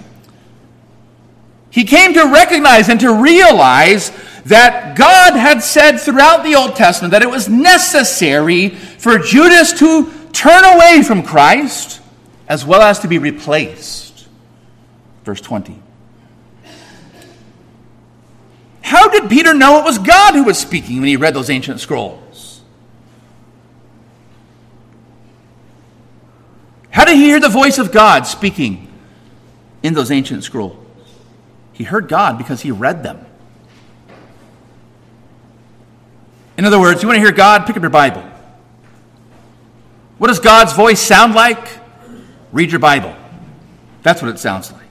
he 1.70 1.84
came 1.84 2.14
to 2.14 2.32
recognize 2.32 2.88
and 2.88 3.02
to 3.02 3.22
realize 3.22 4.14
that 4.46 4.98
God 4.98 5.36
had 5.36 5.62
said 5.62 5.98
throughout 5.98 6.46
the 6.46 6.56
Old 6.56 6.78
Testament 6.78 7.12
that 7.12 7.24
it 7.24 7.30
was 7.30 7.50
necessary 7.50 8.70
for 8.70 9.18
Judas 9.18 9.74
to 9.80 10.10
turn 10.32 10.64
away 10.64 11.04
from 11.04 11.24
Christ 11.24 12.00
as 12.48 12.66
well 12.66 12.84
as 12.84 13.00
to 13.00 13.10
be 13.10 13.18
replaced. 13.18 14.30
Verse 15.26 15.42
20. 15.42 15.89
How 18.90 19.08
did 19.08 19.30
Peter 19.30 19.54
know 19.54 19.78
it 19.78 19.86
was 19.86 20.00
God 20.00 20.34
who 20.34 20.46
was 20.46 20.58
speaking 20.58 20.98
when 20.98 21.10
he 21.10 21.16
read 21.16 21.36
those 21.36 21.52
ancient 21.52 21.80
scrolls? 21.80 22.62
How 26.90 27.06
did 27.06 27.16
he 27.18 27.26
hear 27.26 27.40
the 27.40 27.50
voice 27.50 27.78
of 27.78 27.92
God 27.92 28.26
speaking 28.26 28.92
in 29.84 29.94
those 29.94 30.10
ancient 30.10 30.44
scrolls? 30.44 30.84
He 31.72 31.84
heard 31.84 32.08
God 32.08 32.40
because 32.40 32.62
he 32.62 32.72
read 32.72 33.04
them. 33.04 33.24
In 36.58 36.66
other 36.66 36.80
words, 36.80 37.04
you 37.04 37.08
want 37.08 37.18
to 37.18 37.22
hear 37.22 37.32
God? 37.32 37.68
Pick 37.68 37.78
up 37.78 37.84
your 37.84 37.92
Bible. 37.92 38.24
What 40.18 40.30
does 40.30 40.40
God's 40.40 40.74
voice 40.74 41.00
sound 41.00 41.36
like? 41.36 41.78
Read 42.52 42.72
your 42.72 42.80
Bible. 42.80 43.16
That's 44.02 44.24
what 44.24 44.32
it 44.32 44.40
sounds 44.40 44.72
like. 44.72 44.89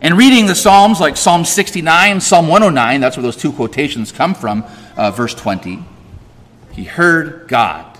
And 0.00 0.16
reading 0.18 0.46
the 0.46 0.54
Psalms 0.54 1.00
like 1.00 1.16
Psalm 1.16 1.44
69, 1.44 2.20
Psalm 2.20 2.48
109, 2.48 3.00
that's 3.00 3.16
where 3.16 3.22
those 3.22 3.36
two 3.36 3.52
quotations 3.52 4.12
come 4.12 4.34
from, 4.34 4.64
uh, 4.96 5.10
verse 5.10 5.34
20. 5.34 5.82
He 6.72 6.84
heard 6.84 7.48
God. 7.48 7.98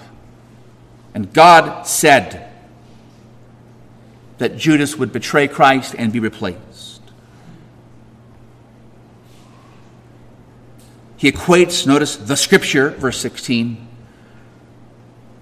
And 1.14 1.32
God 1.32 1.86
said 1.86 2.52
that 4.36 4.58
Judas 4.58 4.96
would 4.96 5.12
betray 5.12 5.48
Christ 5.48 5.94
and 5.96 6.12
be 6.12 6.20
replaced. 6.20 7.00
He 11.16 11.32
equates, 11.32 11.86
notice, 11.86 12.16
the 12.16 12.36
scripture, 12.36 12.90
verse 12.90 13.18
16, 13.18 13.88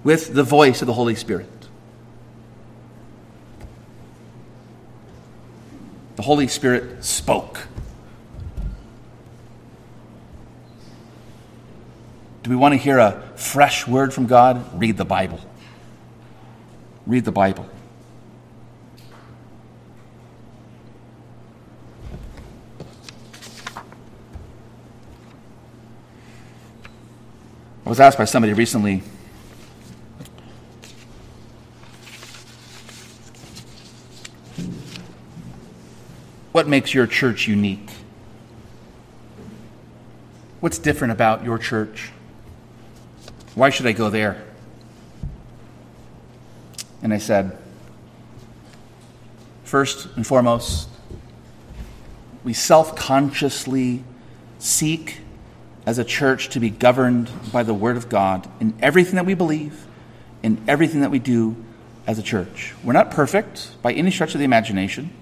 with 0.05 0.33
the 0.33 0.43
voice 0.43 0.81
of 0.81 0.87
the 0.87 0.93
Holy 0.93 1.15
Spirit. 1.15 1.49
The 6.15 6.21
Holy 6.21 6.47
Spirit 6.47 7.03
spoke. 7.03 7.67
Do 12.43 12.49
we 12.49 12.55
want 12.55 12.73
to 12.73 12.77
hear 12.77 12.99
a 12.99 13.21
fresh 13.35 13.87
word 13.87 14.13
from 14.13 14.27
God? 14.27 14.79
Read 14.79 14.97
the 14.97 15.05
Bible. 15.05 15.39
Read 17.07 17.25
the 17.25 17.31
Bible. 17.31 17.67
I 27.85 27.89
was 27.89 27.99
asked 27.99 28.17
by 28.17 28.25
somebody 28.25 28.53
recently 28.53 29.03
What 36.65 36.71
makes 36.71 36.95
your 36.95 37.05
church 37.05 37.47
unique? 37.47 37.91
What's 40.61 40.79
different 40.79 41.13
about 41.13 41.43
your 41.45 41.59
church? 41.59 42.09
Why 43.53 43.69
should 43.69 43.85
I 43.85 43.91
go 43.91 44.09
there? 44.09 44.43
And 47.03 47.13
I 47.13 47.19
said, 47.19 47.55
first 49.63 50.07
and 50.15 50.25
foremost, 50.25 50.89
we 52.43 52.53
self 52.53 52.95
consciously 52.95 54.03
seek 54.57 55.19
as 55.85 55.99
a 55.99 56.03
church 56.03 56.49
to 56.49 56.59
be 56.59 56.71
governed 56.71 57.29
by 57.53 57.61
the 57.61 57.75
Word 57.75 57.95
of 57.95 58.09
God 58.09 58.49
in 58.59 58.73
everything 58.81 59.17
that 59.17 59.27
we 59.27 59.35
believe, 59.35 59.85
in 60.41 60.59
everything 60.67 61.01
that 61.01 61.11
we 61.11 61.19
do 61.19 61.55
as 62.07 62.17
a 62.17 62.23
church. 62.23 62.73
We're 62.83 62.93
not 62.93 63.11
perfect 63.11 63.79
by 63.83 63.93
any 63.93 64.09
stretch 64.09 64.33
of 64.33 64.39
the 64.39 64.45
imagination 64.45 65.13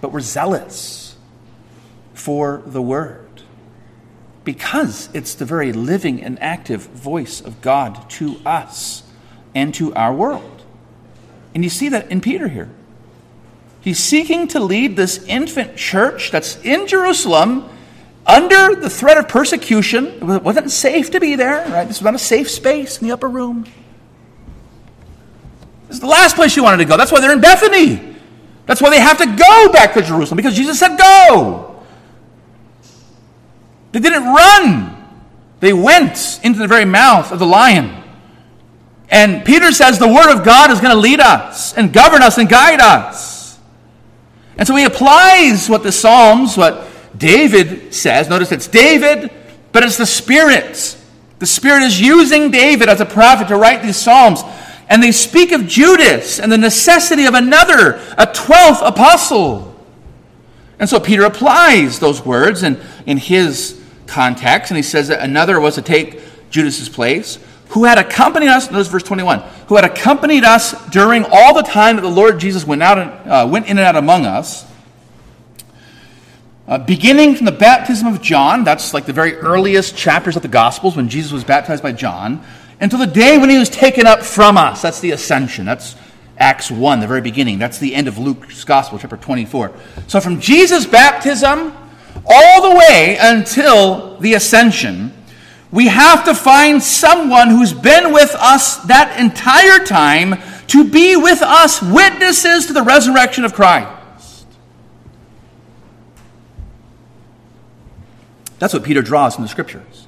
but 0.00 0.12
we're 0.12 0.20
zealous 0.20 1.16
for 2.14 2.62
the 2.66 2.82
word 2.82 3.24
because 4.44 5.08
it's 5.14 5.34
the 5.34 5.44
very 5.44 5.72
living 5.72 6.22
and 6.22 6.40
active 6.40 6.82
voice 6.82 7.40
of 7.40 7.60
God 7.62 8.08
to 8.10 8.36
us 8.44 9.02
and 9.54 9.74
to 9.74 9.94
our 9.94 10.12
world. 10.12 10.62
And 11.54 11.64
you 11.64 11.70
see 11.70 11.88
that 11.88 12.10
in 12.10 12.20
Peter 12.20 12.48
here. 12.48 12.70
He's 13.80 13.98
seeking 13.98 14.48
to 14.48 14.60
lead 14.60 14.96
this 14.96 15.22
infant 15.26 15.76
church 15.76 16.30
that's 16.30 16.56
in 16.62 16.86
Jerusalem 16.86 17.68
under 18.26 18.74
the 18.74 18.88
threat 18.88 19.18
of 19.18 19.28
persecution. 19.28 20.06
It 20.30 20.42
wasn't 20.42 20.70
safe 20.70 21.10
to 21.10 21.20
be 21.20 21.36
there, 21.36 21.68
right? 21.70 21.86
This 21.86 21.98
was 21.98 22.04
not 22.04 22.14
a 22.14 22.18
safe 22.18 22.50
space 22.50 22.98
in 22.98 23.06
the 23.06 23.12
upper 23.12 23.28
room. 23.28 23.64
This 25.88 25.96
is 25.96 26.00
the 26.00 26.06
last 26.06 26.34
place 26.34 26.56
you 26.56 26.62
wanted 26.62 26.78
to 26.78 26.86
go. 26.86 26.96
That's 26.96 27.12
why 27.12 27.20
they're 27.20 27.32
in 27.32 27.42
Bethany. 27.42 28.13
That's 28.66 28.80
why 28.80 28.90
they 28.90 29.00
have 29.00 29.18
to 29.18 29.26
go 29.26 29.72
back 29.72 29.94
to 29.94 30.02
Jerusalem, 30.02 30.36
because 30.36 30.54
Jesus 30.54 30.78
said, 30.78 30.96
Go. 30.96 31.82
They 33.92 34.00
didn't 34.00 34.24
run, 34.24 35.06
they 35.60 35.72
went 35.72 36.40
into 36.42 36.58
the 36.58 36.66
very 36.66 36.84
mouth 36.84 37.30
of 37.30 37.38
the 37.38 37.46
lion. 37.46 38.02
And 39.08 39.44
Peter 39.44 39.70
says 39.70 39.98
the 39.98 40.08
Word 40.08 40.36
of 40.36 40.44
God 40.44 40.72
is 40.72 40.80
going 40.80 40.92
to 40.92 41.00
lead 41.00 41.20
us 41.20 41.72
and 41.74 41.92
govern 41.92 42.20
us 42.20 42.36
and 42.36 42.48
guide 42.48 42.80
us. 42.80 43.56
And 44.56 44.66
so 44.66 44.74
he 44.74 44.84
applies 44.84 45.68
what 45.68 45.82
the 45.82 45.92
Psalms, 45.92 46.56
what 46.56 46.88
David 47.16 47.94
says. 47.94 48.28
Notice 48.28 48.50
it's 48.50 48.66
David, 48.66 49.30
but 49.70 49.84
it's 49.84 49.96
the 49.96 50.06
Spirit. 50.06 50.96
The 51.38 51.46
Spirit 51.46 51.84
is 51.84 52.00
using 52.00 52.50
David 52.50 52.88
as 52.88 53.00
a 53.00 53.06
prophet 53.06 53.48
to 53.48 53.56
write 53.56 53.82
these 53.82 53.96
Psalms. 53.96 54.42
And 54.88 55.02
they 55.02 55.12
speak 55.12 55.52
of 55.52 55.66
Judas 55.66 56.38
and 56.38 56.52
the 56.52 56.58
necessity 56.58 57.24
of 57.24 57.34
another, 57.34 58.00
a 58.18 58.26
twelfth 58.26 58.82
apostle. 58.82 59.74
And 60.78 60.88
so 60.88 61.00
Peter 61.00 61.24
applies 61.24 61.98
those 61.98 62.24
words 62.24 62.62
in, 62.62 62.80
in 63.06 63.16
his 63.16 63.80
context, 64.06 64.70
and 64.70 64.76
he 64.76 64.82
says 64.82 65.08
that 65.08 65.20
another 65.20 65.60
was 65.60 65.76
to 65.76 65.82
take 65.82 66.20
Judas's 66.50 66.88
place, 66.88 67.38
who 67.68 67.84
had 67.84 67.98
accompanied 67.98 68.48
us, 68.48 68.70
notice 68.70 68.88
verse 68.88 69.02
21, 69.02 69.40
who 69.68 69.76
had 69.76 69.84
accompanied 69.84 70.44
us 70.44 70.72
during 70.90 71.24
all 71.30 71.54
the 71.54 71.62
time 71.62 71.96
that 71.96 72.02
the 72.02 72.08
Lord 72.08 72.38
Jesus 72.38 72.66
went, 72.66 72.82
out 72.82 72.98
and, 72.98 73.10
uh, 73.30 73.48
went 73.50 73.66
in 73.66 73.78
and 73.78 73.86
out 73.86 73.96
among 73.96 74.26
us, 74.26 74.66
uh, 76.66 76.78
beginning 76.78 77.34
from 77.34 77.46
the 77.46 77.52
baptism 77.52 78.06
of 78.06 78.22
John, 78.22 78.64
that's 78.64 78.94
like 78.94 79.04
the 79.04 79.12
very 79.12 79.34
earliest 79.34 79.96
chapters 79.96 80.36
of 80.36 80.42
the 80.42 80.48
Gospels 80.48 80.96
when 80.96 81.08
Jesus 81.08 81.30
was 81.30 81.44
baptized 81.44 81.82
by 81.82 81.92
John, 81.92 82.44
until 82.80 82.98
the 82.98 83.06
day 83.06 83.38
when 83.38 83.50
he 83.50 83.58
was 83.58 83.68
taken 83.68 84.06
up 84.06 84.22
from 84.22 84.56
us. 84.56 84.82
That's 84.82 85.00
the 85.00 85.12
ascension. 85.12 85.64
That's 85.64 85.96
Acts 86.36 86.70
1, 86.70 87.00
the 87.00 87.06
very 87.06 87.20
beginning. 87.20 87.58
That's 87.58 87.78
the 87.78 87.94
end 87.94 88.08
of 88.08 88.18
Luke's 88.18 88.64
Gospel, 88.64 88.98
chapter 88.98 89.16
24. 89.16 89.72
So 90.08 90.20
from 90.20 90.40
Jesus' 90.40 90.84
baptism 90.84 91.72
all 92.26 92.70
the 92.70 92.76
way 92.76 93.16
until 93.20 94.18
the 94.18 94.34
ascension, 94.34 95.12
we 95.70 95.86
have 95.88 96.24
to 96.24 96.34
find 96.34 96.82
someone 96.82 97.50
who's 97.50 97.72
been 97.72 98.12
with 98.12 98.34
us 98.34 98.76
that 98.84 99.18
entire 99.18 99.84
time 99.84 100.40
to 100.68 100.88
be 100.88 101.16
with 101.16 101.42
us, 101.42 101.82
witnesses 101.82 102.66
to 102.66 102.72
the 102.72 102.82
resurrection 102.82 103.44
of 103.44 103.54
Christ. 103.54 104.46
That's 108.58 108.72
what 108.72 108.82
Peter 108.82 109.02
draws 109.02 109.34
from 109.34 109.42
the 109.42 109.48
scriptures. 109.48 110.06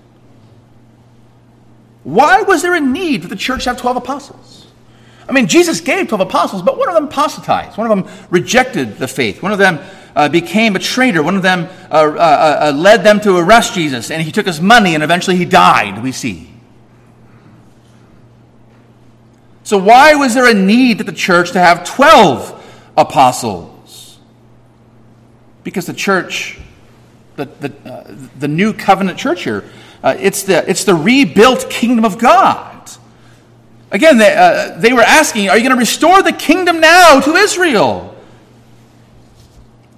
Why 2.07 2.43
was 2.43 2.63
there 2.63 2.75
a 2.75 2.81
need 2.81 3.23
for 3.23 3.29
the 3.29 3.35
church 3.35 3.65
to 3.65 3.71
have 3.71 3.81
12 3.81 3.97
apostles? 3.97 4.69
I 5.29 5.33
mean, 5.33 5.49
Jesus 5.49 5.81
gave 5.81 6.07
12 6.07 6.21
apostles, 6.21 6.63
but 6.63 6.79
one 6.79 6.89
of 6.89 6.95
them 6.95 7.07
apostatized. 7.07 7.77
One 7.77 7.91
of 7.91 7.97
them 7.97 8.27
rejected 8.31 8.99
the 8.99 9.09
faith. 9.09 9.43
One 9.43 9.51
of 9.51 9.59
them 9.59 9.81
uh, 10.15 10.29
became 10.29 10.77
a 10.77 10.79
traitor. 10.79 11.21
One 11.21 11.35
of 11.35 11.43
them 11.43 11.69
uh, 11.91 11.95
uh, 11.95 12.59
uh 12.61 12.73
led 12.77 13.03
them 13.03 13.19
to 13.23 13.37
arrest 13.37 13.75
Jesus, 13.75 14.13
and 14.13 14.23
he 14.23 14.31
took 14.31 14.47
his 14.47 14.61
money, 14.61 14.95
and 14.95 15.03
eventually 15.03 15.37
he 15.37 15.45
died, 15.45 16.01
we 16.01 16.13
see. 16.13 16.49
So, 19.65 19.77
why 19.77 20.15
was 20.15 20.33
there 20.33 20.49
a 20.49 20.55
need 20.55 20.99
for 20.99 21.05
the 21.05 21.13
church 21.13 21.51
to 21.53 21.59
have 21.59 21.83
12 21.83 22.93
apostles? 22.97 24.21
Because 25.65 25.87
the 25.87 25.93
church 25.93 26.61
the, 27.37 27.45
the, 27.45 27.91
uh, 27.91 28.15
the 28.39 28.49
new 28.49 28.73
covenant 28.73 29.19
church 29.19 29.45
here. 29.45 29.65
Uh, 30.03 30.17
it's, 30.19 30.45
the, 30.45 30.69
it's 30.69 30.85
the 30.85 30.95
rebuilt 30.95 31.69
kingdom 31.71 32.05
of 32.05 32.19
God. 32.19 32.91
Again, 33.91 34.19
they, 34.19 34.35
uh, 34.35 34.79
they 34.79 34.93
were 34.93 35.03
asking, 35.03 35.49
Are 35.49 35.57
you 35.57 35.63
going 35.63 35.75
to 35.75 35.79
restore 35.79 36.23
the 36.23 36.33
kingdom 36.33 36.81
now 36.81 37.21
to 37.21 37.35
Israel? 37.35 38.15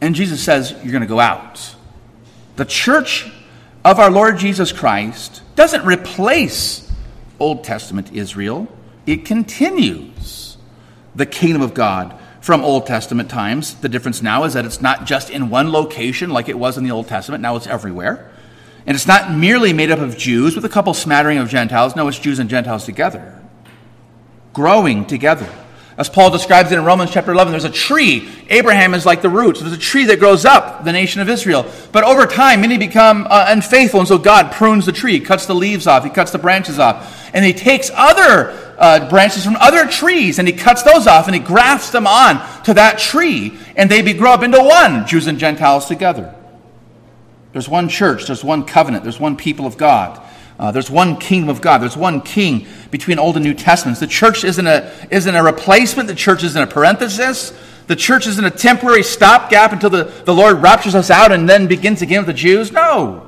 And 0.00 0.14
Jesus 0.14 0.42
says, 0.42 0.72
You're 0.82 0.92
going 0.92 1.02
to 1.02 1.08
go 1.08 1.20
out. 1.20 1.74
The 2.56 2.64
church 2.64 3.30
of 3.84 3.98
our 3.98 4.11
Lord 4.11 4.38
Jesus 4.38 4.72
Christ 4.72 5.42
doesn't 5.56 5.84
replace 5.84 6.90
Old 7.40 7.64
Testament 7.64 8.12
Israel, 8.12 8.68
it 9.06 9.24
continues 9.24 10.56
the 11.14 11.26
kingdom 11.26 11.62
of 11.62 11.72
God 11.74 12.18
from 12.40 12.64
Old 12.64 12.87
Testament 12.87 13.30
times. 13.30 13.74
The 13.74 13.88
difference 13.88 14.22
now 14.22 14.44
is 14.44 14.54
that 14.54 14.64
it's 14.64 14.80
not 14.80 15.06
just 15.06 15.30
in 15.30 15.50
one 15.50 15.72
location 15.72 16.30
like 16.30 16.48
it 16.48 16.58
was 16.58 16.76
in 16.76 16.84
the 16.84 16.90
Old 16.90 17.08
Testament, 17.08 17.42
now 17.42 17.56
it's 17.56 17.66
everywhere. 17.66 18.30
And 18.88 18.94
it's 18.94 19.07
not 19.07 19.31
merely 19.31 19.74
made 19.74 19.90
up 19.90 19.98
of 19.98 20.16
Jews 20.16 20.55
with 20.55 20.64
a 20.64 20.68
couple 20.70 20.94
smattering 20.94 21.37
of 21.37 21.51
Gentiles. 21.51 21.94
No, 21.94 22.09
it's 22.09 22.18
Jews 22.18 22.38
and 22.38 22.48
Gentiles 22.48 22.87
together, 22.87 23.38
growing 24.55 25.05
together. 25.05 25.46
As 25.98 26.09
Paul 26.09 26.31
describes 26.31 26.72
it 26.72 26.79
in 26.79 26.87
Romans 26.87 27.11
chapter 27.11 27.31
11, 27.31 27.51
there's 27.51 27.64
a 27.64 27.70
tree. 27.70 28.31
Abraham 28.48 28.94
is 28.94 29.05
like 29.05 29.20
the 29.20 29.29
roots. 29.29 29.61
There's 29.61 29.74
a 29.74 29.77
tree 29.77 30.07
that 30.07 30.18
grows 30.20 30.46
up, 30.46 30.85
the 30.85 30.92
nation 30.92 31.20
of 31.20 31.29
Israel. 31.29 31.70
But 31.92 32.05
over 32.05 32.24
time, 32.24 32.62
many 32.62 32.79
become 32.79 33.27
uh, 33.29 33.44
unfaithful, 33.48 34.01
and 34.01 34.09
so 34.09 34.16
God 34.16 34.53
prunes 34.53 34.87
the 34.87 34.92
tree, 34.92 35.20
cuts 35.20 35.44
the 35.44 35.55
leaves 35.55 35.87
off, 35.87 36.03
he 36.03 36.09
cuts 36.09 36.31
the 36.31 36.38
branches 36.38 36.79
off, 36.79 37.31
and 37.35 37.44
he 37.44 37.53
takes 37.53 37.90
other 37.92 38.53
uh, 38.79 39.07
branches 39.11 39.44
from 39.44 39.57
other 39.57 39.87
trees, 39.87 40.38
and 40.38 40.48
he 40.48 40.55
cuts 40.55 40.83
those 40.83 41.07
off 41.07 41.27
and 41.27 41.35
he 41.35 41.42
grafts 41.42 41.90
them 41.90 42.07
on 42.07 42.40
to 42.62 42.72
that 42.72 42.98
tree, 42.98 43.59
and 43.77 43.90
they 43.90 44.14
grow 44.14 44.33
up 44.33 44.42
into 44.42 44.59
one, 44.59 45.07
Jews 45.07 45.27
and 45.27 45.38
Gentiles 45.38 45.85
together. 45.85 46.35
There's 47.59 47.68
one 47.68 47.88
church, 47.88 48.27
there's 48.27 48.44
one 48.44 48.62
covenant, 48.62 49.03
there's 49.03 49.18
one 49.18 49.37
people 49.37 49.66
of 49.66 49.77
God. 49.77 50.25
Uh, 50.61 50.71
there's 50.71 50.88
one 50.88 51.16
kingdom 51.16 51.49
of 51.49 51.61
God. 51.61 51.79
There's 51.79 51.97
one 51.97 52.21
king 52.21 52.68
between 52.92 53.18
Old 53.18 53.35
and 53.35 53.44
New 53.44 53.53
Testaments. 53.53 53.99
The 53.99 54.07
church 54.07 54.44
isn't 54.44 54.64
a, 54.64 54.92
isn't 55.11 55.35
a 55.35 55.42
replacement. 55.42 56.07
The 56.09 56.14
church 56.14 56.44
isn't 56.44 56.62
a 56.62 56.68
parenthesis. 56.68 57.53
The 57.88 57.97
church 57.97 58.29
isn't 58.29 58.44
a 58.44 58.51
temporary 58.53 59.03
stopgap 59.03 59.73
until 59.73 59.90
the, 59.90 60.05
the 60.05 60.33
Lord 60.33 60.62
raptures 60.62 60.94
us 60.94 61.11
out 61.11 61.33
and 61.33 61.49
then 61.49 61.66
begins 61.66 62.01
again 62.01 62.21
with 62.21 62.29
the 62.29 62.33
Jews. 62.33 62.71
No. 62.71 63.28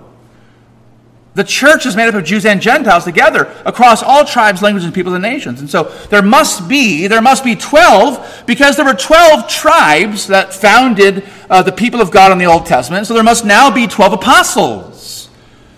The 1.34 1.44
church 1.44 1.86
is 1.86 1.94
made 1.94 2.08
up 2.08 2.14
of 2.14 2.24
Jews 2.24 2.44
and 2.44 2.60
Gentiles 2.60 3.04
together 3.04 3.54
across 3.64 4.02
all 4.02 4.24
tribes, 4.24 4.62
languages, 4.62 4.84
and 4.84 4.94
peoples 4.94 5.14
and 5.14 5.22
nations. 5.22 5.60
And 5.60 5.70
so 5.70 5.84
there 6.10 6.22
must 6.22 6.68
be, 6.68 7.06
there 7.06 7.22
must 7.22 7.44
be 7.44 7.54
12 7.54 8.44
because 8.46 8.76
there 8.76 8.84
were 8.84 8.94
12 8.94 9.48
tribes 9.48 10.26
that 10.26 10.52
founded 10.52 11.24
uh, 11.48 11.62
the 11.62 11.70
people 11.70 12.00
of 12.00 12.10
God 12.10 12.32
in 12.32 12.38
the 12.38 12.46
Old 12.46 12.66
Testament. 12.66 13.06
So 13.06 13.14
there 13.14 13.22
must 13.22 13.44
now 13.44 13.70
be 13.70 13.86
12 13.86 14.14
apostles 14.14 15.30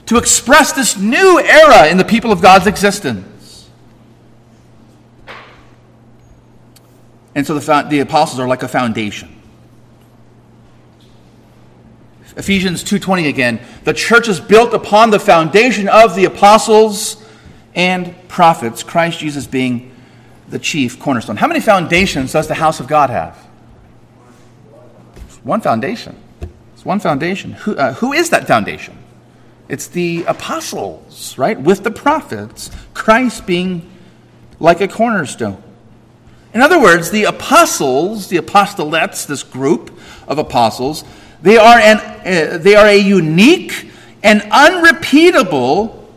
to 0.07 0.17
express 0.17 0.73
this 0.73 0.97
new 0.97 1.39
era 1.39 1.89
in 1.89 1.99
the 1.99 2.05
people 2.05 2.33
of 2.33 2.41
God's 2.41 2.67
existence. 2.67 3.69
And 7.35 7.47
so 7.47 7.59
the, 7.59 7.87
the 7.91 8.01
apostles 8.01 8.41
are 8.41 8.49
like 8.49 8.63
a 8.63 8.69
foundation. 8.69 9.42
Ephesians 12.37 12.83
2:20 12.83 13.29
again, 13.29 13.61
the 13.85 13.93
church 13.93 14.29
is 14.29 14.41
built 14.41 14.73
upon 14.73 15.11
the 15.11 15.19
foundation 15.19 15.89
of 15.89 16.15
the 16.15 16.25
apostles 16.25 17.23
and 17.75 18.15
prophets, 18.29 18.83
Christ 18.83 19.19
Jesus 19.19 19.47
being 19.47 19.93
the 20.49 20.59
chief 20.59 20.99
cornerstone. 20.99 21.37
How 21.37 21.47
many 21.47 21.61
foundations 21.61 22.33
does 22.33 22.47
the 22.47 22.55
house 22.55 22.81
of 22.81 22.87
God 22.87 23.11
have? 23.11 23.37
One 25.43 25.61
foundation. 25.61 26.17
It's 26.75 26.85
one 26.85 27.01
foundation. 27.01 27.53
Who, 27.53 27.77
uh, 27.77 27.95
who 27.95 28.13
is 28.13 28.31
that 28.31 28.47
foundation? 28.47 28.97
It's 29.69 29.87
the 29.89 30.25
apostles, 30.25 31.37
right? 31.39 31.59
With 31.61 31.83
the 31.83 31.91
prophets, 31.91 32.71
Christ 32.95 33.47
being 33.47 33.91
like 34.61 34.81
a 34.81 34.89
cornerstone. 34.89 35.63
In 36.55 36.61
other 36.61 36.81
words, 36.81 37.11
the 37.11 37.25
apostles, 37.25 38.29
the 38.29 38.37
apostolettes, 38.37 39.27
this 39.27 39.43
group 39.43 39.99
of 40.29 40.39
apostles, 40.39 41.05
they 41.43 41.57
are, 41.57 41.79
an, 41.79 41.99
uh, 41.99 42.59
they 42.59 42.75
are 42.75 42.87
a 42.87 42.97
unique 42.97 43.91
and 44.23 44.43
unrepeatable 44.51 46.09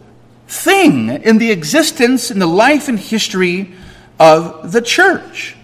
thing 0.47 1.09
in 1.09 1.39
the 1.39 1.51
existence, 1.51 2.29
in 2.31 2.39
the 2.39 2.47
life 2.47 2.88
and 2.88 2.99
history 2.99 3.73
of 4.19 4.71
the 4.71 4.81
church. 4.81 5.55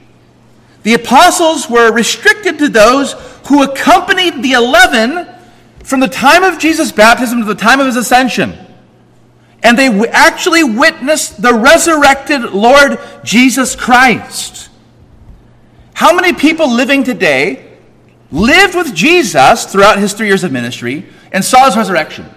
The 0.84 0.95
apostles 0.95 1.69
were 1.69 1.91
restricted 1.91 2.58
to 2.58 2.67
those 2.67 3.13
who 3.47 3.63
accompanied 3.63 4.41
the 4.41 4.54
eleven 4.54 5.28
from 5.84 6.00
the 6.00 6.08
time 6.08 6.43
of 6.43 6.58
Jesus' 6.58 6.91
baptism 6.91 7.39
to 7.39 7.45
the 7.45 7.56
time 7.56 7.80
of 7.80 7.86
his 7.86 7.95
ascension. 7.95 8.58
And 9.63 9.78
they 9.78 9.89
actually 10.10 10.63
witnessed 10.63 11.39
the 11.39 11.54
resurrected 11.54 12.41
Lord 12.52 12.97
Jesus 13.24 13.76
Christ. 13.76 14.69
How 15.93 16.15
many 16.15 16.34
people 16.34 16.67
living 16.67 17.04
today 17.04 17.71
lived 18.32 18.76
with 18.76 18.96
Jesus 18.96 19.65
throughout 19.65 20.00
his 20.00 20.13
three 20.13 20.28
years 20.28 20.44
of 20.44 20.52
ministry, 20.52 21.06
and 21.32 21.44
saw 21.44 21.65
his 21.65 21.78
resurrection. 21.78 22.30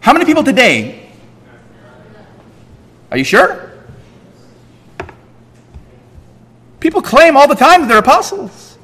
How 0.00 0.12
many 0.12 0.24
people 0.24 0.44
today? 0.44 1.10
Are 3.10 3.18
you 3.18 3.24
sure? 3.24 3.72
People 6.80 7.02
claim 7.02 7.36
all 7.36 7.48
the 7.48 7.54
time 7.54 7.80
that 7.80 7.88
they're 7.88 7.98
apostles. 7.98 8.78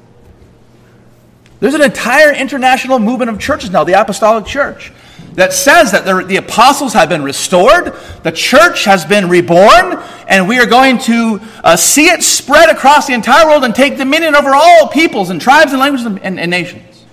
There's 1.59 1.73
an 1.75 1.81
entire 1.81 2.33
international 2.33 2.99
movement 2.99 3.29
of 3.31 3.39
churches 3.39 3.69
now, 3.69 3.85
the 3.85 3.93
Apostolic 3.93 4.45
Church, 4.45 4.91
that 5.33 5.53
says 5.53 5.91
that 5.91 6.05
the, 6.05 6.23
the, 6.23 6.35
apostles 6.37 6.93
have 6.93 7.09
been 7.09 7.23
restored, 7.23 7.93
the 8.23 8.31
church 8.31 8.85
has 8.85 9.03
been 9.03 9.29
reborn, 9.29 10.01
and 10.27 10.47
we 10.47 10.59
are 10.59 10.65
going 10.65 10.97
to 10.99 11.39
uh, 11.63 11.75
see 11.75 12.07
it 12.07 12.21
spread 12.21 12.69
across 12.69 13.07
the 13.07 13.13
entire 13.13 13.47
world 13.47 13.63
and 13.63 13.73
take 13.73 13.97
dominion 13.97 14.35
over 14.35 14.51
all 14.53 14.87
peoples 14.87 15.29
and 15.29 15.41
tribes 15.41 15.71
and 15.71 15.79
languages 15.79 16.05
and, 16.05 16.39
and 16.39 16.51
nations. 16.51 17.05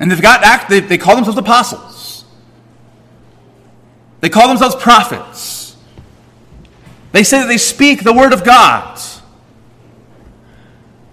And 0.00 0.10
they've 0.10 0.20
got 0.20 0.44
act, 0.44 0.68
they, 0.68 0.80
they 0.80 0.98
call 0.98 1.16
themselves 1.16 1.38
apostles. 1.38 2.24
They 4.20 4.28
call 4.28 4.48
themselves 4.48 4.76
prophets. 4.76 5.76
They 7.12 7.24
say 7.24 7.40
that 7.40 7.48
they 7.48 7.58
speak 7.58 8.04
the 8.04 8.12
word 8.12 8.32
of 8.32 8.44
God. 8.44 9.00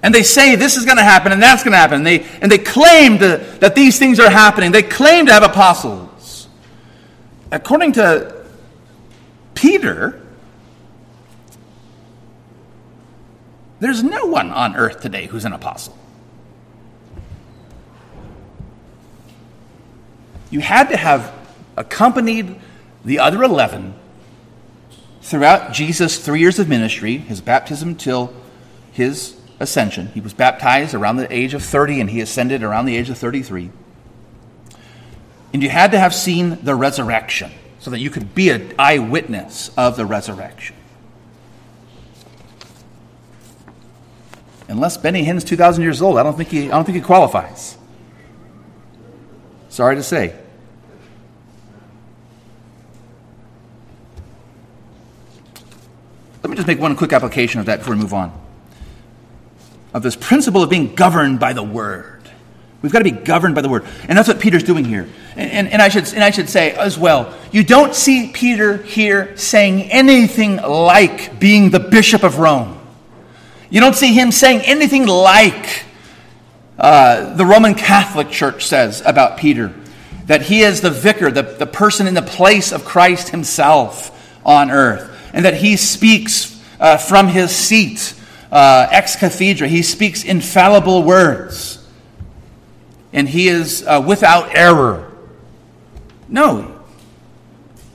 And 0.01 0.13
they 0.13 0.23
say 0.23 0.55
this 0.55 0.77
is 0.77 0.85
going 0.85 0.97
to 0.97 1.03
happen 1.03 1.31
and 1.31 1.41
that's 1.41 1.63
going 1.63 1.73
to 1.73 1.77
happen. 1.77 1.97
And 1.97 2.07
they, 2.07 2.23
and 2.41 2.51
they 2.51 2.57
claim 2.57 3.19
to, 3.19 3.37
that 3.59 3.75
these 3.75 3.99
things 3.99 4.19
are 4.19 4.29
happening. 4.29 4.71
They 4.71 4.83
claim 4.83 5.25
to 5.25 5.33
have 5.33 5.43
apostles. 5.43 6.47
According 7.51 7.93
to 7.93 8.45
Peter, 9.55 10.21
there's 13.79 14.03
no 14.03 14.25
one 14.25 14.51
on 14.51 14.75
earth 14.75 15.01
today 15.01 15.25
who's 15.25 15.45
an 15.45 15.53
apostle. 15.53 15.97
You 20.49 20.61
had 20.61 20.89
to 20.89 20.97
have 20.97 21.33
accompanied 21.77 22.59
the 23.05 23.19
other 23.19 23.43
11 23.43 23.93
throughout 25.21 25.73
Jesus' 25.73 26.17
three 26.17 26.39
years 26.39 26.57
of 26.59 26.67
ministry, 26.67 27.17
his 27.17 27.39
baptism 27.41 27.95
till 27.95 28.33
his 28.91 29.38
ascension. 29.59 30.07
He 30.07 30.21
was 30.21 30.33
baptized 30.33 30.93
around 30.93 31.17
the 31.17 31.31
age 31.33 31.53
of 31.53 31.63
30 31.63 32.01
and 32.01 32.09
he 32.09 32.21
ascended 32.21 32.63
around 32.63 32.85
the 32.85 32.95
age 32.95 33.09
of 33.09 33.17
33. 33.17 33.71
And 35.53 35.63
you 35.63 35.69
had 35.69 35.91
to 35.91 35.99
have 35.99 36.13
seen 36.13 36.59
the 36.63 36.75
resurrection 36.75 37.51
so 37.79 37.91
that 37.91 37.99
you 37.99 38.09
could 38.09 38.35
be 38.35 38.49
an 38.49 38.73
eyewitness 38.77 39.71
of 39.77 39.97
the 39.97 40.05
resurrection. 40.05 40.75
Unless 44.67 44.97
Benny 44.97 45.23
Hinn's 45.23 45.43
2,000 45.43 45.81
years 45.81 46.01
old, 46.01 46.19
I 46.19 46.23
don't 46.23 46.37
think 46.37 46.49
he, 46.49 46.67
I 46.67 46.75
don't 46.75 46.85
think 46.85 46.95
he 46.95 47.01
qualifies. 47.01 47.75
Sorry 49.69 49.95
to 49.95 50.03
say. 50.03 50.35
Let 56.43 56.49
me 56.49 56.55
just 56.55 56.67
make 56.67 56.79
one 56.79 56.95
quick 56.95 57.13
application 57.13 57.59
of 57.59 57.65
that 57.65 57.79
before 57.79 57.95
we 57.95 58.01
move 58.01 58.13
on. 58.13 58.38
Of 59.93 60.03
this 60.03 60.15
principle 60.15 60.63
of 60.63 60.69
being 60.69 60.95
governed 60.95 61.39
by 61.39 61.53
the 61.53 61.63
Word. 61.63 62.19
We've 62.81 62.91
got 62.91 62.99
to 62.99 63.03
be 63.03 63.11
governed 63.11 63.55
by 63.55 63.61
the 63.61 63.69
Word. 63.69 63.85
And 64.07 64.17
that's 64.17 64.27
what 64.27 64.39
Peter's 64.39 64.63
doing 64.63 64.85
here. 64.85 65.09
And, 65.35 65.51
and, 65.51 65.67
and, 65.67 65.81
I 65.81 65.89
should, 65.89 66.13
and 66.13 66.23
I 66.23 66.31
should 66.31 66.49
say 66.49 66.71
as 66.71 66.97
well, 66.97 67.33
you 67.51 67.63
don't 67.63 67.93
see 67.93 68.31
Peter 68.33 68.77
here 68.77 69.35
saying 69.35 69.91
anything 69.91 70.57
like 70.57 71.39
being 71.39 71.71
the 71.71 71.79
Bishop 71.79 72.23
of 72.23 72.39
Rome. 72.39 72.79
You 73.69 73.81
don't 73.81 73.95
see 73.95 74.13
him 74.13 74.31
saying 74.31 74.61
anything 74.61 75.05
like 75.07 75.83
uh, 76.77 77.35
the 77.35 77.45
Roman 77.45 77.75
Catholic 77.75 78.29
Church 78.29 78.65
says 78.65 79.01
about 79.05 79.37
Peter 79.37 79.73
that 80.25 80.43
he 80.43 80.61
is 80.61 80.81
the 80.81 80.91
vicar, 80.91 81.31
the, 81.31 81.41
the 81.41 81.65
person 81.65 82.07
in 82.07 82.13
the 82.13 82.21
place 82.21 82.71
of 82.71 82.85
Christ 82.85 83.29
himself 83.29 84.15
on 84.45 84.71
earth, 84.71 85.11
and 85.33 85.43
that 85.43 85.55
he 85.55 85.75
speaks 85.75 86.63
uh, 86.79 86.97
from 86.97 87.27
his 87.27 87.53
seat 87.53 88.13
uh, 88.51 88.87
ex 88.91 89.15
cathedra. 89.15 89.67
He 89.67 89.81
speaks 89.81 90.23
infallible 90.23 91.03
words, 91.03 91.85
and 93.13 93.27
he 93.27 93.47
is 93.47 93.85
uh, 93.85 94.03
without 94.05 94.55
error. 94.55 95.11
No. 96.27 96.75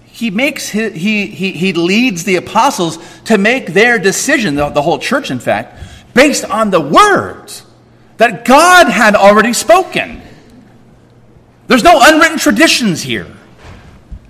He 0.04 0.30
makes 0.30 0.68
his, 0.68 0.94
he, 0.94 1.26
he, 1.26 1.52
he 1.52 1.72
leads 1.72 2.24
the 2.24 2.36
apostles 2.36 2.98
to 3.24 3.36
make 3.36 3.68
their 3.68 3.98
decision, 3.98 4.54
the, 4.54 4.68
the 4.68 4.82
whole 4.82 4.98
church, 4.98 5.30
in 5.30 5.40
fact, 5.40 5.82
based 6.14 6.44
on 6.44 6.70
the 6.70 6.80
words 6.80 7.66
that 8.18 8.44
God 8.44 8.88
had 8.88 9.16
already 9.16 9.52
spoken. 9.52 10.22
There's 11.66 11.82
no 11.82 11.98
unwritten 12.00 12.38
traditions 12.38 13.02
here. 13.02 13.26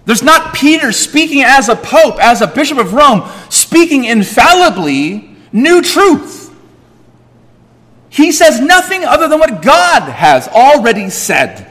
There's 0.07 0.22
not 0.22 0.55
Peter 0.55 0.93
speaking 0.93 1.43
as 1.43 1.68
a 1.68 1.77
pope, 1.77 2.22
as 2.22 2.41
a 2.41 2.47
bishop 2.47 2.79
of 2.79 2.95
Rome, 2.95 3.29
speaking 3.51 4.05
infallibly 4.05 5.34
new 5.55 5.80
truth. 5.80 6.55
He 8.11 8.32
says 8.32 8.61
nothing 8.61 9.05
other 9.05 9.28
than 9.28 9.38
what 9.38 9.62
God 9.62 10.02
has 10.02 10.46
already 10.48 11.09
said 11.09 11.70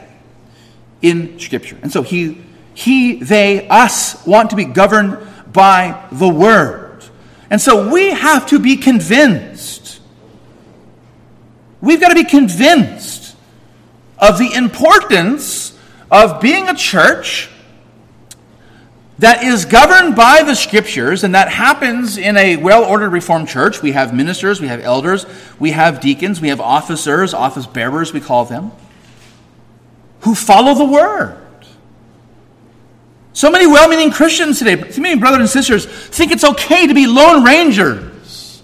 in 1.00 1.38
Scripture. 1.38 1.78
And 1.80 1.92
so 1.92 2.02
he, 2.02 2.42
he, 2.74 3.22
they, 3.22 3.68
us 3.68 4.26
want 4.26 4.50
to 4.50 4.56
be 4.56 4.64
governed 4.64 5.18
by 5.52 6.06
the 6.10 6.28
Word. 6.28 7.04
And 7.50 7.60
so 7.60 7.92
we 7.92 8.10
have 8.10 8.46
to 8.48 8.58
be 8.58 8.76
convinced. 8.76 10.00
We've 11.80 12.00
got 12.00 12.08
to 12.08 12.14
be 12.14 12.24
convinced 12.24 13.36
of 14.18 14.38
the 14.38 14.52
importance 14.54 15.78
of 16.10 16.40
being 16.40 16.68
a 16.68 16.74
church 16.74 17.50
that 19.18 19.44
is 19.44 19.64
governed 19.64 20.16
by 20.16 20.42
the 20.42 20.54
scriptures, 20.54 21.22
and 21.22 21.34
that 21.34 21.48
happens 21.48 22.18
in 22.18 22.36
a 22.36 22.56
well 22.56 22.84
ordered 22.84 23.10
Reformed 23.10 23.48
church. 23.48 23.80
We 23.80 23.92
have 23.92 24.12
ministers, 24.12 24.60
we 24.60 24.68
have 24.68 24.80
elders, 24.80 25.24
we 25.58 25.70
have 25.70 26.00
deacons, 26.00 26.40
we 26.40 26.48
have 26.48 26.60
officers, 26.60 27.32
office 27.32 27.66
bearers, 27.66 28.12
we 28.12 28.20
call 28.20 28.44
them, 28.44 28.72
who 30.20 30.34
follow 30.34 30.74
the 30.74 30.84
word. 30.84 31.40
So 33.34 33.50
many 33.50 33.66
well 33.66 33.88
meaning 33.88 34.10
Christians 34.10 34.58
today, 34.58 34.90
so 34.90 35.00
many 35.00 35.18
brothers 35.18 35.40
and 35.40 35.48
sisters, 35.48 35.86
think 35.86 36.32
it's 36.32 36.44
okay 36.44 36.86
to 36.86 36.94
be 36.94 37.06
lone 37.06 37.44
rangers. 37.44 38.62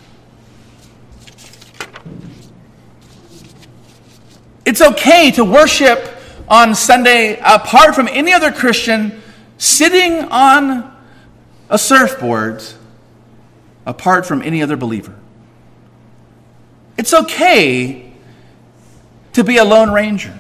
It's 4.64 4.80
okay 4.80 5.30
to 5.32 5.44
worship 5.44 6.16
on 6.48 6.74
Sunday 6.74 7.38
apart 7.40 7.94
from 7.94 8.08
any 8.08 8.32
other 8.32 8.52
Christian 8.52 9.20
sitting 9.60 10.24
on 10.30 10.90
a 11.68 11.78
surfboard 11.78 12.64
apart 13.84 14.24
from 14.24 14.40
any 14.42 14.62
other 14.62 14.76
believer. 14.76 15.14
It's 16.96 17.12
okay 17.12 18.10
to 19.34 19.44
be 19.44 19.58
a 19.58 19.64
lone 19.64 19.92
ranger. 19.92 20.36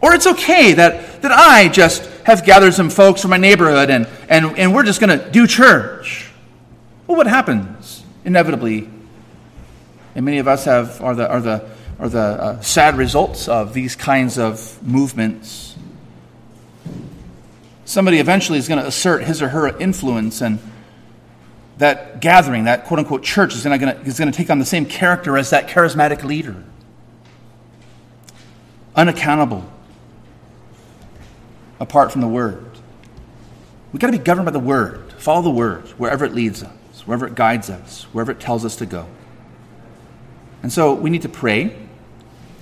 Or 0.00 0.12
it's 0.12 0.26
okay 0.26 0.72
that, 0.72 1.22
that 1.22 1.30
I 1.30 1.68
just 1.68 2.04
have 2.24 2.44
gathered 2.44 2.74
some 2.74 2.90
folks 2.90 3.22
from 3.22 3.30
my 3.30 3.36
neighborhood 3.36 3.90
and, 3.90 4.08
and, 4.28 4.58
and 4.58 4.74
we're 4.74 4.82
just 4.82 5.00
going 5.00 5.16
to 5.16 5.30
do 5.30 5.46
church. 5.46 6.30
Well, 7.06 7.16
what 7.16 7.26
happens 7.26 8.02
inevitably 8.24 8.88
and 10.16 10.24
many 10.24 10.38
of 10.38 10.48
us 10.48 10.64
have, 10.64 11.00
are 11.00 11.14
the, 11.14 11.30
are 11.30 11.40
the, 11.40 11.68
are 12.00 12.08
the 12.08 12.18
uh, 12.18 12.60
sad 12.62 12.96
results 12.96 13.46
of 13.46 13.74
these 13.74 13.94
kinds 13.94 14.38
of 14.38 14.82
movements. 14.82 15.76
Somebody 17.84 18.18
eventually 18.18 18.58
is 18.58 18.68
going 18.68 18.80
to 18.80 18.86
assert 18.86 19.24
his 19.24 19.42
or 19.42 19.48
her 19.48 19.68
influence, 19.78 20.40
and 20.40 20.60
that 21.76 22.20
gathering, 22.20 22.64
that 22.64 22.86
quote 22.86 23.00
unquote 23.00 23.22
church, 23.22 23.54
is 23.54 23.64
going 23.64 23.80
to 23.80 24.32
take 24.32 24.48
on 24.48 24.58
the 24.58 24.64
same 24.64 24.86
character 24.86 25.36
as 25.36 25.50
that 25.50 25.68
charismatic 25.68 26.24
leader. 26.24 26.64
Unaccountable, 28.96 29.70
apart 31.78 32.12
from 32.12 32.22
the 32.22 32.28
Word. 32.28 32.64
We've 33.92 34.00
got 34.00 34.06
to 34.06 34.16
be 34.16 34.24
governed 34.24 34.46
by 34.46 34.52
the 34.52 34.58
Word, 34.58 35.12
follow 35.18 35.42
the 35.42 35.50
Word 35.50 35.88
wherever 35.98 36.24
it 36.24 36.32
leads 36.32 36.62
us, 36.62 37.06
wherever 37.06 37.26
it 37.26 37.34
guides 37.34 37.68
us, 37.68 38.04
wherever 38.12 38.32
it 38.32 38.40
tells 38.40 38.64
us 38.64 38.76
to 38.76 38.86
go. 38.86 39.06
And 40.62 40.72
so 40.72 40.94
we 40.94 41.10
need 41.10 41.22
to 41.22 41.28
pray 41.28 41.88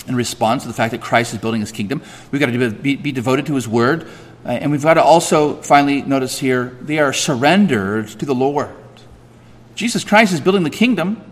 in 0.09 0.17
response 0.17 0.63
to 0.63 0.69
the 0.69 0.75
fact 0.75 0.93
that 0.93 1.01
Christ 1.01 1.35
is 1.35 1.41
building 1.41 1.61
his 1.61 1.73
kingdom. 1.73 2.03
We've 2.31 2.41
got 2.41 2.47
to 2.47 2.71
be, 2.71 2.97
be 2.97 3.13
devoted 3.13 3.47
to 3.47 3.55
his 3.55 3.69
word. 3.69 4.09
Uh, 4.45 4.51
and 4.51 4.73
we've 4.73 4.83
got 4.83 4.95
to 4.95 5.03
also 5.03 5.61
finally 5.63 6.03
notice 6.03 6.39
here 6.39 6.77
they 6.81 6.99
are 6.99 7.13
surrendered 7.13 8.09
to 8.09 8.27
the 8.27 8.35
Lord. 8.35 8.75
Jesus 9.75 10.05
Christ 10.05 10.33
is 10.33 10.41
building 10.41 10.63
the 10.63 10.71
kingdom. 10.71 11.23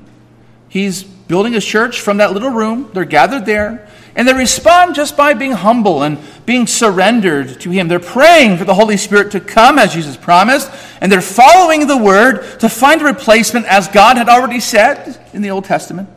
He's 0.69 1.03
building 1.03 1.53
his 1.55 1.65
church 1.65 2.01
from 2.01 2.19
that 2.19 2.33
little 2.33 2.51
room. 2.51 2.91
They're 2.93 3.05
gathered 3.05 3.47
there. 3.47 3.89
And 4.17 4.27
they 4.27 4.33
respond 4.33 4.95
just 4.95 5.15
by 5.15 5.35
being 5.35 5.53
humble 5.53 6.03
and 6.03 6.19
being 6.47 6.67
surrendered 6.67 7.61
to 7.61 7.71
Him. 7.71 7.87
They're 7.87 8.01
praying 8.01 8.57
for 8.57 8.65
the 8.65 8.73
Holy 8.73 8.97
Spirit 8.97 9.33
to 9.33 9.41
come 9.41 9.79
as 9.79 9.93
Jesus 9.93 10.17
promised, 10.17 10.71
and 11.03 11.13
they're 11.13 11.21
following 11.21 11.87
the 11.87 11.99
Word 11.99 12.59
to 12.61 12.71
find 12.71 13.03
a 13.03 13.05
replacement 13.05 13.67
as 13.67 13.89
God 13.89 14.17
had 14.17 14.31
already 14.31 14.59
said 14.59 15.21
in 15.35 15.43
the 15.43 15.51
Old 15.51 15.67
Testament. 15.67 16.09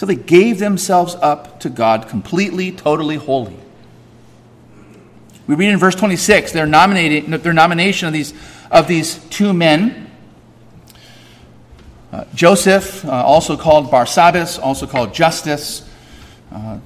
So 0.00 0.06
they 0.06 0.16
gave 0.16 0.58
themselves 0.58 1.14
up 1.16 1.60
to 1.60 1.68
God 1.68 2.08
completely, 2.08 2.72
totally, 2.72 3.16
wholly. 3.16 3.58
We 5.46 5.54
read 5.56 5.68
in 5.68 5.76
verse 5.76 5.94
26 5.94 6.52
their, 6.52 6.64
their 6.64 7.52
nomination 7.52 8.08
of 8.08 8.14
these, 8.14 8.32
of 8.70 8.88
these 8.88 9.18
two 9.28 9.52
men. 9.52 10.10
Uh, 12.10 12.24
Joseph, 12.34 13.04
uh, 13.04 13.10
also 13.10 13.58
called 13.58 13.90
Barsabbas, 13.90 14.58
also 14.58 14.86
called 14.86 15.12
Justus. 15.12 15.86
Uh, 16.50 16.78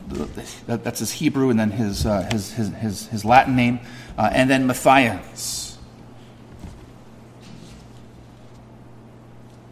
that, 0.66 0.82
that's 0.82 0.98
his 0.98 1.12
Hebrew 1.12 1.50
and 1.50 1.60
then 1.60 1.70
his, 1.70 2.04
uh, 2.04 2.28
his, 2.32 2.52
his, 2.54 2.70
his, 2.70 3.06
his, 3.06 3.24
Latin 3.24 3.54
name. 3.54 3.78
Uh, 4.18 4.28
and 4.32 4.50
then 4.50 4.66
Matthias. 4.66 5.63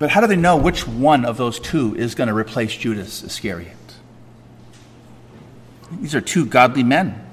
But 0.02 0.10
how 0.10 0.20
do 0.20 0.26
they 0.26 0.34
know 0.34 0.56
which 0.56 0.84
one 0.84 1.24
of 1.24 1.36
those 1.36 1.60
two 1.60 1.94
is 1.94 2.16
going 2.16 2.26
to 2.26 2.34
replace 2.34 2.74
Judas 2.74 3.22
Iscariot? 3.22 3.76
These 5.92 6.16
are 6.16 6.20
two 6.20 6.44
godly 6.44 6.82
men. 6.82 7.24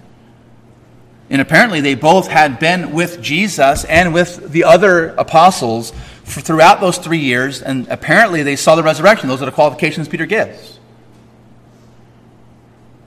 And 1.32 1.42
apparently, 1.42 1.82
they 1.82 1.96
both 1.96 2.28
had 2.28 2.60
been 2.60 2.92
with 2.92 3.24
Jesus 3.24 3.86
and 3.86 4.14
with 4.14 4.52
the 4.52 4.66
other 4.66 5.08
apostles 5.16 5.94
throughout 6.26 6.80
those 6.80 7.00
three 7.00 7.18
years, 7.18 7.64
and 7.64 7.88
apparently, 7.88 8.44
they 8.44 8.56
saw 8.56 8.76
the 8.76 8.84
resurrection. 8.84 9.30
Those 9.30 9.42
are 9.42 9.46
the 9.46 9.52
qualifications 9.52 10.08
Peter 10.08 10.28
gives. 10.28 10.78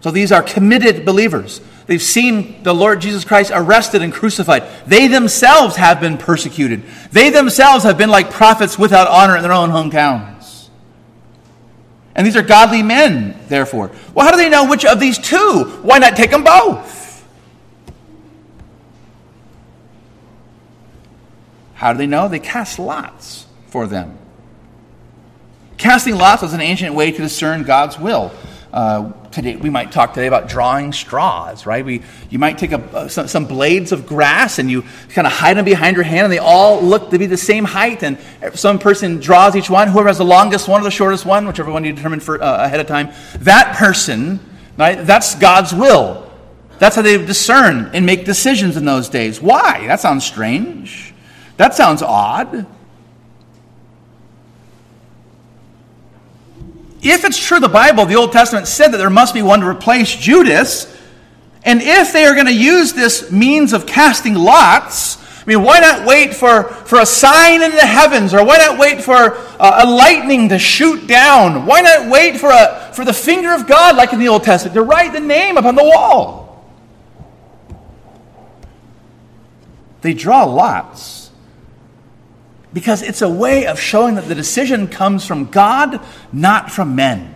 So 0.00 0.10
these 0.10 0.32
are 0.32 0.42
committed 0.42 1.04
believers. 1.04 1.60
They've 1.87 2.03
seen 2.03 2.62
the 2.62 2.74
Lord 2.74 3.01
Jesus 3.01 3.24
Christ 3.24 3.51
arrested 3.53 4.03
and 4.03 4.12
crucified. 4.12 4.64
They 4.87 5.09
themselves 5.09 5.76
have 5.76 6.01
been 6.01 6.16
persecuted. 6.16 6.85
They 7.11 7.30
themselves 7.30 7.85
have 7.85 7.99
been 7.99 8.11
like 8.11 8.30
prophets 8.30 8.78
without 8.78 9.09
honor 9.09 9.37
in 9.37 9.43
their 9.43 9.53
own 9.53 9.70
hometowns. 9.70 10.68
And 12.14 12.26
these 12.26 12.37
are 12.37 12.43
godly 12.43 12.83
men, 12.83 13.39
therefore. 13.49 13.91
Well, 14.14 14.26
how 14.26 14.33
do 14.33 14.37
they 14.37 14.49
know 14.49 14.68
which 14.68 14.85
of 14.85 15.01
these 15.01 15.18
two? 15.18 15.64
Why 15.83 15.99
not 15.99 16.14
take 16.14 16.30
them 16.30 16.45
both? 16.45 17.26
How 21.74 21.93
do 21.93 21.99
they 21.99 22.07
know? 22.07 22.28
They 22.28 22.39
cast 22.39 22.78
lots 22.78 23.47
for 23.66 23.87
them. 23.87 24.18
Casting 25.78 26.14
lots 26.14 26.43
was 26.43 26.53
an 26.53 26.61
ancient 26.61 26.95
way 26.95 27.11
to 27.11 27.18
discern 27.18 27.64
God's 27.64 27.99
will. 27.99 28.30
Uh, 28.73 29.12
today, 29.31 29.55
we 29.57 29.68
might 29.68 29.93
talk 29.93 30.14
today 30.14 30.27
about 30.27 30.49
drawing 30.49 30.95
straws, 30.95 31.66
right? 31.66 31.85
We, 31.85 32.03
you 32.31 32.39
might 32.39 32.57
take 32.57 32.73
a, 32.73 33.09
some, 33.11 33.29
some, 33.29 33.45
blades 33.45 33.93
of 33.93 34.07
grass 34.07 34.59
and 34.59 34.70
you 34.70 34.83
kind 35.11 35.27
of 35.27 35.33
hide 35.33 35.59
them 35.59 35.66
behind 35.66 35.97
your 35.97 36.05
hand, 36.05 36.25
and 36.25 36.33
they 36.33 36.39
all 36.39 36.81
look 36.81 37.11
to 37.11 37.18
be 37.18 37.27
the 37.27 37.37
same 37.37 37.64
height. 37.64 38.03
And 38.03 38.18
some 38.55 38.79
person 38.79 39.20
draws 39.20 39.57
each 39.57 39.68
one. 39.68 39.89
Whoever 39.89 40.09
has 40.09 40.16
the 40.16 40.25
longest 40.25 40.68
one 40.68 40.81
or 40.81 40.85
the 40.85 40.91
shortest 40.91 41.27
one, 41.27 41.47
whichever 41.47 41.70
one 41.70 41.85
you 41.85 41.93
determine 41.93 42.20
for, 42.20 42.43
uh, 42.43 42.64
ahead 42.64 42.81
of 42.81 42.87
time, 42.87 43.11
that 43.41 43.77
person, 43.77 44.41
right? 44.79 45.05
That's 45.07 45.35
God's 45.35 45.75
will. 45.75 46.31
That's 46.79 46.97
how 46.97 47.03
they 47.03 47.18
discern 47.18 47.91
and 47.93 48.07
make 48.07 48.25
decisions 48.25 48.79
in 48.79 48.87
those 48.87 49.11
days. 49.11 49.39
Why? 49.39 49.87
That 49.87 50.01
sounds 50.01 50.25
strange. 50.25 51.12
That 51.59 51.75
sounds 51.75 52.01
odd. 52.01 52.66
If 57.03 57.24
it's 57.24 57.38
true 57.38 57.59
the 57.59 57.68
Bible, 57.68 58.07
the 58.07 58.14
Old 58.14 58.32
Testament 58.32 58.68
said 58.68 58.88
that 58.88 58.98
there 58.98 59.11
must 59.11 59.34
be 59.34 59.42
one 59.42 59.61
to 59.61 59.66
replace 59.66 60.14
Judas, 60.14 60.86
and 61.64 61.82
if 61.82 62.12
they 62.12 62.24
are 62.24 62.34
going 62.34 62.46
to 62.46 62.55
use 62.55 62.92
this 62.92 63.30
means 63.30 63.72
of 63.72 63.86
casting 63.86 64.34
lots, 64.34 65.20
I 65.42 65.44
mean, 65.46 65.64
why 65.64 65.80
not 65.80 66.07
wait 66.07 66.34
for, 66.34 66.64
for 66.64 67.00
a 67.00 67.07
sign 67.07 67.62
in 67.62 67.72
the 67.72 67.86
heavens? 67.86 68.32
Or 68.32 68.44
why 68.44 68.59
not 68.59 68.78
wait 68.78 69.03
for 69.03 69.36
a, 69.59 69.84
lightning 69.84 70.50
to 70.50 70.59
shoot 70.59 71.09
down? 71.09 71.66
Why 71.66 71.80
not 71.80 72.09
wait 72.09 72.38
for, 72.38 72.50
a, 72.50 72.92
for 72.94 73.05
the 73.05 73.12
finger 73.12 73.53
of 73.53 73.66
God, 73.66 73.96
like 73.96 74.12
in 74.12 74.20
the 74.20 74.28
Old 74.28 74.44
Testament, 74.44 74.74
to 74.74 74.82
write 74.82 75.12
the 75.12 75.20
name 75.20 75.57
upon 75.57 75.74
the 75.74 75.82
wall? 75.82 76.64
They 80.03 80.14
draw 80.14 80.44
lots 80.44 81.22
because 82.73 83.03
it's 83.03 83.23
a 83.23 83.29
way 83.29 83.66
of 83.66 83.79
showing 83.79 84.14
that 84.14 84.29
the 84.29 84.35
decision 84.35 84.89
comes 84.89 85.27
from 85.27 85.47
God, 85.47 86.01
not 86.33 86.70
from 86.70 86.95
men. 86.95 87.35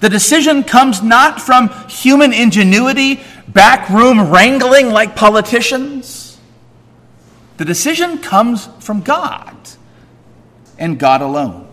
The 0.00 0.10
decision 0.10 0.62
comes 0.62 1.02
not 1.02 1.40
from 1.40 1.70
human 1.88 2.32
ingenuity, 2.32 3.20
backroom 3.48 4.30
wrangling 4.30 4.90
like 4.90 5.16
politicians. 5.16 6.38
The 7.56 7.64
decision 7.64 8.18
comes 8.18 8.66
from 8.80 9.00
God 9.00 9.56
and 10.78 10.98
God 10.98 11.22
alone. 11.22 11.66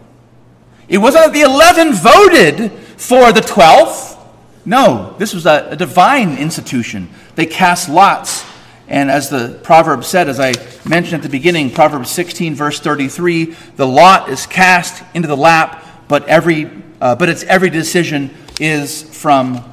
It 0.88 1.00
wasn't 1.00 1.26
that 1.26 1.34
the 1.34 1.42
11 1.42 1.94
voted 1.94 2.72
for 2.98 3.34
the 3.34 3.42
12th. 3.42 4.18
No, 4.66 5.16
this 5.18 5.34
was 5.34 5.46
a, 5.46 5.70
a 5.72 5.76
divine 5.76 6.38
institution. 6.38 7.10
They 7.36 7.46
cast 7.46 7.90
lots 7.90 8.46
and 8.88 9.10
as 9.10 9.30
the 9.30 9.60
proverb 9.64 10.04
said, 10.04 10.28
as 10.28 10.40
I 10.40 10.54
mentioned 10.88 11.16
at 11.16 11.22
the 11.24 11.30
beginning, 11.30 11.72
Proverbs 11.72 12.12
16, 12.12 12.54
verse 12.56 12.80
33, 12.80 13.56
the 13.76 13.88
lot 13.88 14.30
is 14.30 14.46
cast 14.46 15.04
into 15.14 15.28
the 15.28 15.38
lap, 15.38 15.86
but, 16.08 16.28
every, 16.28 16.70
uh, 17.00 17.16
but 17.16 17.30
its 17.30 17.44
every 17.44 17.70
decision 17.70 18.36
is 18.60 19.04
from 19.04 19.64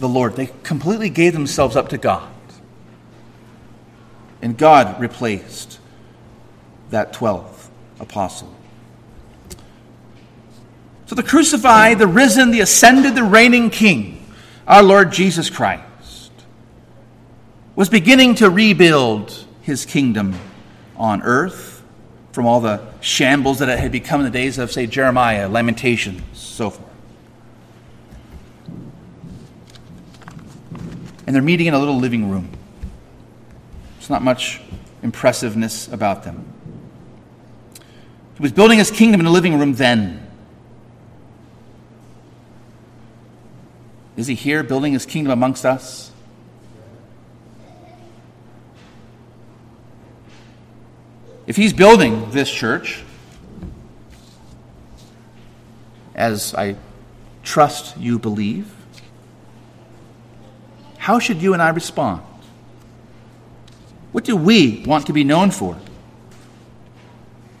the 0.00 0.08
Lord. 0.08 0.34
They 0.34 0.50
completely 0.64 1.10
gave 1.10 1.32
themselves 1.32 1.76
up 1.76 1.90
to 1.90 1.98
God. 1.98 2.28
And 4.42 4.58
God 4.58 5.00
replaced 5.00 5.78
that 6.90 7.12
12th 7.12 7.68
apostle. 8.00 8.52
So 11.06 11.14
the 11.14 11.22
crucified, 11.22 11.98
the 11.98 12.06
risen, 12.06 12.50
the 12.50 12.60
ascended, 12.60 13.14
the 13.14 13.22
reigning 13.22 13.70
King, 13.70 14.26
our 14.66 14.82
Lord 14.82 15.12
Jesus 15.12 15.48
Christ 15.48 15.83
was 17.76 17.88
beginning 17.88 18.36
to 18.36 18.48
rebuild 18.48 19.44
his 19.62 19.84
kingdom 19.84 20.34
on 20.96 21.22
earth 21.22 21.82
from 22.32 22.46
all 22.46 22.60
the 22.60 22.80
shambles 23.00 23.58
that 23.58 23.68
it 23.68 23.78
had 23.78 23.92
become 23.92 24.20
in 24.20 24.24
the 24.24 24.30
days 24.30 24.58
of, 24.58 24.70
say, 24.70 24.86
Jeremiah, 24.86 25.48
Lamentations, 25.48 26.22
so 26.32 26.70
forth. 26.70 26.90
And 31.26 31.34
they're 31.34 31.42
meeting 31.42 31.66
in 31.66 31.74
a 31.74 31.78
little 31.78 31.96
living 31.96 32.30
room. 32.30 32.50
There's 33.96 34.10
not 34.10 34.22
much 34.22 34.60
impressiveness 35.02 35.88
about 35.88 36.24
them. 36.24 36.44
He 38.36 38.42
was 38.42 38.52
building 38.52 38.78
his 38.78 38.90
kingdom 38.90 39.20
in 39.20 39.26
a 39.26 39.30
living 39.30 39.58
room 39.58 39.74
then. 39.74 40.20
Is 44.16 44.26
he 44.26 44.34
here 44.34 44.62
building 44.62 44.92
his 44.92 45.06
kingdom 45.06 45.32
amongst 45.32 45.64
us? 45.64 46.10
If 51.46 51.56
he's 51.56 51.72
building 51.72 52.30
this 52.30 52.50
church, 52.50 53.02
as 56.14 56.54
I 56.54 56.76
trust 57.42 57.96
you 57.98 58.18
believe, 58.18 58.72
how 60.96 61.18
should 61.18 61.42
you 61.42 61.52
and 61.52 61.60
I 61.60 61.68
respond? 61.68 62.22
What 64.12 64.24
do 64.24 64.36
we 64.36 64.84
want 64.86 65.06
to 65.08 65.12
be 65.12 65.24
known 65.24 65.50
for? 65.50 65.76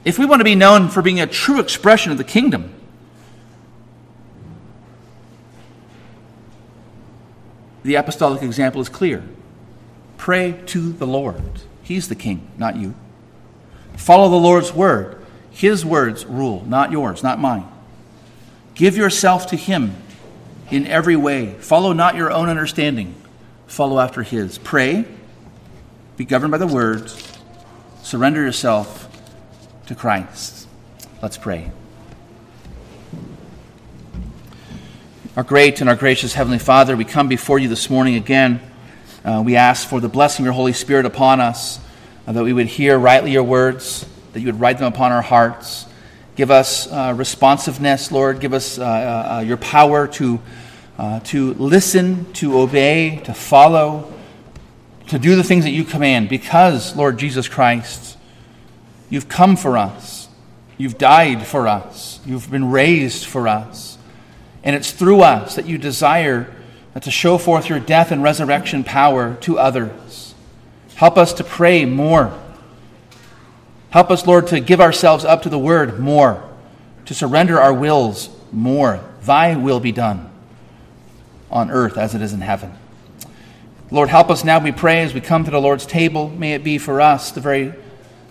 If 0.04 0.18
we 0.18 0.24
want 0.24 0.40
to 0.40 0.44
be 0.44 0.54
known 0.54 0.88
for 0.88 1.02
being 1.02 1.20
a 1.20 1.26
true 1.26 1.60
expression 1.60 2.12
of 2.12 2.18
the 2.18 2.24
kingdom, 2.24 2.72
the 7.82 7.96
apostolic 7.96 8.42
example 8.42 8.80
is 8.80 8.88
clear. 8.88 9.22
Pray 10.16 10.58
to 10.66 10.92
the 10.92 11.06
Lord. 11.06 11.42
He's 11.82 12.08
the 12.08 12.14
king, 12.14 12.48
not 12.56 12.76
you. 12.76 12.94
Follow 13.96 14.28
the 14.28 14.36
Lord's 14.36 14.72
word. 14.72 15.24
His 15.50 15.84
words 15.84 16.24
rule, 16.26 16.64
not 16.66 16.90
yours, 16.90 17.22
not 17.22 17.38
mine. 17.38 17.66
Give 18.74 18.96
yourself 18.96 19.48
to 19.48 19.56
Him 19.56 19.94
in 20.70 20.86
every 20.86 21.16
way. 21.16 21.54
Follow 21.54 21.92
not 21.92 22.16
your 22.16 22.32
own 22.32 22.48
understanding, 22.48 23.14
follow 23.66 24.00
after 24.00 24.22
His. 24.22 24.58
Pray, 24.58 25.04
be 26.16 26.24
governed 26.24 26.50
by 26.50 26.58
the 26.58 26.66
word, 26.66 27.10
surrender 28.02 28.42
yourself 28.42 29.08
to 29.86 29.94
Christ. 29.94 30.66
Let's 31.22 31.38
pray. 31.38 31.70
Our 35.36 35.44
great 35.44 35.80
and 35.80 35.88
our 35.88 35.96
gracious 35.96 36.34
Heavenly 36.34 36.58
Father, 36.58 36.96
we 36.96 37.04
come 37.04 37.28
before 37.28 37.58
you 37.58 37.68
this 37.68 37.90
morning 37.90 38.16
again. 38.16 38.60
Uh, 39.24 39.42
we 39.44 39.56
ask 39.56 39.88
for 39.88 40.00
the 40.00 40.08
blessing 40.08 40.44
of 40.44 40.46
your 40.46 40.52
Holy 40.52 40.72
Spirit 40.72 41.06
upon 41.06 41.40
us 41.40 41.80
that 42.26 42.42
we 42.42 42.52
would 42.52 42.66
hear 42.66 42.98
rightly 42.98 43.32
your 43.32 43.42
words, 43.42 44.06
that 44.32 44.40
you 44.40 44.46
would 44.46 44.60
write 44.60 44.78
them 44.78 44.92
upon 44.92 45.12
our 45.12 45.22
hearts. 45.22 45.86
Give 46.36 46.50
us 46.50 46.90
uh, 46.90 47.14
responsiveness, 47.16 48.10
Lord. 48.10 48.40
Give 48.40 48.52
us 48.52 48.78
uh, 48.78 48.82
uh, 48.82 49.34
uh 49.36 49.40
your 49.40 49.56
power 49.58 50.08
to, 50.08 50.40
uh, 50.98 51.20
to 51.20 51.54
listen, 51.54 52.32
to 52.34 52.58
obey, 52.58 53.20
to 53.24 53.34
follow, 53.34 54.12
to 55.08 55.18
do 55.18 55.36
the 55.36 55.44
things 55.44 55.64
that 55.64 55.70
you 55.70 55.84
command, 55.84 56.28
because, 56.28 56.96
Lord 56.96 57.18
Jesus 57.18 57.46
Christ, 57.46 58.16
you've 59.10 59.28
come 59.28 59.56
for 59.56 59.76
us. 59.76 60.28
You've 60.78 60.98
died 60.98 61.46
for 61.46 61.68
us. 61.68 62.20
You've 62.26 62.50
been 62.50 62.70
raised 62.70 63.26
for 63.26 63.46
us. 63.46 63.98
And 64.64 64.74
it's 64.74 64.90
through 64.90 65.20
us 65.20 65.56
that 65.56 65.66
you 65.66 65.78
desire 65.78 66.52
to 67.00 67.10
show 67.10 67.38
forth 67.38 67.68
your 67.68 67.80
death 67.80 68.10
and 68.10 68.22
resurrection 68.22 68.82
power 68.82 69.36
to 69.42 69.58
others. 69.58 70.23
Help 70.96 71.18
us 71.18 71.32
to 71.34 71.44
pray 71.44 71.84
more. 71.84 72.38
Help 73.90 74.10
us, 74.10 74.26
Lord, 74.26 74.48
to 74.48 74.60
give 74.60 74.80
ourselves 74.80 75.24
up 75.24 75.42
to 75.42 75.48
the 75.48 75.58
word 75.58 75.98
more, 75.98 76.42
to 77.06 77.14
surrender 77.14 77.60
our 77.60 77.72
wills 77.72 78.28
more. 78.52 79.00
Thy 79.22 79.56
will 79.56 79.80
be 79.80 79.92
done 79.92 80.30
on 81.50 81.70
earth 81.70 81.96
as 81.96 82.14
it 82.14 82.22
is 82.22 82.32
in 82.32 82.40
heaven. 82.40 82.76
Lord, 83.90 84.08
help 84.08 84.30
us 84.30 84.44
now, 84.44 84.58
we 84.58 84.72
pray, 84.72 85.02
as 85.02 85.14
we 85.14 85.20
come 85.20 85.44
to 85.44 85.50
the 85.50 85.60
Lord's 85.60 85.86
table. 85.86 86.28
May 86.28 86.54
it 86.54 86.64
be 86.64 86.78
for 86.78 87.00
us 87.00 87.30
the 87.30 87.40
very 87.40 87.74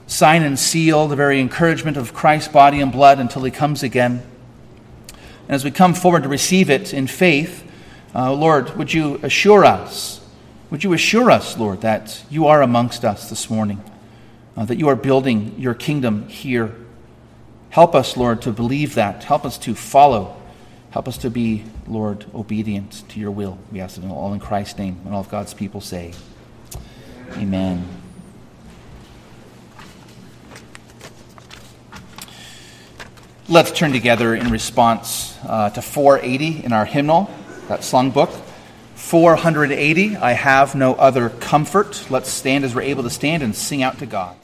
sign 0.07 0.43
and 0.43 0.59
seal, 0.59 1.07
the 1.07 1.15
very 1.15 1.39
encouragement 1.39 1.95
of 1.95 2.13
Christ's 2.13 2.51
body 2.51 2.81
and 2.81 2.91
blood 2.91 3.19
until 3.19 3.43
he 3.43 3.51
comes 3.51 3.83
again. 3.83 4.23
And 5.47 5.51
as 5.55 5.63
we 5.63 5.71
come 5.71 5.93
forward 5.93 6.23
to 6.23 6.29
receive 6.29 6.69
it 6.69 6.93
in 6.93 7.07
faith, 7.07 7.65
uh, 8.15 8.33
Lord, 8.33 8.75
would 8.77 8.93
you 8.93 9.19
assure 9.23 9.63
us 9.63 10.19
would 10.73 10.83
you 10.83 10.93
assure 10.93 11.29
us, 11.29 11.55
Lord, 11.55 11.81
that 11.81 12.23
you 12.31 12.47
are 12.47 12.63
amongst 12.63 13.05
us 13.05 13.29
this 13.29 13.47
morning, 13.47 13.83
uh, 14.57 14.65
that 14.65 14.79
you 14.79 14.87
are 14.87 14.95
building 14.95 15.53
your 15.59 15.75
kingdom 15.75 16.27
here? 16.29 16.73
Help 17.69 17.93
us, 17.93 18.17
Lord, 18.17 18.41
to 18.41 18.51
believe 18.51 18.95
that. 18.95 19.23
Help 19.23 19.45
us 19.45 19.59
to 19.59 19.75
follow. 19.75 20.35
Help 20.89 21.07
us 21.07 21.19
to 21.19 21.29
be, 21.29 21.63
Lord, 21.87 22.25
obedient 22.33 23.07
to 23.09 23.19
your 23.19 23.29
will. 23.29 23.59
We 23.71 23.81
ask 23.81 23.99
it 23.99 24.03
all 24.05 24.33
in 24.33 24.39
Christ's 24.39 24.79
name. 24.79 24.99
And 25.05 25.13
all 25.13 25.19
of 25.19 25.29
God's 25.29 25.53
people 25.53 25.79
say, 25.79 26.15
Amen. 27.33 27.87
Let's 33.47 33.71
turn 33.71 33.91
together 33.91 34.33
in 34.33 34.49
response 34.49 35.37
uh, 35.47 35.69
to 35.69 35.83
480 35.83 36.65
in 36.65 36.73
our 36.73 36.85
hymnal, 36.85 37.29
that 37.67 37.83
song 37.83 38.09
book. 38.09 38.31
480, 39.03 40.15
I 40.15 40.31
have 40.31 40.75
no 40.75 40.95
other 40.95 41.29
comfort. 41.29 42.09
Let's 42.09 42.29
stand 42.29 42.63
as 42.63 42.73
we're 42.73 42.81
able 42.81 43.03
to 43.03 43.09
stand 43.09 43.43
and 43.43 43.55
sing 43.55 43.83
out 43.83 43.99
to 43.99 44.05
God. 44.05 44.35